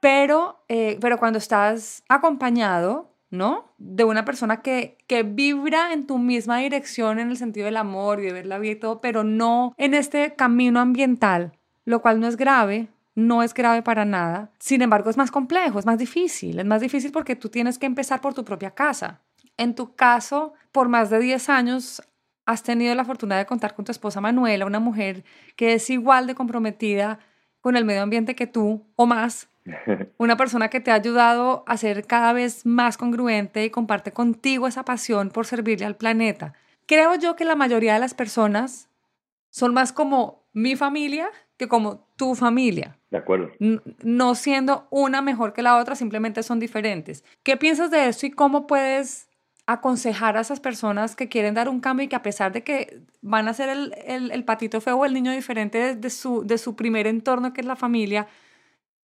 Pero, 0.00 0.64
eh, 0.68 0.98
pero 1.00 1.18
cuando 1.18 1.38
estás 1.38 2.02
acompañado, 2.08 3.12
¿no? 3.30 3.72
De 3.78 4.04
una 4.04 4.24
persona 4.24 4.62
que, 4.62 4.98
que 5.06 5.22
vibra 5.22 5.92
en 5.92 6.06
tu 6.06 6.18
misma 6.18 6.58
dirección 6.58 7.18
en 7.18 7.30
el 7.30 7.36
sentido 7.36 7.66
del 7.66 7.76
amor 7.76 8.20
y 8.20 8.26
de 8.26 8.32
ver 8.32 8.46
la 8.46 8.58
vida 8.58 8.72
y 8.72 8.76
todo, 8.76 9.00
pero 9.00 9.24
no 9.24 9.74
en 9.76 9.94
este 9.94 10.34
camino 10.34 10.80
ambiental, 10.80 11.52
lo 11.84 12.02
cual 12.02 12.20
no 12.20 12.28
es 12.28 12.36
grave, 12.36 12.88
no 13.16 13.42
es 13.42 13.54
grave 13.54 13.82
para 13.82 14.04
nada. 14.04 14.50
Sin 14.58 14.82
embargo, 14.82 15.10
es 15.10 15.16
más 15.16 15.30
complejo, 15.30 15.78
es 15.78 15.86
más 15.86 15.98
difícil. 15.98 16.58
Es 16.58 16.66
más 16.66 16.80
difícil 16.80 17.10
porque 17.10 17.34
tú 17.34 17.48
tienes 17.48 17.78
que 17.78 17.86
empezar 17.86 18.20
por 18.20 18.34
tu 18.34 18.44
propia 18.44 18.72
casa. 18.72 19.22
En 19.56 19.74
tu 19.74 19.94
caso, 19.94 20.52
por 20.70 20.88
más 20.88 21.10
de 21.10 21.18
10 21.18 21.48
años 21.48 22.02
has 22.44 22.62
tenido 22.62 22.94
la 22.94 23.04
fortuna 23.04 23.36
de 23.36 23.46
contar 23.46 23.74
con 23.74 23.84
tu 23.84 23.90
esposa 23.90 24.20
Manuela, 24.20 24.66
una 24.66 24.78
mujer 24.78 25.24
que 25.56 25.72
es 25.72 25.90
igual 25.90 26.26
de 26.26 26.34
comprometida 26.34 27.18
con 27.60 27.76
el 27.76 27.84
medio 27.84 28.02
ambiente 28.02 28.36
que 28.36 28.46
tú 28.46 28.86
o 28.94 29.06
más, 29.06 29.48
una 30.18 30.36
persona 30.36 30.68
que 30.68 30.80
te 30.80 30.90
ha 30.90 30.94
ayudado 30.94 31.64
a 31.66 31.76
ser 31.76 32.06
cada 32.06 32.32
vez 32.32 32.66
más 32.66 32.96
congruente 32.96 33.64
y 33.64 33.70
comparte 33.70 34.12
contigo 34.12 34.66
esa 34.66 34.84
pasión 34.84 35.30
por 35.30 35.46
servirle 35.46 35.86
al 35.86 35.96
planeta. 35.96 36.54
Creo 36.86 37.14
yo 37.16 37.36
que 37.36 37.44
la 37.44 37.56
mayoría 37.56 37.94
de 37.94 38.00
las 38.00 38.14
personas 38.14 38.88
son 39.50 39.74
más 39.74 39.92
como 39.92 40.44
mi 40.52 40.76
familia 40.76 41.28
que 41.56 41.68
como 41.68 42.06
tu 42.16 42.34
familia. 42.34 42.98
De 43.10 43.18
acuerdo. 43.18 43.50
No 43.58 44.34
siendo 44.34 44.86
una 44.90 45.22
mejor 45.22 45.52
que 45.52 45.62
la 45.62 45.78
otra, 45.78 45.94
simplemente 45.94 46.42
son 46.42 46.60
diferentes. 46.60 47.24
¿Qué 47.42 47.56
piensas 47.56 47.90
de 47.90 48.08
esto 48.08 48.26
y 48.26 48.30
cómo 48.30 48.66
puedes 48.66 49.28
aconsejar 49.66 50.36
a 50.36 50.40
esas 50.42 50.60
personas 50.60 51.16
que 51.16 51.28
quieren 51.28 51.54
dar 51.54 51.68
un 51.68 51.80
cambio 51.80 52.04
y 52.04 52.08
que 52.08 52.16
a 52.16 52.22
pesar 52.22 52.52
de 52.52 52.62
que 52.62 53.00
van 53.20 53.48
a 53.48 53.54
ser 53.54 53.68
el, 53.68 53.92
el, 54.30 54.44
patito 54.44 54.80
feo 54.80 54.96
o 54.96 55.04
el 55.04 55.12
niño 55.12 55.32
diferente 55.32 55.96
de 55.96 56.10
su, 56.10 56.46
de 56.46 56.56
su 56.56 56.76
primer 56.76 57.08
entorno, 57.08 57.52
que 57.52 57.62
es 57.62 57.66
la 57.66 57.74
familia, 57.74 58.28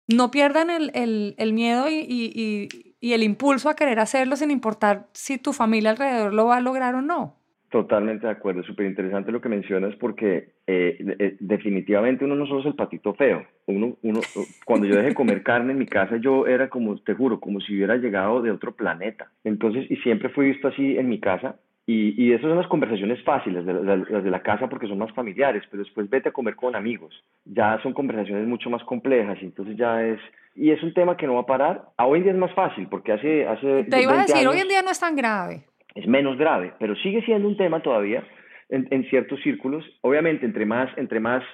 no 0.08 0.30
pierdan 0.30 0.70
el, 0.70 1.34
el 1.36 1.52
miedo 1.52 1.88
y, 1.88 2.00
y, 2.00 2.68
y, 3.00 3.12
el 3.12 3.22
impulso 3.22 3.68
a 3.68 3.76
querer 3.76 3.98
hacerlo 3.98 4.36
sin 4.36 4.50
importar 4.50 5.06
si 5.12 5.38
tu 5.38 5.52
familia 5.52 5.90
alrededor 5.90 6.34
lo 6.34 6.46
va 6.46 6.56
a 6.56 6.60
lograr 6.60 6.94
o 6.94 7.02
no. 7.02 7.36
Totalmente 7.70 8.26
de 8.26 8.32
acuerdo, 8.32 8.62
súper 8.62 8.86
interesante 8.86 9.32
lo 9.32 9.40
que 9.40 9.48
mencionas 9.48 9.96
porque 9.96 10.52
eh, 10.66 11.16
eh, 11.18 11.36
definitivamente 11.40 12.24
uno 12.24 12.36
no 12.36 12.46
solo 12.46 12.60
es 12.60 12.66
el 12.66 12.76
patito 12.76 13.14
feo. 13.14 13.44
Uno, 13.66 13.96
uno, 14.02 14.20
cuando 14.64 14.86
yo 14.86 14.94
dejé 14.94 15.12
comer 15.12 15.42
carne 15.42 15.72
en 15.72 15.78
mi 15.78 15.86
casa, 15.86 16.16
yo 16.18 16.46
era 16.46 16.68
como, 16.68 16.96
te 16.98 17.14
juro, 17.14 17.40
como 17.40 17.60
si 17.60 17.74
hubiera 17.74 17.96
llegado 17.96 18.42
de 18.42 18.52
otro 18.52 18.76
planeta. 18.76 19.32
Entonces, 19.42 19.90
y 19.90 19.96
siempre 19.96 20.28
fui 20.28 20.50
visto 20.50 20.68
así 20.68 20.96
en 20.96 21.08
mi 21.08 21.18
casa. 21.18 21.56
Y, 21.86 22.14
y 22.22 22.32
esas 22.32 22.48
son 22.48 22.56
las 22.56 22.66
conversaciones 22.66 23.22
fáciles, 23.24 23.64
las 23.64 24.24
de 24.24 24.30
la 24.30 24.42
casa, 24.42 24.68
porque 24.68 24.86
son 24.86 24.98
más 24.98 25.12
familiares, 25.12 25.62
pero 25.70 25.82
después 25.82 26.08
vete 26.08 26.30
a 26.30 26.32
comer 26.32 26.56
con 26.56 26.74
amigos. 26.74 27.14
Ya 27.44 27.78
son 27.82 27.92
conversaciones 27.92 28.48
mucho 28.48 28.70
más 28.70 28.82
complejas, 28.84 29.38
y 29.42 29.46
entonces 29.46 29.76
ya 29.76 30.02
es... 30.02 30.18
Y 30.56 30.70
es 30.70 30.82
un 30.82 30.94
tema 30.94 31.16
que 31.16 31.26
no 31.26 31.34
va 31.34 31.40
a 31.40 31.46
parar. 31.46 31.82
A 31.96 32.06
hoy 32.06 32.18
en 32.18 32.24
día 32.24 32.32
es 32.32 32.38
más 32.38 32.54
fácil, 32.54 32.86
porque 32.88 33.12
hace... 33.12 33.46
hace 33.46 33.84
Te 33.84 34.02
iba 34.02 34.14
a 34.14 34.22
decir, 34.22 34.46
hoy 34.46 34.60
en 34.60 34.68
día 34.68 34.82
no 34.82 34.90
es 34.90 35.00
tan 35.00 35.14
grave 35.14 35.64
es 35.94 36.06
menos 36.06 36.36
grave, 36.36 36.72
pero 36.78 36.96
sigue 36.96 37.22
siendo 37.22 37.48
un 37.48 37.56
tema 37.56 37.80
todavía 37.80 38.24
en, 38.68 39.04
ciertos 39.08 39.40
círculos. 39.42 39.84
Obviamente, 40.00 40.44
entre 40.44 40.66
más, 40.66 40.90
entre 40.96 41.20
más 41.20 41.44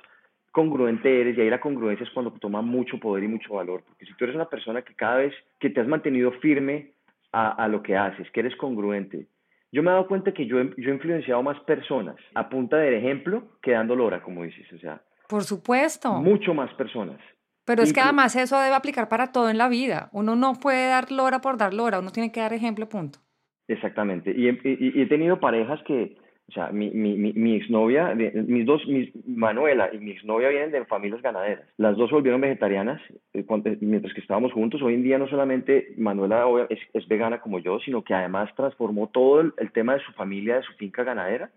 congruente 0.50 1.20
eres, 1.20 1.36
y 1.36 1.42
ahí 1.42 1.50
la 1.50 1.60
congruencia 1.60 2.04
es 2.04 2.10
cuando 2.12 2.32
toma 2.32 2.62
mucho 2.62 2.98
poder 2.98 3.24
y 3.24 3.28
mucho 3.28 3.54
valor, 3.54 3.82
porque 3.86 4.06
si 4.06 4.14
tú 4.14 4.24
eres 4.24 4.36
una 4.36 4.48
persona 4.48 4.82
que 4.82 4.94
cada 4.94 5.16
vez 5.16 5.34
que 5.58 5.70
te 5.70 5.80
has 5.80 5.86
mantenido 5.86 6.32
firme 6.32 6.92
a, 7.32 7.68
lo 7.68 7.80
que 7.80 7.96
haces, 7.96 8.28
que 8.32 8.40
eres 8.40 8.56
congruente, 8.56 9.26
yo 9.72 9.82
me 9.82 9.90
he 9.90 9.92
dado 9.92 10.06
cuenta 10.06 10.32
que 10.32 10.46
yo, 10.46 10.62
yo 10.76 10.90
he 10.90 10.94
influenciado 10.94 11.42
más 11.42 11.58
personas 11.60 12.16
a 12.34 12.48
punta 12.48 12.76
del 12.76 12.94
ejemplo 12.94 13.44
que 13.62 13.72
dando 13.72 13.94
lora, 13.94 14.22
como 14.22 14.44
dices, 14.44 14.66
o 14.72 14.78
sea. 14.78 15.02
Por 15.28 15.44
supuesto. 15.44 16.12
Mucho 16.14 16.54
más 16.54 16.72
personas. 16.74 17.20
Pero 17.64 17.82
es 17.82 17.92
que 17.92 18.00
además 18.00 18.34
eso 18.34 18.58
debe 18.58 18.74
aplicar 18.74 19.08
para 19.08 19.30
todo 19.30 19.48
en 19.48 19.56
la 19.56 19.68
vida. 19.68 20.08
Uno 20.12 20.34
no 20.34 20.54
puede 20.54 20.88
dar 20.88 21.12
lora 21.12 21.40
por 21.40 21.56
dar 21.56 21.72
lora, 21.72 22.00
uno 22.00 22.10
tiene 22.10 22.32
que 22.32 22.40
dar 22.40 22.52
ejemplo, 22.52 22.88
punto. 22.88 23.20
Exactamente. 23.68 24.34
Y, 24.36 24.48
he 24.48 25.06
tenido 25.06 25.38
parejas 25.38 25.80
que, 25.86 26.16
o 26.50 26.52
sea, 26.52 26.70
mi, 26.72 26.90
mi, 26.90 27.16
mi, 27.16 27.54
exnovia, 27.54 28.12
mis 28.14 28.66
dos, 28.66 28.84
mis, 28.88 29.08
Manuela 29.24 29.88
y 29.92 29.98
mi 29.98 30.10
exnovia 30.10 30.48
vienen 30.48 30.72
de 30.72 30.84
familias 30.84 31.22
ganaderas. 31.22 31.64
Las 31.76 31.96
dos 31.96 32.08
se 32.08 32.16
volvieron 32.16 32.40
vegetarianas 32.40 33.00
eh, 33.32 33.44
eh, 33.48 33.78
mientras 33.80 34.12
que 34.12 34.20
estábamos 34.20 34.52
juntos. 34.52 34.82
Hoy 34.82 34.94
en 34.94 35.04
día 35.04 35.16
no 35.16 35.28
solamente 35.28 35.94
Manuela 35.96 36.44
es, 36.68 36.80
es 36.92 37.06
vegana 37.06 37.40
como 37.40 37.60
yo, 37.60 37.78
sino 37.78 38.02
que 38.02 38.14
además 38.14 38.50
transformó 38.56 39.06
todo 39.06 39.40
el, 39.40 39.52
tema 39.72 39.94
de 39.94 40.00
su 40.00 40.10
familia, 40.12 40.56
de 40.56 40.62
su 40.62 40.72
finca 40.72 41.04
ganadera. 41.04 41.50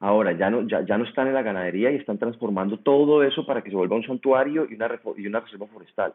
Ahora 0.00 0.32
ya 0.32 0.48
no, 0.48 0.62
ya, 0.66 0.80
ya 0.80 0.96
no 0.96 1.04
están 1.04 1.26
en 1.26 1.34
la 1.34 1.42
ganadería 1.42 1.90
y 1.90 1.96
están 1.96 2.16
transformando 2.16 2.78
todo 2.78 3.22
eso 3.22 3.44
para 3.44 3.60
que 3.60 3.68
se 3.68 3.76
vuelva 3.76 3.96
un 3.96 4.06
santuario 4.06 4.66
y 4.70 4.74
una, 4.76 4.98
y 5.18 5.26
una 5.26 5.40
reserva 5.40 5.66
forestal. 5.66 6.14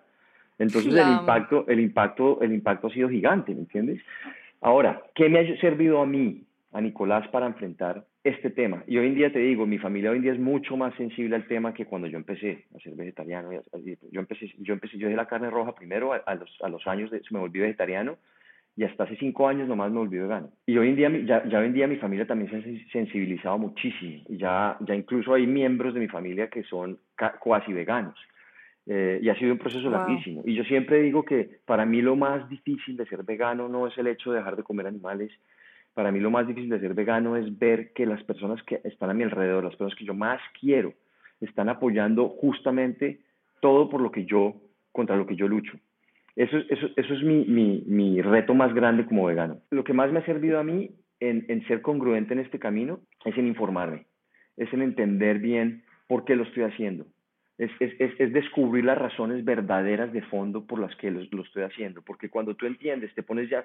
Entonces 0.58 0.92
el 0.92 1.08
impacto, 1.08 1.66
el 1.68 1.80
impacto, 1.80 2.42
el 2.42 2.52
impacto 2.52 2.88
ha 2.88 2.94
sido 2.94 3.10
gigante, 3.10 3.54
¿me 3.54 3.62
entiendes? 3.62 4.02
Ahora, 4.60 5.04
¿qué 5.14 5.30
me 5.30 5.40
ha 5.40 5.58
servido 5.60 6.02
a 6.02 6.06
mí, 6.08 6.46
a 6.72 6.82
Nicolás, 6.82 7.28
para 7.28 7.46
enfrentar 7.46 8.06
este 8.24 8.50
tema? 8.50 8.84
Y 8.88 8.98
hoy 8.98 9.08
en 9.08 9.16
día 9.16 9.32
te 9.32 9.40
digo, 9.40 9.66
mi 9.66 9.78
familia 9.78 10.12
hoy 10.12 10.18
en 10.18 10.24
día 10.24 10.34
es 10.34 10.40
mucho 10.40 10.78
más 10.78 10.96
sensible 10.96 11.36
al 11.36 11.48
tema 11.48 11.74
que 11.74 11.86
cuando 11.86 12.08
yo 12.08 12.18
empecé 12.18 12.66
a 12.76 12.80
ser 12.80 12.96
vegetariano. 12.96 13.50
Yo 14.12 14.20
empecé, 14.20 14.54
yo 14.60 14.74
empecé, 14.74 14.98
yo 14.98 15.08
dejé 15.08 15.18
la 15.18 15.28
carne 15.28 15.50
roja 15.50 15.76
primero, 15.76 16.14
a, 16.14 16.36
los, 16.36 16.58
a 16.62 16.70
los 16.70 16.86
años 16.88 17.12
de, 17.12 17.22
me 17.32 17.40
volví 17.40 17.60
vegetariano 17.60 18.18
y 18.76 18.84
hasta 18.84 19.04
hace 19.04 19.16
cinco 19.18 19.48
años 19.48 19.68
nomás 19.68 19.92
me 19.92 20.00
volví 20.00 20.18
vegano. 20.18 20.50
Y 20.66 20.78
hoy 20.78 20.90
en 20.90 20.96
día, 20.96 21.10
ya, 21.26 21.48
ya 21.48 21.60
hoy 21.60 21.68
en 21.68 21.74
día 21.74 21.88
mi 21.88 21.98
familia 21.98 22.26
también 22.26 22.50
se 22.50 22.58
ha 22.58 22.92
sensibilizado 22.92 23.58
muchísimo. 23.60 24.24
Y 24.28 24.38
ya, 24.38 24.78
ya 24.80 24.96
incluso 24.96 25.34
hay 25.34 25.46
miembros 25.46 25.94
de 25.94 26.00
mi 26.00 26.08
familia 26.08 26.48
que 26.48 26.64
son 26.64 26.98
cuasi 27.40 27.72
veganos. 27.72 28.18
Eh, 28.86 29.20
y 29.22 29.30
ha 29.30 29.36
sido 29.36 29.54
un 29.54 29.60
proceso 29.60 29.90
larguísimo. 29.90 30.42
Y 30.46 30.56
yo 30.56 30.64
siempre 30.64 31.02
digo 31.02 31.24
que 31.24 31.60
para 31.66 31.86
mí 31.86 32.02
lo 32.02 32.16
más 32.16 32.50
difícil 32.50 32.98
de 32.98 33.06
ser 33.06 33.24
vegano 33.24 33.70
no 33.70 33.88
es 33.88 33.98
el 33.98 34.08
hecho 34.08 34.32
de 34.32 34.40
dejar 34.40 34.56
de 34.56 34.64
comer 34.64 34.88
animales. 34.88 35.32
Para 35.94 36.12
mí 36.12 36.20
lo 36.20 36.32
más 36.32 36.48
difícil 36.48 36.70
de 36.70 36.80
ser 36.80 36.94
vegano 36.94 37.36
es 37.36 37.58
ver 37.60 37.94
que 37.94 38.06
las 38.06 38.24
personas 38.24 38.62
que 38.64 38.82
están 38.84 39.10
a 39.10 39.14
mi 39.14 39.24
alrededor, 39.24 39.64
las 39.64 39.76
personas 39.76 39.98
que 39.98 40.06
yo 40.06 40.14
más 40.14 40.42
quiero, 40.60 40.94
están 41.40 41.70
apoyando 41.70 42.30
justamente 42.30 43.20
todo 43.62 43.90
por 43.90 44.02
lo 44.02 44.12
que 44.12 44.26
yo, 44.26 44.56
contra 44.92 45.16
lo 45.16 45.28
que 45.28 45.36
yo 45.36 45.48
lucho. 45.48 45.78
Eso, 46.36 46.58
es 46.58 47.24
mi, 47.24 48.22
reto 48.22 48.56
más 48.56 48.74
grande 48.74 49.06
como 49.06 49.26
vegano. 49.26 49.60
Lo 49.70 49.84
que 49.84 49.94
más 49.94 50.12
me 50.12 50.20
ha 50.20 50.26
servido 50.26 50.60
a 50.60 50.64
mí 50.64 50.92
en 51.20 51.66
ser 51.68 51.82
congruente 51.82 52.34
en 52.34 52.40
este 52.40 52.60
camino 52.60 53.00
es 53.24 53.38
en 53.38 53.48
informarme, 53.48 54.08
es 54.58 54.72
en 54.74 54.82
entender 54.82 55.40
bien 55.40 55.84
por 56.08 56.26
qué 56.26 56.36
lo 56.36 56.44
estoy 56.44 56.64
haciendo, 56.64 57.06
es, 57.58 57.72
es, 57.80 58.20
es, 58.20 58.34
descubrir 58.34 58.86
las 58.86 58.98
razones 58.98 59.46
verdaderas 59.46 60.12
de 60.12 60.22
fondo 60.24 60.66
por 60.66 60.80
las 60.80 60.96
que 60.96 61.12
lo, 61.12 61.22
estoy 61.22 61.64
haciendo. 61.64 62.02
Porque 62.02 62.30
cuando 62.30 62.56
tú 62.56 62.66
entiendes, 62.66 63.14
te 63.14 63.24
pones 63.24 63.50
ya, 63.50 63.64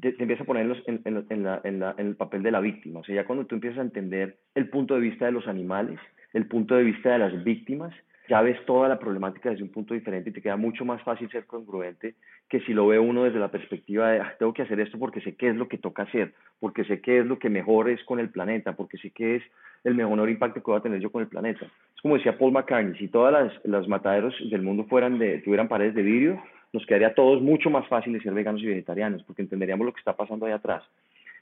te, 0.00 0.08
empiezas 0.18 0.42
a 0.42 0.44
poner 0.44 0.66
en, 0.86 1.00
en, 1.04 1.26
en, 1.28 1.42
la, 1.42 1.60
en, 1.64 1.82
el 1.98 2.16
papel 2.16 2.42
de 2.42 2.52
la 2.52 2.60
víctima. 2.60 3.00
O 3.00 3.04
sea, 3.04 3.16
ya 3.16 3.24
cuando 3.24 3.46
tú 3.46 3.56
empiezas 3.56 3.80
a 3.80 3.82
entender 3.82 4.38
el 4.54 4.68
punto 4.68 4.94
de 4.94 5.00
vista 5.00 5.26
de 5.26 5.32
los 5.32 5.48
animales, 5.48 5.98
el 6.32 6.46
punto 6.46 6.76
de 6.76 6.84
vista 6.84 7.12
de 7.12 7.18
las 7.18 7.44
víctimas, 7.44 7.92
ya 8.28 8.40
ves 8.40 8.64
toda 8.66 8.88
la 8.88 8.98
problemática 8.98 9.50
desde 9.50 9.64
un 9.64 9.70
punto 9.70 9.94
diferente 9.94 10.30
y 10.30 10.32
te 10.32 10.42
queda 10.42 10.56
mucho 10.56 10.84
más 10.84 11.02
fácil 11.02 11.30
ser 11.30 11.46
congruente 11.46 12.14
que 12.48 12.60
si 12.60 12.72
lo 12.72 12.86
ve 12.86 12.98
uno 12.98 13.24
desde 13.24 13.38
la 13.38 13.50
perspectiva 13.50 14.10
de 14.10 14.20
ah, 14.20 14.34
tengo 14.38 14.52
que 14.52 14.62
hacer 14.62 14.78
esto 14.80 14.98
porque 14.98 15.20
sé 15.20 15.34
qué 15.34 15.48
es 15.48 15.56
lo 15.56 15.68
que 15.68 15.78
toca 15.78 16.02
hacer, 16.04 16.34
porque 16.60 16.84
sé 16.84 17.00
qué 17.00 17.20
es 17.20 17.26
lo 17.26 17.38
que 17.38 17.48
mejor 17.48 17.88
es 17.88 18.02
con 18.04 18.20
el 18.20 18.30
planeta, 18.30 18.74
porque 18.74 18.98
sé 18.98 19.10
qué 19.10 19.36
es 19.36 19.42
el 19.84 19.94
mejor 19.94 20.28
impacto 20.30 20.62
que 20.62 20.70
voy 20.70 20.78
a 20.78 20.82
tener 20.82 21.00
yo 21.00 21.10
con 21.10 21.22
el 21.22 21.28
planeta. 21.28 21.64
Es 21.64 22.02
como 22.02 22.16
decía 22.16 22.38
Paul 22.38 22.52
McCartney, 22.52 22.96
si 22.98 23.08
todas 23.08 23.32
las, 23.32 23.64
los 23.64 23.88
mataderos 23.88 24.34
del 24.50 24.62
mundo 24.62 24.84
fueran 24.84 25.18
de, 25.18 25.38
tuvieran 25.38 25.68
paredes 25.68 25.94
de 25.94 26.02
vidrio, 26.02 26.42
nos 26.72 26.86
quedaría 26.86 27.08
a 27.08 27.14
todos 27.14 27.42
mucho 27.42 27.70
más 27.70 27.86
fácil 27.88 28.12
de 28.12 28.20
ser 28.20 28.34
veganos 28.34 28.62
y 28.62 28.66
vegetarianos, 28.66 29.22
porque 29.24 29.42
entenderíamos 29.42 29.84
lo 29.84 29.92
que 29.92 29.98
está 29.98 30.14
pasando 30.14 30.46
ahí 30.46 30.52
atrás. 30.52 30.82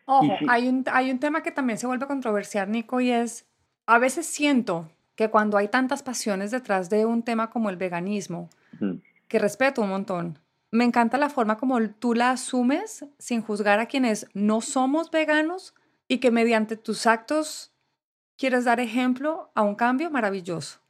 Ojo, 0.06 0.36
hay, 0.48 0.66
un, 0.66 0.84
hay 0.90 1.10
un 1.10 1.20
tema 1.20 1.42
que 1.42 1.52
también 1.52 1.78
se 1.78 1.86
vuelve 1.86 2.06
controversial, 2.06 2.70
Nico, 2.70 3.00
y 3.00 3.10
es, 3.10 3.48
a 3.86 3.98
veces 3.98 4.26
siento 4.26 4.90
que 5.20 5.28
cuando 5.28 5.58
hay 5.58 5.68
tantas 5.68 6.02
pasiones 6.02 6.50
detrás 6.50 6.88
de 6.88 7.04
un 7.04 7.22
tema 7.22 7.50
como 7.50 7.68
el 7.68 7.76
veganismo, 7.76 8.48
que 9.28 9.38
respeto 9.38 9.82
un 9.82 9.90
montón, 9.90 10.38
me 10.70 10.82
encanta 10.82 11.18
la 11.18 11.28
forma 11.28 11.58
como 11.58 11.78
tú 11.90 12.14
la 12.14 12.30
asumes 12.30 13.04
sin 13.18 13.42
juzgar 13.42 13.80
a 13.80 13.84
quienes 13.84 14.28
no 14.32 14.62
somos 14.62 15.10
veganos 15.10 15.74
y 16.08 16.20
que 16.20 16.30
mediante 16.30 16.78
tus 16.78 17.06
actos 17.06 17.70
quieres 18.38 18.64
dar 18.64 18.80
ejemplo 18.80 19.50
a 19.54 19.60
un 19.60 19.74
cambio 19.74 20.10
maravilloso. 20.10 20.80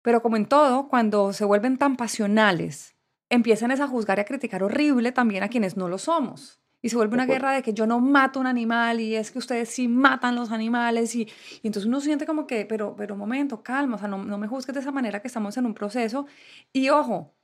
Pero 0.00 0.22
como 0.22 0.38
en 0.38 0.46
todo, 0.46 0.88
cuando 0.88 1.34
se 1.34 1.44
vuelven 1.44 1.76
tan 1.76 1.96
pasionales, 1.96 2.94
empiezan 3.28 3.72
a 3.72 3.86
juzgar 3.86 4.16
y 4.16 4.22
a 4.22 4.24
criticar 4.24 4.62
horrible 4.64 5.12
también 5.12 5.42
a 5.42 5.50
quienes 5.50 5.76
no 5.76 5.90
lo 5.90 5.98
somos. 5.98 6.62
Y 6.86 6.88
se 6.88 6.94
vuelve 6.94 7.14
una 7.14 7.26
guerra 7.26 7.50
de 7.50 7.62
que 7.64 7.74
yo 7.74 7.84
no 7.84 7.98
mato 7.98 8.38
un 8.38 8.46
animal 8.46 9.00
y 9.00 9.16
es 9.16 9.32
que 9.32 9.40
ustedes 9.40 9.70
sí 9.70 9.88
matan 9.88 10.36
los 10.36 10.52
animales 10.52 11.16
y, 11.16 11.26
entonces 11.64 11.88
uno 11.88 12.00
siente 12.00 12.26
como 12.26 12.46
que, 12.46 12.64
pero, 12.64 12.94
pero 12.94 13.16
momento, 13.16 13.60
calma, 13.64 13.96
o 13.96 13.98
sea, 13.98 14.06
no, 14.06 14.18
no 14.18 14.38
me 14.38 14.46
juzgues 14.46 14.72
de 14.72 14.82
esa 14.82 14.92
manera 14.92 15.20
que 15.20 15.26
estamos 15.26 15.56
en 15.56 15.66
un 15.66 15.74
proceso. 15.74 16.26
Y 16.72 16.90
ojo, 16.90 17.34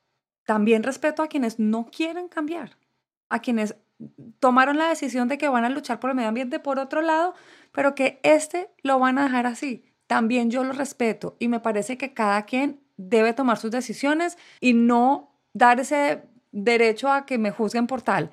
también 0.47 0.84
respeto 0.84 1.24
a 1.24 1.26
quienes 1.26 1.59
no 1.59 1.86
quieren 1.86 2.28
cambiar, 2.28 2.78
a 3.30 3.40
quienes 3.40 3.74
tomaron 4.38 4.78
la 4.78 4.90
decisión 4.90 5.26
de 5.26 5.38
que 5.38 5.49
van 5.49 5.64
a 5.64 5.70
luchar 5.70 5.99
por 5.99 6.11
el 6.11 6.14
medio 6.14 6.28
ambiente 6.28 6.61
por 6.61 6.78
otro 6.78 7.03
lado, 7.03 7.34
pero 7.72 7.97
que 7.97 8.20
este 8.22 8.70
lo 8.84 9.01
van 9.01 9.18
a 9.18 9.24
dejar 9.24 9.49
así. 9.49 9.84
También 10.07 10.53
yo 10.53 10.62
lo 10.62 10.72
respeto 10.72 11.34
y 11.40 11.49
me 11.49 11.59
parece 11.59 11.99
que 11.99 12.14
cada 12.14 12.43
quien 12.43 12.80
debe 12.97 13.32
tomar 13.32 13.59
sus 13.59 13.72
decisiones 13.72 14.38
y 14.61 14.72
no 14.72 15.34
dar 15.53 15.80
ese 15.80 16.22
derecho 16.53 17.11
a 17.11 17.26
que 17.26 17.38
me 17.38 17.51
juzguen 17.51 17.88
por 17.88 18.03
tal. 18.03 18.30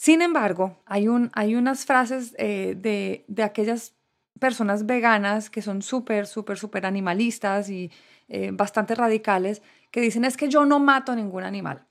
Sin 0.00 0.22
embargo, 0.22 0.80
hay, 0.86 1.08
un, 1.08 1.30
hay 1.34 1.56
unas 1.56 1.84
frases 1.84 2.34
eh, 2.38 2.74
de, 2.74 3.22
de, 3.28 3.42
aquellas 3.42 3.92
personas 4.38 4.86
veganas 4.86 5.50
que 5.50 5.60
son 5.60 5.82
súper, 5.82 6.26
súper, 6.26 6.56
súper 6.56 6.86
animalistas 6.86 7.68
y 7.68 7.92
eh, 8.28 8.48
bastante 8.50 8.94
radicales, 8.94 9.60
que 9.90 10.00
dicen 10.00 10.24
es 10.24 10.38
que 10.38 10.48
yo 10.48 10.64
no 10.64 10.78
mato 10.78 11.14
ningún 11.14 11.42
animal. 11.42 11.86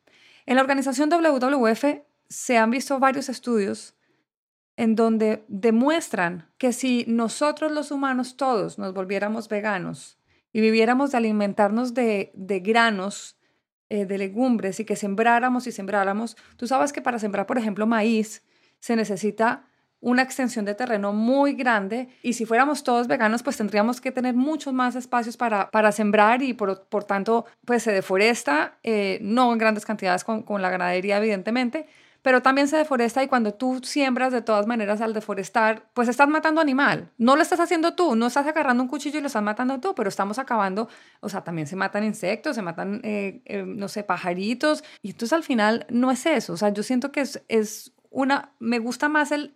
En 0.48 0.56
la 0.56 0.64
organización 0.64 1.12
WWF 1.12 1.86
se 2.28 2.58
han 2.58 2.72
visto 2.72 2.98
varios 2.98 3.30
estudios 3.30 3.94
en 4.76 4.96
donde 4.96 5.46
demuestran 5.48 6.50
que 6.58 6.74
si 6.74 7.06
nosotros 7.08 7.72
los 7.72 7.92
humanos 7.92 8.38
todos 8.38 8.80
nos 8.80 8.96
volviéramos 8.96 9.50
veganos 9.50 10.18
y 10.52 10.62
viviéramos 10.62 11.12
de 11.12 11.18
alimentarnos 11.20 11.94
de, 11.94 12.32
de 12.34 12.60
granos 12.60 13.39
eh, 13.90 14.06
de 14.06 14.18
legumbres 14.18 14.80
y 14.80 14.86
que 14.86 14.96
sembráramos 14.96 15.68
y 15.68 15.72
sembráramos, 15.72 16.38
tú 16.58 16.68
sabes 16.68 16.94
que 16.94 17.02
para 17.02 17.20
sembrar, 17.20 17.46
por 17.46 17.58
ejemplo, 17.58 17.88
maíz, 17.88 18.44
se 18.80 18.96
necesita 18.96 19.64
una 20.02 20.22
extensión 20.22 20.64
de 20.66 20.76
terreno 20.76 21.12
muy 21.12 21.54
grande 21.54 22.08
y 22.24 22.34
si 22.34 22.46
fuéramos 22.46 22.84
todos 22.84 23.08
veganos, 23.08 23.44
pues 23.44 23.58
tendríamos 23.58 24.00
que 24.00 24.12
tener 24.12 24.34
muchos 24.34 24.74
más 24.74 24.96
espacios 24.96 25.36
para, 25.36 25.70
para 25.72 25.92
sembrar 25.92 26.42
y 26.42 26.54
por, 26.54 26.86
por 26.88 27.04
tanto, 27.04 27.46
pues 27.66 27.84
se 27.84 27.92
deforesta, 27.92 28.78
eh, 28.84 29.20
no 29.22 29.52
en 29.52 29.58
grandes 29.58 29.86
cantidades 29.86 30.24
con, 30.24 30.44
con 30.44 30.62
la 30.62 30.70
ganadería, 30.70 31.18
evidentemente, 31.18 31.88
pero 32.22 32.42
también 32.42 32.68
se 32.68 32.78
deforesta 32.78 33.24
y 33.24 33.28
cuando 33.28 33.54
tú 33.54 33.80
siembras 33.84 34.32
de 34.32 34.42
todas 34.42 34.68
maneras 34.68 35.02
al 35.02 35.14
deforestar, 35.14 35.90
pues 35.94 36.08
estás 36.08 36.28
matando 36.28 36.62
animal. 36.62 37.12
No 37.18 37.36
lo 37.36 37.42
estás 37.42 37.60
haciendo 37.60 37.94
tú, 37.96 38.16
no 38.16 38.28
estás 38.28 38.46
agarrando 38.48 38.84
un 38.84 38.90
cuchillo 38.90 39.20
y 39.20 39.22
lo 39.22 39.28
estás 39.28 39.44
matando 39.44 39.80
tú, 39.80 39.96
pero 39.96 40.10
estamos 40.10 40.40
acabando, 40.40 40.90
o 41.22 41.30
sea, 41.30 41.44
también 41.44 41.68
se 41.68 41.76
matan 41.76 42.04
insectos, 42.04 42.56
se 42.56 42.62
matan, 42.62 43.02
eh, 43.04 43.42
eh, 43.46 43.64
no 43.66 43.88
sé, 43.88 44.04
pajaritos, 44.04 44.84
y 45.02 45.12
entonces 45.12 45.34
al 45.34 45.44
final 45.44 45.86
no 45.90 46.12
es 46.12 46.26
eso, 46.26 46.54
o 46.54 46.58
sea, 46.58 46.70
yo 46.70 46.84
siento 46.84 47.12
que 47.12 47.22
es, 47.22 47.94
una, 48.12 48.54
me 48.60 48.80
gusta 48.80 49.08
más 49.08 49.32
el, 49.32 49.56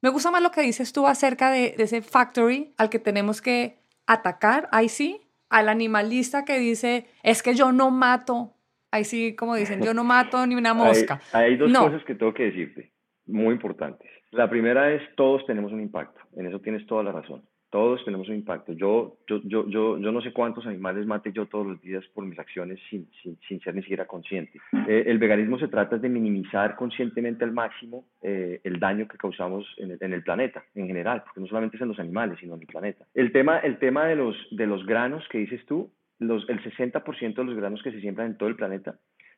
me 0.00 0.08
gusta 0.08 0.30
más 0.30 0.42
lo 0.42 0.50
que 0.50 0.62
dices 0.62 0.92
tú 0.92 1.06
acerca 1.06 1.50
de, 1.50 1.74
de 1.76 1.84
ese 1.84 2.02
factory 2.02 2.74
al 2.76 2.90
que 2.90 2.98
tenemos 2.98 3.40
que 3.40 3.78
atacar, 4.06 4.68
ahí 4.72 4.88
sí, 4.88 5.20
al 5.48 5.68
animalista 5.68 6.44
que 6.44 6.58
dice, 6.58 7.06
es 7.22 7.42
que 7.42 7.54
yo 7.54 7.72
no 7.72 7.90
mato 7.90 8.54
Ahí 8.92 9.04
sí, 9.04 9.34
como 9.34 9.56
dicen, 9.56 9.82
yo 9.82 9.94
no 9.94 10.04
mato 10.14 10.46
ni 10.46 10.54
una 10.54 10.74
mosca. 10.74 11.20
Hay, 11.32 11.56
dos 11.56 11.72
cosas 11.72 12.04
que 12.04 12.14
tengo 12.14 12.34
que 12.34 12.44
decirte, 12.44 12.92
muy 13.26 13.54
importantes. 13.54 14.08
La 14.30 14.48
primera 14.48 14.92
es, 14.92 15.02
todos 15.16 15.44
tenemos 15.46 15.72
un 15.72 15.80
impacto. 15.80 16.20
En 16.36 16.46
eso 16.46 16.60
tienes 16.60 16.86
toda 16.86 17.02
la 17.02 17.12
razón. 17.12 17.42
Todos 17.70 18.04
tenemos 18.04 18.28
un 18.28 18.34
impacto. 18.34 18.74
Yo, 18.74 19.16
yo, 19.26 19.40
yo, 19.44 19.66
yo, 19.66 19.96
yo 19.96 20.12
no 20.12 20.20
sé 20.20 20.34
cuántos 20.34 20.66
animales 20.66 21.06
mate 21.06 21.32
yo 21.32 21.46
todos 21.46 21.66
los 21.66 21.80
días 21.80 22.04
por 22.14 22.26
mis 22.26 22.38
acciones 22.38 22.78
sin, 22.90 23.08
sin, 23.22 23.38
sin 23.48 23.60
ser 23.60 23.74
ni 23.74 23.80
siquiera 23.80 24.06
consciente. 24.06 24.60
Eh, 24.86 25.04
el 25.06 25.18
veganismo 25.18 25.58
se 25.58 25.68
trata 25.68 25.96
de 25.96 26.08
minimizar 26.10 26.76
conscientemente 26.76 27.44
al 27.44 27.52
máximo 27.52 28.04
eh, 28.20 28.60
el 28.64 28.78
daño 28.78 29.08
que 29.08 29.16
causamos 29.16 29.64
en 29.78 29.92
el, 29.92 29.98
en 30.02 30.12
el, 30.12 30.22
planeta 30.22 30.62
en 30.74 30.86
general, 30.86 31.22
porque 31.24 31.40
no 31.40 31.46
solamente 31.46 31.76
es 31.76 31.82
en 31.82 31.88
los 31.88 31.98
animales, 31.98 32.38
sino 32.40 32.56
en 32.56 32.60
el 32.60 32.66
planeta. 32.66 33.06
El 33.14 33.32
tema, 33.32 33.58
el 33.60 33.78
tema 33.78 34.04
de, 34.04 34.16
los, 34.16 34.36
de 34.50 34.66
los 34.66 34.84
granos 34.84 35.26
que 35.30 35.38
dices 35.38 35.64
tú, 35.64 35.90
los, 36.22 36.48
el 36.48 36.62
60% 36.62 37.34
de 37.34 37.44
los 37.44 37.56
granos 37.56 37.82
que 37.82 37.92
se 37.92 38.00
siembran 38.00 38.28
en 38.28 38.36
todo 38.36 38.48
el 38.48 38.56
planeta 38.56 38.96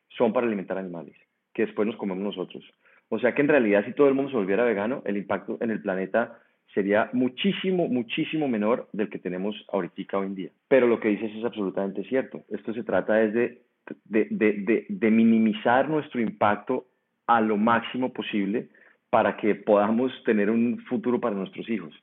son 0.09 0.33
para 0.33 0.47
alimentar 0.47 0.77
animales, 0.77 1.15
que 1.53 1.65
después 1.65 1.87
nos 1.87 1.97
comemos 1.97 2.23
nosotros. 2.23 2.63
O 3.09 3.19
sea 3.19 3.33
que 3.35 3.41
en 3.41 3.47
realidad 3.47 3.85
si 3.85 3.93
todo 3.93 4.07
el 4.07 4.13
mundo 4.13 4.31
se 4.31 4.37
volviera 4.37 4.63
vegano, 4.63 5.01
el 5.05 5.17
impacto 5.17 5.57
en 5.61 5.71
el 5.71 5.81
planeta 5.81 6.39
sería 6.73 7.09
muchísimo, 7.13 7.87
muchísimo 7.87 8.47
menor 8.47 8.89
del 8.91 9.09
que 9.09 9.19
tenemos 9.19 9.55
ahorita 9.71 10.17
hoy 10.17 10.27
en 10.27 10.35
día. 10.35 10.49
Pero 10.67 10.87
lo 10.87 10.99
que 10.99 11.09
dices 11.09 11.31
es 11.35 11.43
absolutamente 11.45 12.03
cierto. 12.05 12.43
Esto 12.49 12.73
se 12.73 12.83
trata 12.83 13.13
de, 13.13 13.61
de, 14.05 14.27
de, 14.29 14.85
de 14.89 15.11
minimizar 15.11 15.87
nuestro 15.89 16.19
impacto 16.19 16.85
a 17.27 17.41
lo 17.41 17.57
máximo 17.57 18.11
posible 18.11 18.69
para 19.09 19.37
que 19.37 19.55
podamos 19.55 20.11
tener 20.25 20.49
un 20.49 20.79
futuro 20.89 21.19
para 21.19 21.35
nuestros 21.35 21.69
hijos. 21.69 21.93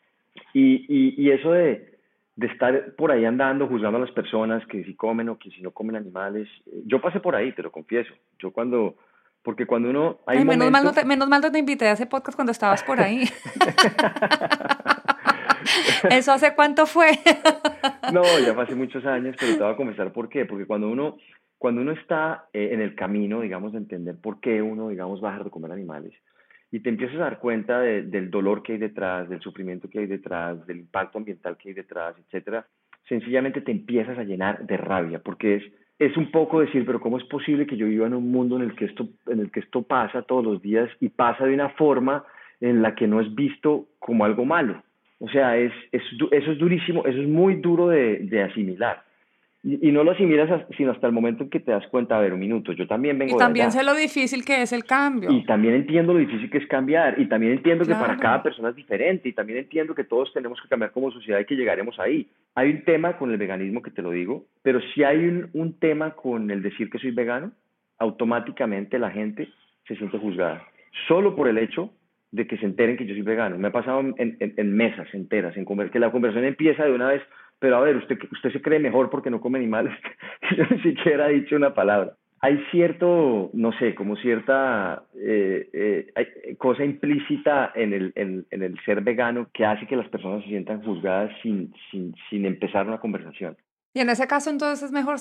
Y, 0.54 0.86
y, 0.88 1.14
y 1.22 1.30
eso 1.30 1.52
de, 1.52 1.91
de 2.36 2.46
estar 2.46 2.94
por 2.96 3.12
ahí 3.12 3.24
andando 3.24 3.68
juzgando 3.68 3.98
a 3.98 4.00
las 4.00 4.10
personas 4.10 4.66
que 4.66 4.84
si 4.84 4.94
comen 4.94 5.28
o 5.28 5.38
que 5.38 5.50
si 5.50 5.60
no 5.62 5.70
comen 5.72 5.96
animales. 5.96 6.48
Eh, 6.66 6.82
yo 6.86 7.00
pasé 7.00 7.20
por 7.20 7.36
ahí, 7.36 7.52
te 7.52 7.62
lo 7.62 7.70
confieso. 7.70 8.12
Yo 8.38 8.52
cuando, 8.52 8.96
porque 9.42 9.66
cuando 9.66 9.90
uno... 9.90 10.20
Hay 10.26 10.44
menos, 10.44 10.70
mal 10.70 10.84
no 10.84 10.92
te, 10.92 11.04
menos 11.04 11.28
mal 11.28 11.40
te 11.40 11.58
invité 11.58 11.88
a 11.88 11.92
ese 11.92 12.06
podcast 12.06 12.36
cuando 12.36 12.52
estabas 12.52 12.82
por 12.82 13.00
ahí. 13.00 13.24
¿Eso 16.10 16.32
hace 16.32 16.54
cuánto 16.54 16.86
fue? 16.86 17.10
no, 18.12 18.22
ya 18.44 18.54
fue 18.54 18.64
hace 18.64 18.74
muchos 18.74 19.04
años, 19.04 19.36
pero 19.38 19.52
te 19.52 19.62
voy 19.62 19.72
a 19.72 19.76
confesar 19.76 20.12
por 20.12 20.28
qué. 20.28 20.44
Porque 20.46 20.66
cuando 20.66 20.88
uno, 20.88 21.18
cuando 21.58 21.80
uno 21.82 21.92
está 21.92 22.48
eh, 22.52 22.70
en 22.72 22.80
el 22.80 22.94
camino, 22.94 23.40
digamos, 23.40 23.72
de 23.72 23.78
entender 23.78 24.16
por 24.20 24.40
qué 24.40 24.62
uno, 24.62 24.88
digamos, 24.88 25.22
va 25.22 25.28
a 25.28 25.32
dejar 25.32 25.44
de 25.44 25.50
comer 25.50 25.72
animales, 25.72 26.14
y 26.72 26.80
te 26.80 26.88
empiezas 26.88 27.16
a 27.16 27.24
dar 27.24 27.38
cuenta 27.38 27.80
del 27.80 28.30
dolor 28.30 28.62
que 28.62 28.72
hay 28.72 28.78
detrás, 28.78 29.28
del 29.28 29.40
sufrimiento 29.40 29.90
que 29.90 30.00
hay 30.00 30.06
detrás, 30.06 30.66
del 30.66 30.78
impacto 30.78 31.18
ambiental 31.18 31.58
que 31.58 31.68
hay 31.68 31.74
detrás, 31.74 32.16
etcétera, 32.18 32.66
sencillamente 33.06 33.60
te 33.60 33.70
empiezas 33.70 34.18
a 34.18 34.24
llenar 34.24 34.66
de 34.66 34.78
rabia, 34.78 35.20
porque 35.22 35.56
es, 35.56 35.62
es 35.98 36.16
un 36.16 36.30
poco 36.30 36.60
decir, 36.60 36.86
pero 36.86 36.98
¿cómo 36.98 37.18
es 37.18 37.24
posible 37.24 37.66
que 37.66 37.76
yo 37.76 37.86
viva 37.86 38.06
en 38.06 38.14
un 38.14 38.32
mundo 38.32 38.56
en 38.56 38.62
el 38.62 38.74
que 38.74 38.86
esto, 38.86 39.06
en 39.26 39.40
el 39.40 39.50
que 39.50 39.60
esto 39.60 39.82
pasa 39.82 40.22
todos 40.22 40.42
los 40.42 40.62
días 40.62 40.88
y 40.98 41.10
pasa 41.10 41.44
de 41.44 41.52
una 41.52 41.68
forma 41.70 42.24
en 42.62 42.80
la 42.80 42.94
que 42.94 43.06
no 43.06 43.20
es 43.20 43.34
visto 43.34 43.88
como 43.98 44.24
algo 44.24 44.46
malo? 44.46 44.82
O 45.18 45.28
sea, 45.28 45.58
es, 45.58 45.72
es 45.92 46.02
eso 46.30 46.52
es 46.52 46.58
durísimo, 46.58 47.04
eso 47.04 47.20
es 47.20 47.28
muy 47.28 47.56
duro 47.56 47.88
de, 47.88 48.20
de 48.20 48.42
asimilar. 48.42 49.04
Y, 49.64 49.92
no 49.92 50.02
lo 50.02 50.10
asimilas 50.10 50.64
sino 50.76 50.90
hasta 50.90 51.06
el 51.06 51.12
momento 51.12 51.44
en 51.44 51.50
que 51.50 51.60
te 51.60 51.70
das 51.70 51.86
cuenta, 51.86 52.16
a 52.16 52.20
ver, 52.20 52.32
un 52.32 52.40
minuto, 52.40 52.72
yo 52.72 52.88
también 52.88 53.16
vengo 53.16 53.36
Y 53.36 53.38
también 53.38 53.70
sé 53.70 53.84
lo 53.84 53.94
difícil 53.94 54.44
que 54.44 54.62
es 54.62 54.72
el 54.72 54.84
cambio. 54.84 55.30
Y 55.30 55.44
también 55.44 55.74
entiendo 55.74 56.12
lo 56.12 56.18
difícil 56.18 56.50
que 56.50 56.58
es 56.58 56.66
cambiar, 56.66 57.20
y 57.20 57.26
también 57.26 57.52
entiendo 57.52 57.84
que 57.84 57.94
para 57.94 58.16
cada 58.16 58.42
persona 58.42 58.70
es 58.70 58.74
diferente, 58.74 59.28
y 59.28 59.32
también 59.32 59.60
entiendo 59.60 59.94
que 59.94 60.02
todos 60.02 60.32
tenemos 60.32 60.60
que 60.60 60.68
cambiar 60.68 60.90
como 60.90 61.12
sociedad 61.12 61.38
y 61.38 61.44
que 61.44 61.54
llegaremos 61.54 61.96
ahí. 62.00 62.28
Hay 62.56 62.70
un 62.70 62.84
tema 62.84 63.16
con 63.16 63.30
el 63.30 63.36
veganismo 63.36 63.82
que 63.82 63.92
te 63.92 64.02
lo 64.02 64.10
digo, 64.10 64.46
pero 64.62 64.80
si 64.94 65.04
hay 65.04 65.18
un, 65.18 65.48
un 65.52 65.78
tema 65.78 66.10
con 66.10 66.50
el 66.50 66.60
decir 66.60 66.90
que 66.90 66.98
soy 66.98 67.12
vegano, 67.12 67.52
automáticamente 67.98 68.98
la 68.98 69.12
gente 69.12 69.48
se 69.86 69.94
siente 69.94 70.18
juzgada, 70.18 70.66
solo 71.06 71.36
por 71.36 71.46
el 71.46 71.58
hecho 71.58 71.92
de 72.32 72.46
que 72.46 72.56
se 72.56 72.64
enteren 72.64 72.96
que 72.96 73.06
yo 73.06 73.14
soy 73.14 73.22
vegano. 73.22 73.58
Me 73.58 73.68
ha 73.68 73.72
pasado 73.72 74.00
en, 74.00 74.14
en, 74.16 74.54
en 74.56 74.74
mesas 74.74 75.06
enteras, 75.12 75.56
en 75.56 75.64
comer, 75.64 75.90
que 75.90 76.00
la 76.00 76.10
conversación 76.10 76.46
empieza 76.46 76.84
de 76.84 76.92
una 76.92 77.08
vez, 77.08 77.22
pero 77.62 77.76
a 77.76 77.80
ver, 77.80 77.96
usted, 77.96 78.18
usted 78.32 78.52
se 78.52 78.60
cree 78.60 78.80
mejor 78.80 79.08
porque 79.08 79.30
no 79.30 79.40
come 79.40 79.56
animales. 79.56 79.96
Yo 80.56 80.64
ni 80.68 80.82
siquiera 80.82 81.30
he 81.30 81.34
dicho 81.34 81.54
una 81.54 81.72
palabra. 81.72 82.16
Hay 82.40 82.60
cierto, 82.72 83.50
no 83.52 83.70
sé, 83.78 83.94
como 83.94 84.16
cierta 84.16 85.04
eh, 85.14 85.70
eh, 85.72 86.56
cosa 86.58 86.84
implícita 86.84 87.70
en 87.76 87.92
el, 87.92 88.12
en, 88.16 88.44
en, 88.50 88.64
el 88.64 88.76
ser 88.84 89.00
vegano 89.02 89.46
que 89.54 89.64
hace 89.64 89.86
que 89.86 89.94
las 89.94 90.08
personas 90.08 90.42
se 90.42 90.48
sientan 90.48 90.82
juzgadas 90.82 91.30
sin, 91.40 91.72
sin, 91.88 92.16
sin 92.28 92.46
empezar 92.46 92.88
una 92.88 92.98
conversación. 92.98 93.56
Y 93.94 94.00
en 94.00 94.10
ese 94.10 94.26
caso 94.26 94.50
entonces 94.50 94.82
es 94.82 94.90
mejor 94.90 95.18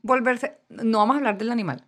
volverse, 0.00 0.54
no 0.70 1.00
vamos 1.00 1.16
a 1.16 1.18
hablar 1.18 1.36
del 1.36 1.50
animal, 1.50 1.82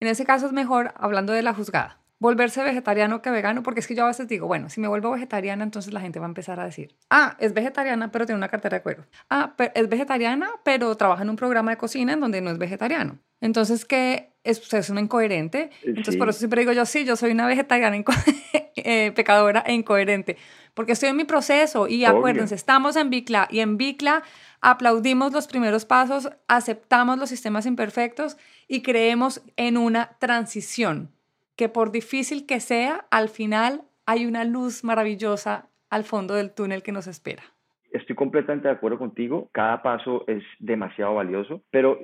en 0.00 0.08
ese 0.08 0.24
caso 0.24 0.46
es 0.46 0.52
mejor, 0.52 0.90
hablando 0.96 1.32
de 1.32 1.42
la 1.42 1.54
juzgada, 1.54 2.00
volverse 2.18 2.62
vegetariano 2.62 3.20
que 3.20 3.30
vegano, 3.30 3.62
porque 3.62 3.80
es 3.80 3.86
que 3.86 3.94
yo 3.94 4.04
a 4.04 4.08
veces 4.08 4.26
digo, 4.28 4.46
bueno, 4.46 4.70
si 4.70 4.80
me 4.80 4.88
vuelvo 4.88 5.10
vegetariana, 5.10 5.62
entonces 5.64 5.92
la 5.92 6.00
gente 6.00 6.18
va 6.18 6.26
a 6.26 6.28
empezar 6.28 6.58
a 6.60 6.64
decir, 6.64 6.96
ah, 7.10 7.36
es 7.40 7.52
vegetariana, 7.52 8.10
pero 8.10 8.24
tiene 8.24 8.38
una 8.38 8.48
cartera 8.48 8.78
de 8.78 8.82
cuero. 8.82 9.06
Ah, 9.28 9.54
es 9.74 9.88
vegetariana, 9.88 10.50
pero 10.64 10.96
trabaja 10.96 11.22
en 11.22 11.30
un 11.30 11.36
programa 11.36 11.72
de 11.72 11.76
cocina 11.76 12.14
en 12.14 12.20
donde 12.20 12.40
no 12.40 12.50
es 12.50 12.58
vegetariano. 12.58 13.18
Entonces, 13.40 13.84
¿qué? 13.84 14.32
Es, 14.44 14.72
es 14.72 14.90
una 14.90 15.00
incoherente. 15.00 15.70
Entonces, 15.82 16.16
por 16.16 16.28
eso 16.28 16.38
siempre 16.38 16.60
digo 16.60 16.72
yo, 16.72 16.86
sí, 16.86 17.04
yo 17.04 17.16
soy 17.16 17.32
una 17.32 17.46
vegetariana 17.46 17.96
eh, 18.76 19.12
pecadora 19.14 19.62
e 19.66 19.74
incoherente, 19.74 20.38
porque 20.72 20.92
estoy 20.92 21.10
en 21.10 21.16
mi 21.16 21.24
proceso 21.24 21.88
y 21.88 22.04
acuérdense, 22.04 22.54
estamos 22.54 22.96
en 22.96 23.10
Bicla 23.10 23.48
y 23.50 23.60
en 23.60 23.76
Bicla 23.76 24.22
aplaudimos 24.60 25.32
los 25.32 25.48
primeros 25.48 25.84
pasos, 25.84 26.30
aceptamos 26.48 27.18
los 27.18 27.28
sistemas 27.28 27.66
imperfectos 27.66 28.36
y 28.68 28.82
creemos 28.82 29.42
en 29.56 29.76
una 29.76 30.16
transición 30.18 31.15
que 31.56 31.68
por 31.68 31.90
difícil 31.90 32.46
que 32.46 32.60
sea, 32.60 33.06
al 33.10 33.28
final 33.28 33.82
hay 34.06 34.26
una 34.26 34.44
luz 34.44 34.84
maravillosa 34.84 35.68
al 35.90 36.04
fondo 36.04 36.34
del 36.34 36.52
túnel 36.52 36.82
que 36.82 36.92
nos 36.92 37.06
espera. 37.06 37.42
Estoy 37.90 38.14
completamente 38.14 38.68
de 38.68 38.74
acuerdo 38.74 38.98
contigo, 38.98 39.48
cada 39.52 39.82
paso 39.82 40.24
es 40.28 40.42
demasiado 40.58 41.14
valioso, 41.14 41.62
pero 41.70 41.98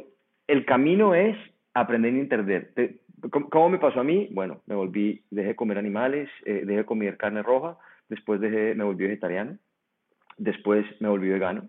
el 0.47 0.65
camino 0.65 1.15
es 1.15 1.37
aprender 1.75 2.15
a 2.15 2.19
entender. 2.19 3.01
¿Cómo 3.51 3.69
me 3.69 3.79
pasó 3.79 4.01
a 4.01 4.05
mí? 4.05 4.29
Bueno, 4.33 4.63
me 4.67 4.75
volví, 4.75 5.23
dejé 5.31 5.49
de 5.49 5.57
comer 5.57 5.79
animales, 5.79 6.29
eh, 6.45 6.63
dejé 6.65 6.79
de 6.79 6.85
comer 6.85 7.17
carne 7.17 7.43
roja, 7.43 7.77
después 8.09 8.41
dejé, 8.41 8.75
me 8.75 8.85
volví 8.85 9.05
vegetariano, 9.05 9.59
después 10.39 10.85
me 11.01 11.09
volví 11.09 11.29
vegano, 11.29 11.69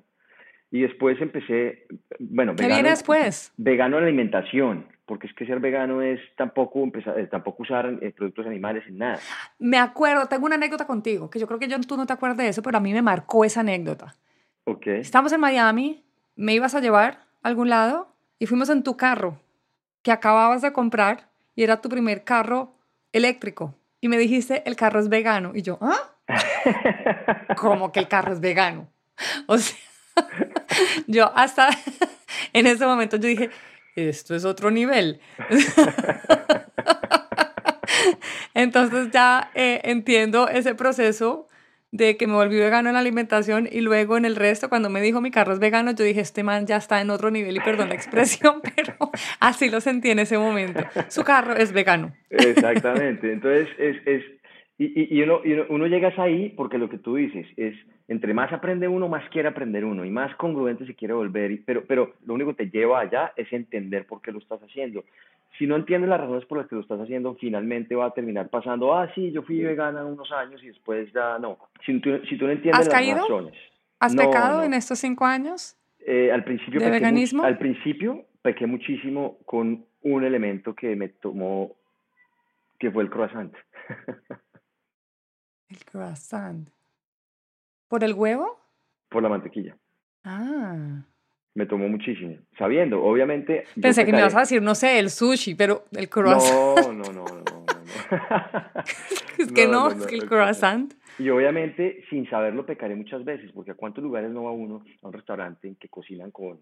y 0.72 0.82
después 0.82 1.22
empecé, 1.22 1.86
bueno, 2.20 2.56
¿Qué 2.56 2.66
viene 2.66 2.90
después? 2.90 3.54
Vegano 3.58 4.00
en 4.00 4.06
alimentación, 4.06 4.88
porque 5.06 5.28
es 5.28 5.34
que 5.34 5.46
ser 5.46 5.60
vegano 5.60 6.02
es 6.02 6.20
tampoco, 6.38 6.82
empezar, 6.84 7.20
eh, 7.20 7.28
tampoco 7.28 7.64
usar 7.64 7.98
eh, 8.02 8.12
productos 8.12 8.46
animales 8.46 8.84
en 8.88 9.00
nada. 9.00 9.20
Me 9.60 9.78
acuerdo, 9.78 10.28
tengo 10.28 10.46
una 10.46 10.56
anécdota 10.56 10.88
contigo, 10.88 11.30
que 11.30 11.40
yo 11.40 11.48
creo 11.48 11.60
que 11.60 11.68
yo, 11.68 11.80
tú 11.82 11.98
no 11.98 12.06
te 12.06 12.14
acuerdas 12.14 12.38
de 12.38 12.48
eso, 12.48 12.62
pero 12.62 12.78
a 12.78 12.82
mí 12.82 12.94
me 12.94 13.02
marcó 13.02 13.44
esa 13.46 13.62
anécdota. 13.62 14.16
Ok. 14.66 14.88
Estamos 14.88 15.34
en 15.34 15.42
Miami, 15.42 16.04
me 16.36 16.54
ibas 16.54 16.74
a 16.76 16.80
llevar 16.80 17.20
a 17.42 17.50
algún 17.50 17.70
lado 17.70 18.08
y 18.40 18.46
fuimos 18.46 18.70
en 18.70 18.84
tu 18.84 18.96
carro 18.98 19.40
que 20.02 20.12
acababas 20.12 20.62
de 20.62 20.74
comprar 20.74 21.30
y 21.56 21.64
era 21.64 21.82
tu 21.82 21.90
primer 21.90 22.24
carro 22.24 22.74
eléctrico. 23.12 23.76
Y 24.02 24.10
me 24.10 24.18
dijiste, 24.18 24.64
el 24.66 24.76
carro 24.76 25.00
es 25.00 25.08
vegano. 25.08 25.52
Y 25.56 25.62
yo, 25.62 25.78
¿ah? 25.82 25.96
¿Cómo 27.58 27.92
que 27.92 28.00
el 28.00 28.08
carro 28.08 28.34
es 28.34 28.40
vegano? 28.40 28.88
O 29.48 29.58
sea, 29.58 29.78
yo 31.08 31.32
hasta 31.36 31.70
en 32.54 32.68
ese 32.68 32.86
momento 32.86 33.18
yo 33.18 33.28
dije, 33.28 33.50
esto 33.96 34.36
es 34.36 34.46
otro 34.46 34.72
nivel. 34.72 35.20
Entonces 38.54 39.12
ya 39.12 39.52
eh, 39.56 39.82
entiendo 39.84 40.48
ese 40.48 40.76
proceso 40.76 41.48
de 41.92 42.18
que 42.18 42.26
me 42.26 42.34
volví 42.34 42.58
vegano 42.58 42.90
en 42.90 42.94
la 42.94 43.02
alimentación 43.02 43.70
y 43.72 43.82
luego 43.82 44.18
en 44.18 44.26
el 44.26 44.36
resto, 44.36 44.68
cuando 44.68 44.90
me 44.90 45.00
dijo 45.00 45.22
mi 45.22 45.30
carro 45.30 45.54
es 45.54 45.60
vegano, 45.60 45.92
yo 45.92 46.04
dije, 46.04 46.22
este 46.22 46.44
man 46.44 46.66
ya 46.66 46.78
está 46.78 47.00
en 47.02 47.12
otro 47.12 47.30
nivel 47.30 47.56
y 47.56 47.60
perdón 47.60 47.90
la 47.90 47.96
expresión, 47.96 48.62
pero 48.76 48.96
así 49.40 49.70
lo 49.70 49.80
sentí 49.80 50.10
en 50.10 50.20
ese 50.20 50.40
momento. 50.40 50.82
Su 51.10 51.24
carro 51.24 51.56
es 51.56 51.72
vegano. 51.72 52.14
Exactamente. 52.32 53.32
Entonces, 53.32 53.68
es, 53.78 53.96
es 54.08 54.24
y, 54.80 55.16
y, 55.16 55.22
uno, 55.22 55.42
y 55.46 55.54
uno, 55.54 55.86
llegas 55.86 56.18
ahí 56.18 56.50
porque 56.58 56.80
lo 56.80 56.90
que 56.90 56.98
tú 56.98 57.16
dices 57.16 57.46
es, 57.58 57.76
entre 58.08 58.34
más 58.34 58.52
aprende 58.52 58.88
uno, 58.88 59.08
más 59.08 59.28
quiere 59.30 59.48
aprender 59.48 59.86
uno 59.86 60.04
y 60.04 60.12
más 60.12 60.36
congruente 60.36 60.86
se 60.86 60.96
quiere 60.96 61.14
volver, 61.14 61.60
pero, 61.66 61.86
pero 61.86 62.14
lo 62.26 62.34
único 62.34 62.56
que 62.56 62.66
te 62.66 62.78
lleva 62.78 63.00
allá 63.00 63.34
es 63.36 63.52
entender 63.54 64.06
por 64.06 64.22
qué 64.22 64.32
lo 64.32 64.40
estás 64.40 64.62
haciendo. 64.62 65.04
Si 65.58 65.68
no 65.68 65.76
entiendes 65.76 66.10
las 66.10 66.20
razones 66.20 66.46
por 66.46 66.58
las 66.58 66.68
que 66.68 66.76
lo 66.76 66.82
estás 66.82 67.00
haciendo, 67.00 67.36
finalmente 67.36 67.96
va 67.96 68.08
a 68.08 68.14
terminar 68.14 68.50
pasando, 68.50 68.94
ah, 68.94 69.10
sí, 69.14 69.32
yo 69.32 69.44
fui 69.44 69.62
vegana 69.62 70.04
unos 70.04 70.32
años 70.32 70.62
y 70.64 70.68
después 70.68 71.12
ya 71.14 71.38
no. 71.40 71.58
Si 71.86 72.00
tú, 72.00 72.10
si 72.28 72.38
tú 72.38 72.46
no 72.46 72.52
entiendes 72.52 72.88
las 72.88 73.16
razones. 73.16 73.54
¿Has 74.00 74.16
pecado 74.16 74.64
en 74.64 74.74
estos 74.74 75.00
cinco 75.00 75.26
años? 75.26 75.78
Eh, 76.06 76.32
al 76.32 76.44
principio 76.44 76.82
¿De 76.82 76.90
veganismo? 76.90 77.44
al 77.44 77.58
principio 77.58 78.26
pequé 78.42 78.68
muchísimo 78.68 79.38
con 79.46 79.86
un 80.02 80.24
elemento 80.26 80.76
que 80.76 80.98
me 80.98 81.08
tomó, 81.08 81.78
que 82.78 82.92
fue 82.92 83.04
el 83.04 83.10
croissant. 83.10 83.54
El 85.70 85.86
croissant. 85.86 86.68
¿Por 87.94 88.04
el 88.04 88.16
huevo? 88.16 88.60
Por 89.08 89.22
la 89.22 89.30
mantequilla. 89.30 89.78
Ah. 90.24 91.04
Me 91.54 91.68
tomó 91.68 91.88
muchísimo. 91.88 92.38
Sabiendo, 92.58 93.00
obviamente. 93.04 93.66
Pensé 93.80 94.04
que 94.04 94.12
me 94.12 94.18
ibas 94.18 94.34
a 94.34 94.40
decir, 94.40 94.64
no 94.64 94.74
sé, 94.74 94.98
el 94.98 95.12
sushi, 95.12 95.54
pero 95.54 95.84
el 95.92 96.10
croissant. 96.10 96.88
No, 96.88 96.92
no, 96.92 97.04
no, 97.04 97.24
no. 97.24 97.24
no, 97.24 97.66
es 99.38 99.52
que 99.52 99.68
no, 99.68 99.92
es 99.92 100.08
que 100.08 100.16
el 100.16 100.26
croissant. 100.28 100.92
Y 101.20 101.30
obviamente, 101.30 102.04
sin 102.10 102.28
saberlo, 102.32 102.66
pecaré 102.66 102.96
muchas 102.96 103.24
veces, 103.24 103.52
porque 103.52 103.70
a 103.70 103.76
cuántos 103.76 104.04
lugares 104.04 104.32
no 104.32 104.46
va 104.46 104.52
uno 104.52 104.84
a 105.04 105.08
un 105.10 105.14
restaurante 105.14 105.68
en 105.68 105.76
que 105.76 105.88
cocinan 105.88 106.32
con 106.32 106.60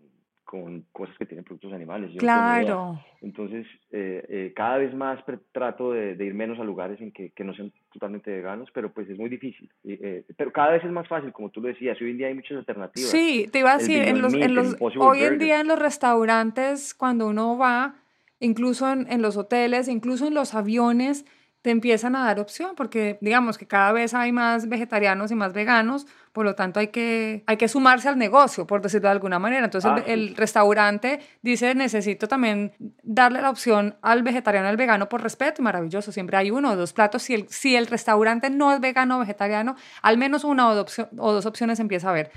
con 0.52 0.84
cosas 0.92 1.18
que 1.18 1.26
tienen 1.26 1.46
productos 1.46 1.72
animales. 1.72 2.12
claro. 2.18 3.00
Entonces, 3.22 3.66
eh, 3.90 4.22
eh, 4.28 4.54
cada 4.54 4.80
vez 4.80 4.94
más 4.94 5.24
trato 5.54 5.94
de, 5.94 6.18
ir 6.20 6.34
menos 6.34 6.60
a 6.60 6.66
lugares 6.66 7.00
en 7.00 7.14
que, 7.14 7.30
que, 7.30 7.46
no 7.46 7.54
sean 7.54 7.72
totalmente 7.94 8.30
veganos, 8.30 8.70
pero 8.74 8.92
pues 8.92 9.10
es 9.10 9.18
muy 9.18 9.30
difícil. 9.30 9.70
Eh, 9.86 10.26
pero 10.36 10.52
cada 10.52 10.72
vez 10.72 10.84
es 10.84 10.92
más 10.92 11.08
fácil, 11.08 11.32
como 11.32 11.52
tú 11.52 11.62
lo 11.62 11.70
decías. 11.70 11.98
Hoy 12.02 12.12
en 12.12 12.18
día 12.18 12.28
hay 12.28 12.34
muchas 12.34 12.58
alternativas. 12.58 13.10
Sí, 13.10 13.48
te 13.50 13.60
iba 13.60 13.72
a 13.72 13.78
decir, 13.78 14.04
en 14.04 14.22
los, 14.22 14.34
en 14.34 14.54
los, 14.54 14.76
hoy 14.98 15.24
en 15.24 15.38
día 15.38 15.62
en 15.62 15.70
los 15.70 15.80
restaurantes, 15.80 16.94
cuando 16.94 17.30
uno 17.30 17.58
va, 17.58 17.96
incluso 18.42 18.92
en, 18.92 19.10
en 19.10 19.22
los 19.22 19.38
hoteles, 19.38 19.88
incluso 19.88 20.28
en 20.28 20.34
los 20.34 20.54
aviones, 20.54 21.26
te 21.62 21.70
empiezan 21.70 22.16
a 22.16 22.26
dar 22.26 22.40
opción, 22.40 22.72
porque 22.76 23.20
digamos 23.22 23.58
que 23.58 23.68
cada 23.68 23.92
vez 23.92 24.14
hay 24.14 24.32
más 24.32 24.68
vegetarianos 24.68 25.32
y 25.32 25.36
más 25.36 25.54
veganos, 25.54 26.08
por 26.34 26.44
lo 26.46 26.56
tanto 26.56 26.80
hay 26.80 26.88
que, 26.88 27.44
hay 27.46 27.58
que 27.58 27.68
sumarse 27.68 28.10
al 28.10 28.18
negocio, 28.18 28.66
por 28.66 28.82
decirlo 28.82 29.10
de 29.10 29.14
alguna 29.14 29.38
manera. 29.38 29.66
Entonces 29.66 29.92
el, 30.08 30.30
ah, 30.32 30.34
restaurante 30.38 31.20
dice, 31.42 31.76
necesito 31.76 32.28
también 32.28 32.74
darle 33.04 33.42
la 33.42 33.52
opción 33.52 33.96
al 34.02 34.24
vegetariano 34.24 34.68
y 34.68 34.72
al 34.72 34.78
vegano 34.78 35.08
por 35.08 35.22
respeto, 35.22 35.62
y 35.62 35.64
maravilloso, 35.64 36.12
siempre 36.12 36.38
hay 36.38 36.50
uno 36.50 36.72
o 36.72 36.76
dos 36.76 36.94
platos. 36.94 37.22
Si 37.24 37.36
el, 37.36 37.48
si 37.50 37.76
el 37.76 37.86
restaurante 37.88 38.50
no 38.50 38.74
es 38.74 38.80
vegano 38.80 39.18
o 39.18 39.20
vegetariano, 39.20 39.76
al 40.02 40.18
menos 40.18 40.44
una 40.44 40.68
o 40.68 40.76
dos, 40.76 41.00
o 41.18 41.32
dos 41.32 41.46
opciones 41.46 41.80
empieza 41.80 42.10
a 42.10 42.14
ver. 42.14 42.32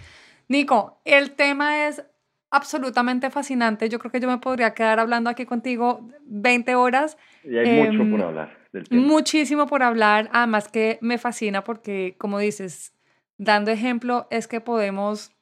Nico, 0.48 1.00
el 1.06 1.30
tema 1.30 1.86
es 1.86 2.04
absolutamente 2.50 3.30
fascinante. 3.30 3.88
Yo 3.88 3.98
creo 3.98 4.12
que 4.12 4.20
yo 4.20 4.28
me 4.28 4.38
podría 4.38 4.74
quedar 4.74 5.00
hablando 5.00 5.30
aquí 5.30 5.46
contigo 5.46 6.08
20 6.26 6.74
horas. 6.74 7.16
Y 7.42 7.56
hay 7.56 7.90
mucho 7.90 8.10
por 8.10 8.63
Muchísimo 8.90 9.66
por 9.66 9.82
hablar, 9.82 10.28
además 10.32 10.68
que 10.68 10.98
me 11.00 11.18
fascina 11.18 11.64
porque, 11.64 12.16
como 12.18 12.38
dices, 12.38 12.92
dando 13.38 13.70
ejemplo, 13.70 14.26
es 14.30 14.46
que 14.46 14.60
podemos 14.60 15.32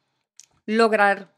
lograr 0.65 1.33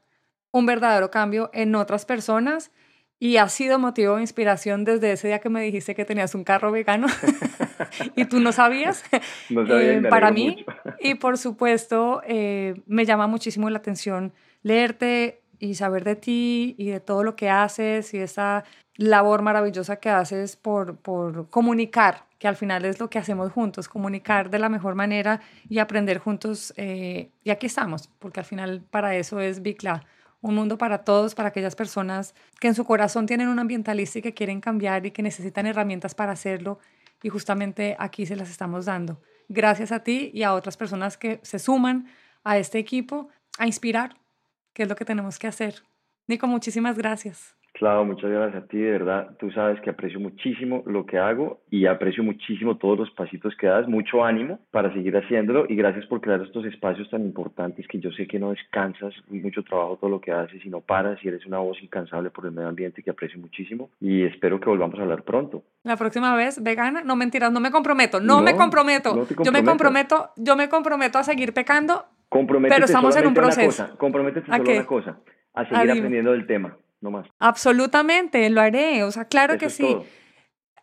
un 0.51 0.65
verdadero 0.65 1.11
cambio 1.11 1.49
en 1.53 1.75
otras 1.75 2.05
personas 2.05 2.71
y 3.19 3.37
ha 3.37 3.47
sido 3.49 3.79
motivo 3.79 4.15
de 4.15 4.21
inspiración 4.21 4.83
desde 4.83 5.13
ese 5.13 5.27
día 5.27 5.39
que 5.39 5.49
me 5.49 5.61
dijiste 5.61 5.95
que 5.95 6.05
tenías 6.05 6.35
un 6.35 6.43
carro 6.43 6.71
vegano 6.71 7.07
y 8.15 8.25
tú 8.25 8.39
no 8.39 8.51
sabías. 8.51 9.03
Eh, 9.49 10.03
para 10.09 10.31
mí. 10.31 10.65
Y 10.99 11.15
por 11.15 11.37
supuesto, 11.37 12.21
eh, 12.25 12.81
me 12.87 13.05
llama 13.05 13.27
muchísimo 13.27 13.69
la 13.69 13.77
atención 13.77 14.33
leerte 14.63 15.41
y 15.59 15.75
saber 15.75 16.03
de 16.03 16.15
ti 16.15 16.75
y 16.77 16.89
de 16.89 16.99
todo 16.99 17.23
lo 17.23 17.35
que 17.35 17.49
haces 17.49 18.13
y 18.13 18.17
esa 18.17 18.63
labor 18.97 19.41
maravillosa 19.41 19.97
que 19.97 20.09
haces 20.09 20.55
por, 20.55 20.97
por 20.97 21.49
comunicar, 21.49 22.25
que 22.39 22.47
al 22.47 22.55
final 22.55 22.85
es 22.85 22.99
lo 22.99 23.09
que 23.09 23.19
hacemos 23.19 23.51
juntos, 23.51 23.87
comunicar 23.87 24.49
de 24.49 24.59
la 24.59 24.69
mejor 24.69 24.95
manera 24.95 25.41
y 25.69 25.79
aprender 25.79 26.19
juntos. 26.19 26.73
Eh, 26.77 27.31
y 27.43 27.49
aquí 27.49 27.65
estamos, 27.65 28.09
porque 28.19 28.39
al 28.39 28.45
final 28.45 28.83
para 28.89 29.15
eso 29.15 29.39
es 29.39 29.61
Bicla, 29.61 30.05
un 30.41 30.55
mundo 30.55 30.77
para 30.77 30.99
todos, 30.99 31.35
para 31.35 31.49
aquellas 31.49 31.75
personas 31.75 32.35
que 32.59 32.67
en 32.67 32.75
su 32.75 32.85
corazón 32.85 33.25
tienen 33.25 33.47
un 33.47 33.59
ambientalista 33.59 34.19
y 34.19 34.21
que 34.21 34.33
quieren 34.33 34.61
cambiar 34.61 35.05
y 35.05 35.11
que 35.11 35.23
necesitan 35.23 35.65
herramientas 35.65 36.15
para 36.15 36.33
hacerlo. 36.33 36.79
Y 37.23 37.29
justamente 37.29 37.95
aquí 37.97 38.25
se 38.25 38.35
las 38.35 38.49
estamos 38.49 38.85
dando. 38.85 39.19
Gracias 39.49 39.91
a 39.91 40.03
ti 40.03 40.31
y 40.33 40.43
a 40.43 40.53
otras 40.53 40.77
personas 40.77 41.17
que 41.17 41.39
se 41.41 41.59
suman 41.59 42.07
a 42.43 42.57
este 42.57 42.77
equipo 42.77 43.29
a 43.57 43.65
inspirar, 43.65 44.17
que 44.73 44.83
es 44.83 44.89
lo 44.89 44.95
que 44.95 45.05
tenemos 45.05 45.39
que 45.39 45.47
hacer. 45.47 45.83
Nico, 46.27 46.45
muchísimas 46.47 46.97
gracias. 46.97 47.55
Claro, 47.75 48.05
muchas 48.05 48.31
gracias 48.31 48.63
a 48.63 48.67
ti, 48.67 48.77
de 48.77 48.91
verdad. 48.91 49.31
Tú 49.37 49.51
sabes 49.51 49.81
que 49.81 49.89
aprecio 49.89 50.17
muchísimo 50.17 50.81
lo 50.85 51.05
que 51.05 51.17
hago 51.17 51.59
y 51.69 51.87
aprecio 51.87 52.23
muchísimo 52.23 52.77
todos 52.77 52.97
los 52.97 53.11
pasitos 53.11 53.53
que 53.57 53.67
das. 53.67 53.85
Mucho 53.85 54.23
ánimo 54.23 54.59
para 54.71 54.93
seguir 54.93 55.15
haciéndolo 55.17 55.65
y 55.67 55.75
gracias 55.75 56.05
por 56.05 56.21
crear 56.21 56.41
estos 56.41 56.65
espacios 56.65 57.09
tan 57.09 57.25
importantes 57.25 57.85
que 57.89 57.99
yo 57.99 58.11
sé 58.11 58.27
que 58.27 58.39
no 58.39 58.51
descansas, 58.51 59.13
mucho 59.27 59.61
trabajo 59.63 59.97
todo 59.97 60.09
lo 60.09 60.21
que 60.21 60.31
haces 60.31 60.65
y 60.65 60.69
no 60.69 60.79
paras 60.79 61.19
y 61.21 61.27
eres 61.27 61.45
una 61.45 61.57
voz 61.57 61.77
incansable 61.83 62.29
por 62.29 62.45
el 62.45 62.53
medio 62.53 62.69
ambiente 62.69 63.03
que 63.03 63.09
aprecio 63.09 63.39
muchísimo 63.39 63.89
y 63.99 64.23
espero 64.23 64.57
que 64.61 64.69
volvamos 64.69 64.97
a 64.97 65.01
hablar 65.01 65.23
pronto. 65.23 65.63
La 65.83 65.97
próxima 65.97 66.33
vez, 66.33 66.63
vegana, 66.63 67.01
no 67.03 67.17
mentiras, 67.17 67.51
no 67.51 67.59
me 67.59 67.71
comprometo, 67.71 68.21
no, 68.21 68.41
me 68.41 68.55
comprometo. 68.55 69.27
yo 69.43 69.51
me 69.51 69.65
comprometo, 69.65 70.29
yo 70.37 70.55
me 70.55 70.69
comprometo 70.69 71.17
a 71.19 71.23
seguir 71.23 71.53
pecando, 71.53 72.05
pero 72.29 72.85
estamos 72.85 73.17
en 73.17 73.27
un 73.27 73.33
proceso. 73.33 73.97
Comprométete 73.97 74.47
solo 74.47 74.63
una 74.63 74.85
cosa 74.85 75.17
a 75.53 75.65
seguir 75.65 75.91
aprendiendo 75.91 76.31
del 76.31 76.45
tema, 76.47 76.77
no 77.05 77.11
más. 77.11 77.27
Absolutamente, 77.39 78.49
lo 78.49 78.59
haré. 78.59 79.03
O 79.03 79.11
sea, 79.11 79.25
claro 79.25 79.57
que 79.57 79.69
sí. 79.69 79.95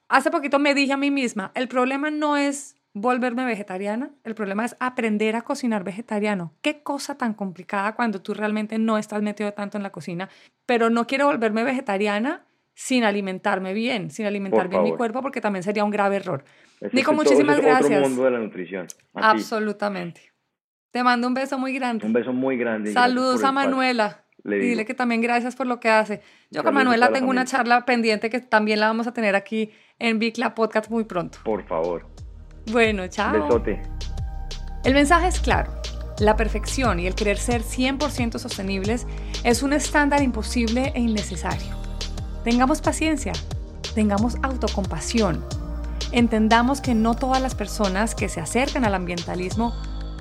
Hace 0.08 0.30
poquito 0.30 0.58
me 0.58 0.74
dije 0.74 0.92
a 0.92 0.96
mí 0.96 1.10
misma, 1.10 1.52
el 1.54 1.68
problema 1.68 2.10
no 2.10 2.36
es 2.36 2.76
volverme 2.94 3.44
vegetariana, 3.44 4.10
el 4.24 4.34
problema 4.34 4.64
es 4.64 4.76
aprender 4.78 5.36
a 5.36 5.42
cocinar 5.42 5.84
vegetariano. 5.84 6.52
Qué 6.60 6.82
cosa 6.82 7.16
tan 7.16 7.34
complicada 7.34 7.94
cuando 7.94 8.20
tú 8.20 8.34
realmente 8.34 8.78
no 8.78 8.98
estás 8.98 9.22
metido 9.22 9.52
tanto 9.52 9.78
en 9.78 9.82
la 9.82 9.90
cocina, 9.90 10.28
pero 10.66 10.90
no 10.90 11.06
quiero 11.06 11.26
volverme 11.26 11.64
vegetariana 11.64 12.44
sin 12.74 13.04
alimentarme 13.04 13.74
bien, 13.74 14.10
sin 14.10 14.26
alimentar 14.26 14.68
bien 14.68 14.82
mi 14.82 14.94
cuerpo, 14.96 15.22
porque 15.22 15.40
también 15.40 15.62
sería 15.62 15.84
un 15.84 15.90
grave 15.90 16.16
error. 16.16 16.44
Nico, 16.92 17.12
muchísimas 17.12 17.60
gracias. 17.60 17.98
Otro 17.98 18.08
mundo 18.08 18.24
de 18.24 18.30
la 18.30 18.38
nutrición. 18.38 18.86
Absolutamente. 19.14 20.32
Te 20.90 21.02
mando 21.02 21.26
un 21.26 21.34
beso 21.34 21.58
muy 21.58 21.72
grande. 21.72 22.06
Un 22.06 22.12
beso 22.12 22.32
muy 22.32 22.58
grande. 22.58 22.92
Saludos 22.92 23.42
a 23.44 23.52
Manuela. 23.52 24.24
Y 24.44 24.54
dile 24.54 24.84
que 24.84 24.94
también 24.94 25.20
gracias 25.20 25.56
por 25.56 25.66
lo 25.66 25.80
que 25.80 25.88
hace. 25.88 26.20
Yo 26.50 26.64
con 26.64 26.74
Manuela 26.74 27.12
tengo 27.12 27.30
una 27.30 27.44
charla 27.44 27.84
pendiente 27.84 28.30
que 28.30 28.40
también 28.40 28.80
la 28.80 28.86
vamos 28.86 29.06
a 29.06 29.12
tener 29.12 29.36
aquí 29.36 29.70
en 29.98 30.18
Bicla 30.18 30.54
Podcast 30.54 30.90
muy 30.90 31.04
pronto. 31.04 31.38
Por 31.44 31.64
favor. 31.66 32.06
Bueno, 32.70 33.06
chao. 33.08 33.32
Besote. 33.32 33.82
El 34.84 34.94
mensaje 34.94 35.28
es 35.28 35.40
claro. 35.40 35.72
La 36.18 36.36
perfección 36.36 37.00
y 37.00 37.06
el 37.06 37.14
querer 37.14 37.38
ser 37.38 37.62
100% 37.62 38.38
sostenibles 38.38 39.06
es 39.44 39.62
un 39.62 39.72
estándar 39.72 40.22
imposible 40.22 40.92
e 40.94 41.00
innecesario. 41.00 41.74
Tengamos 42.44 42.82
paciencia, 42.82 43.32
tengamos 43.94 44.36
autocompasión, 44.42 45.44
entendamos 46.10 46.80
que 46.80 46.94
no 46.94 47.14
todas 47.14 47.40
las 47.40 47.54
personas 47.54 48.14
que 48.14 48.28
se 48.28 48.40
acercan 48.40 48.84
al 48.84 48.94
ambientalismo 48.94 49.72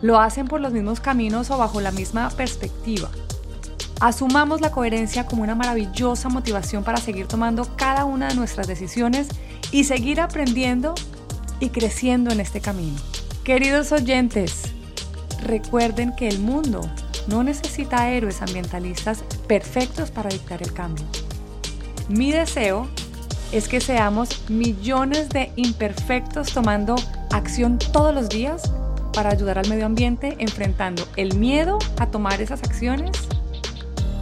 lo 0.02 0.20
hacen 0.20 0.48
por 0.48 0.62
los 0.62 0.74
mismos 0.74 1.00
caminos 1.00 1.52
o 1.52 1.58
bajo 1.58 1.82
la 1.82 1.92
misma 1.92 2.30
perspectiva. 2.30 3.10
Asumamos 4.02 4.62
la 4.62 4.72
coherencia 4.72 5.28
como 5.28 5.44
una 5.44 5.54
maravillosa 5.54 6.28
motivación 6.28 6.84
para 6.84 6.98
seguir 6.98 7.28
tomando 7.28 7.78
cada 7.78 8.04
una 8.04 8.30
de 8.30 8.36
nuestras 8.36 8.66
decisiones 8.66 9.28
y 9.72 9.84
seguir 9.84 10.20
aprendiendo 10.20 10.96
y 11.60 11.70
creciendo 11.70 12.32
en 12.32 12.40
este 12.40 12.62
camino. 12.62 12.98
Queridos 13.44 13.92
oyentes, 13.92 14.64
recuerden 15.44 16.16
que 16.16 16.28
el 16.28 16.40
mundo 16.40 16.82
no 17.28 17.44
necesita 17.44 18.10
héroes 18.10 18.42
ambientalistas 18.42 19.24
perfectos 19.48 20.10
para 20.10 20.32
dictar 20.32 20.64
el 20.64 20.74
cambio. 20.74 21.06
Mi 22.10 22.32
deseo 22.32 22.88
es 23.52 23.68
que 23.68 23.82
seamos 23.82 24.50
millones 24.50 25.30
de 25.30 25.52
imperfectos 25.58 26.52
tomando 26.52 26.96
acción 27.30 27.78
todos 27.78 28.16
los 28.16 28.30
días 28.30 28.64
para 29.14 29.30
ayudar 29.30 29.60
al 29.60 29.70
medio 29.70 29.86
ambiente, 29.86 30.38
enfrentando 30.40 31.08
el 31.18 31.36
miedo 31.38 31.78
a 32.00 32.08
tomar 32.08 32.42
esas 32.42 32.64
acciones, 32.64 33.12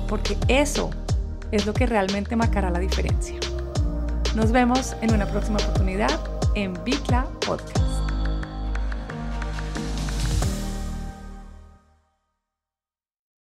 porque 0.10 0.36
eso 0.48 0.90
es 1.52 1.66
lo 1.66 1.74
que 1.74 1.86
realmente 1.86 2.36
marcará 2.36 2.70
la 2.70 2.80
diferencia. 2.80 3.36
Nos 4.36 4.52
vemos 4.52 4.96
en 5.02 5.14
una 5.14 5.26
próxima 5.26 5.58
oportunidad 5.60 6.20
en 6.56 6.74
Bicla 6.84 7.26
Podcast. 7.46 7.89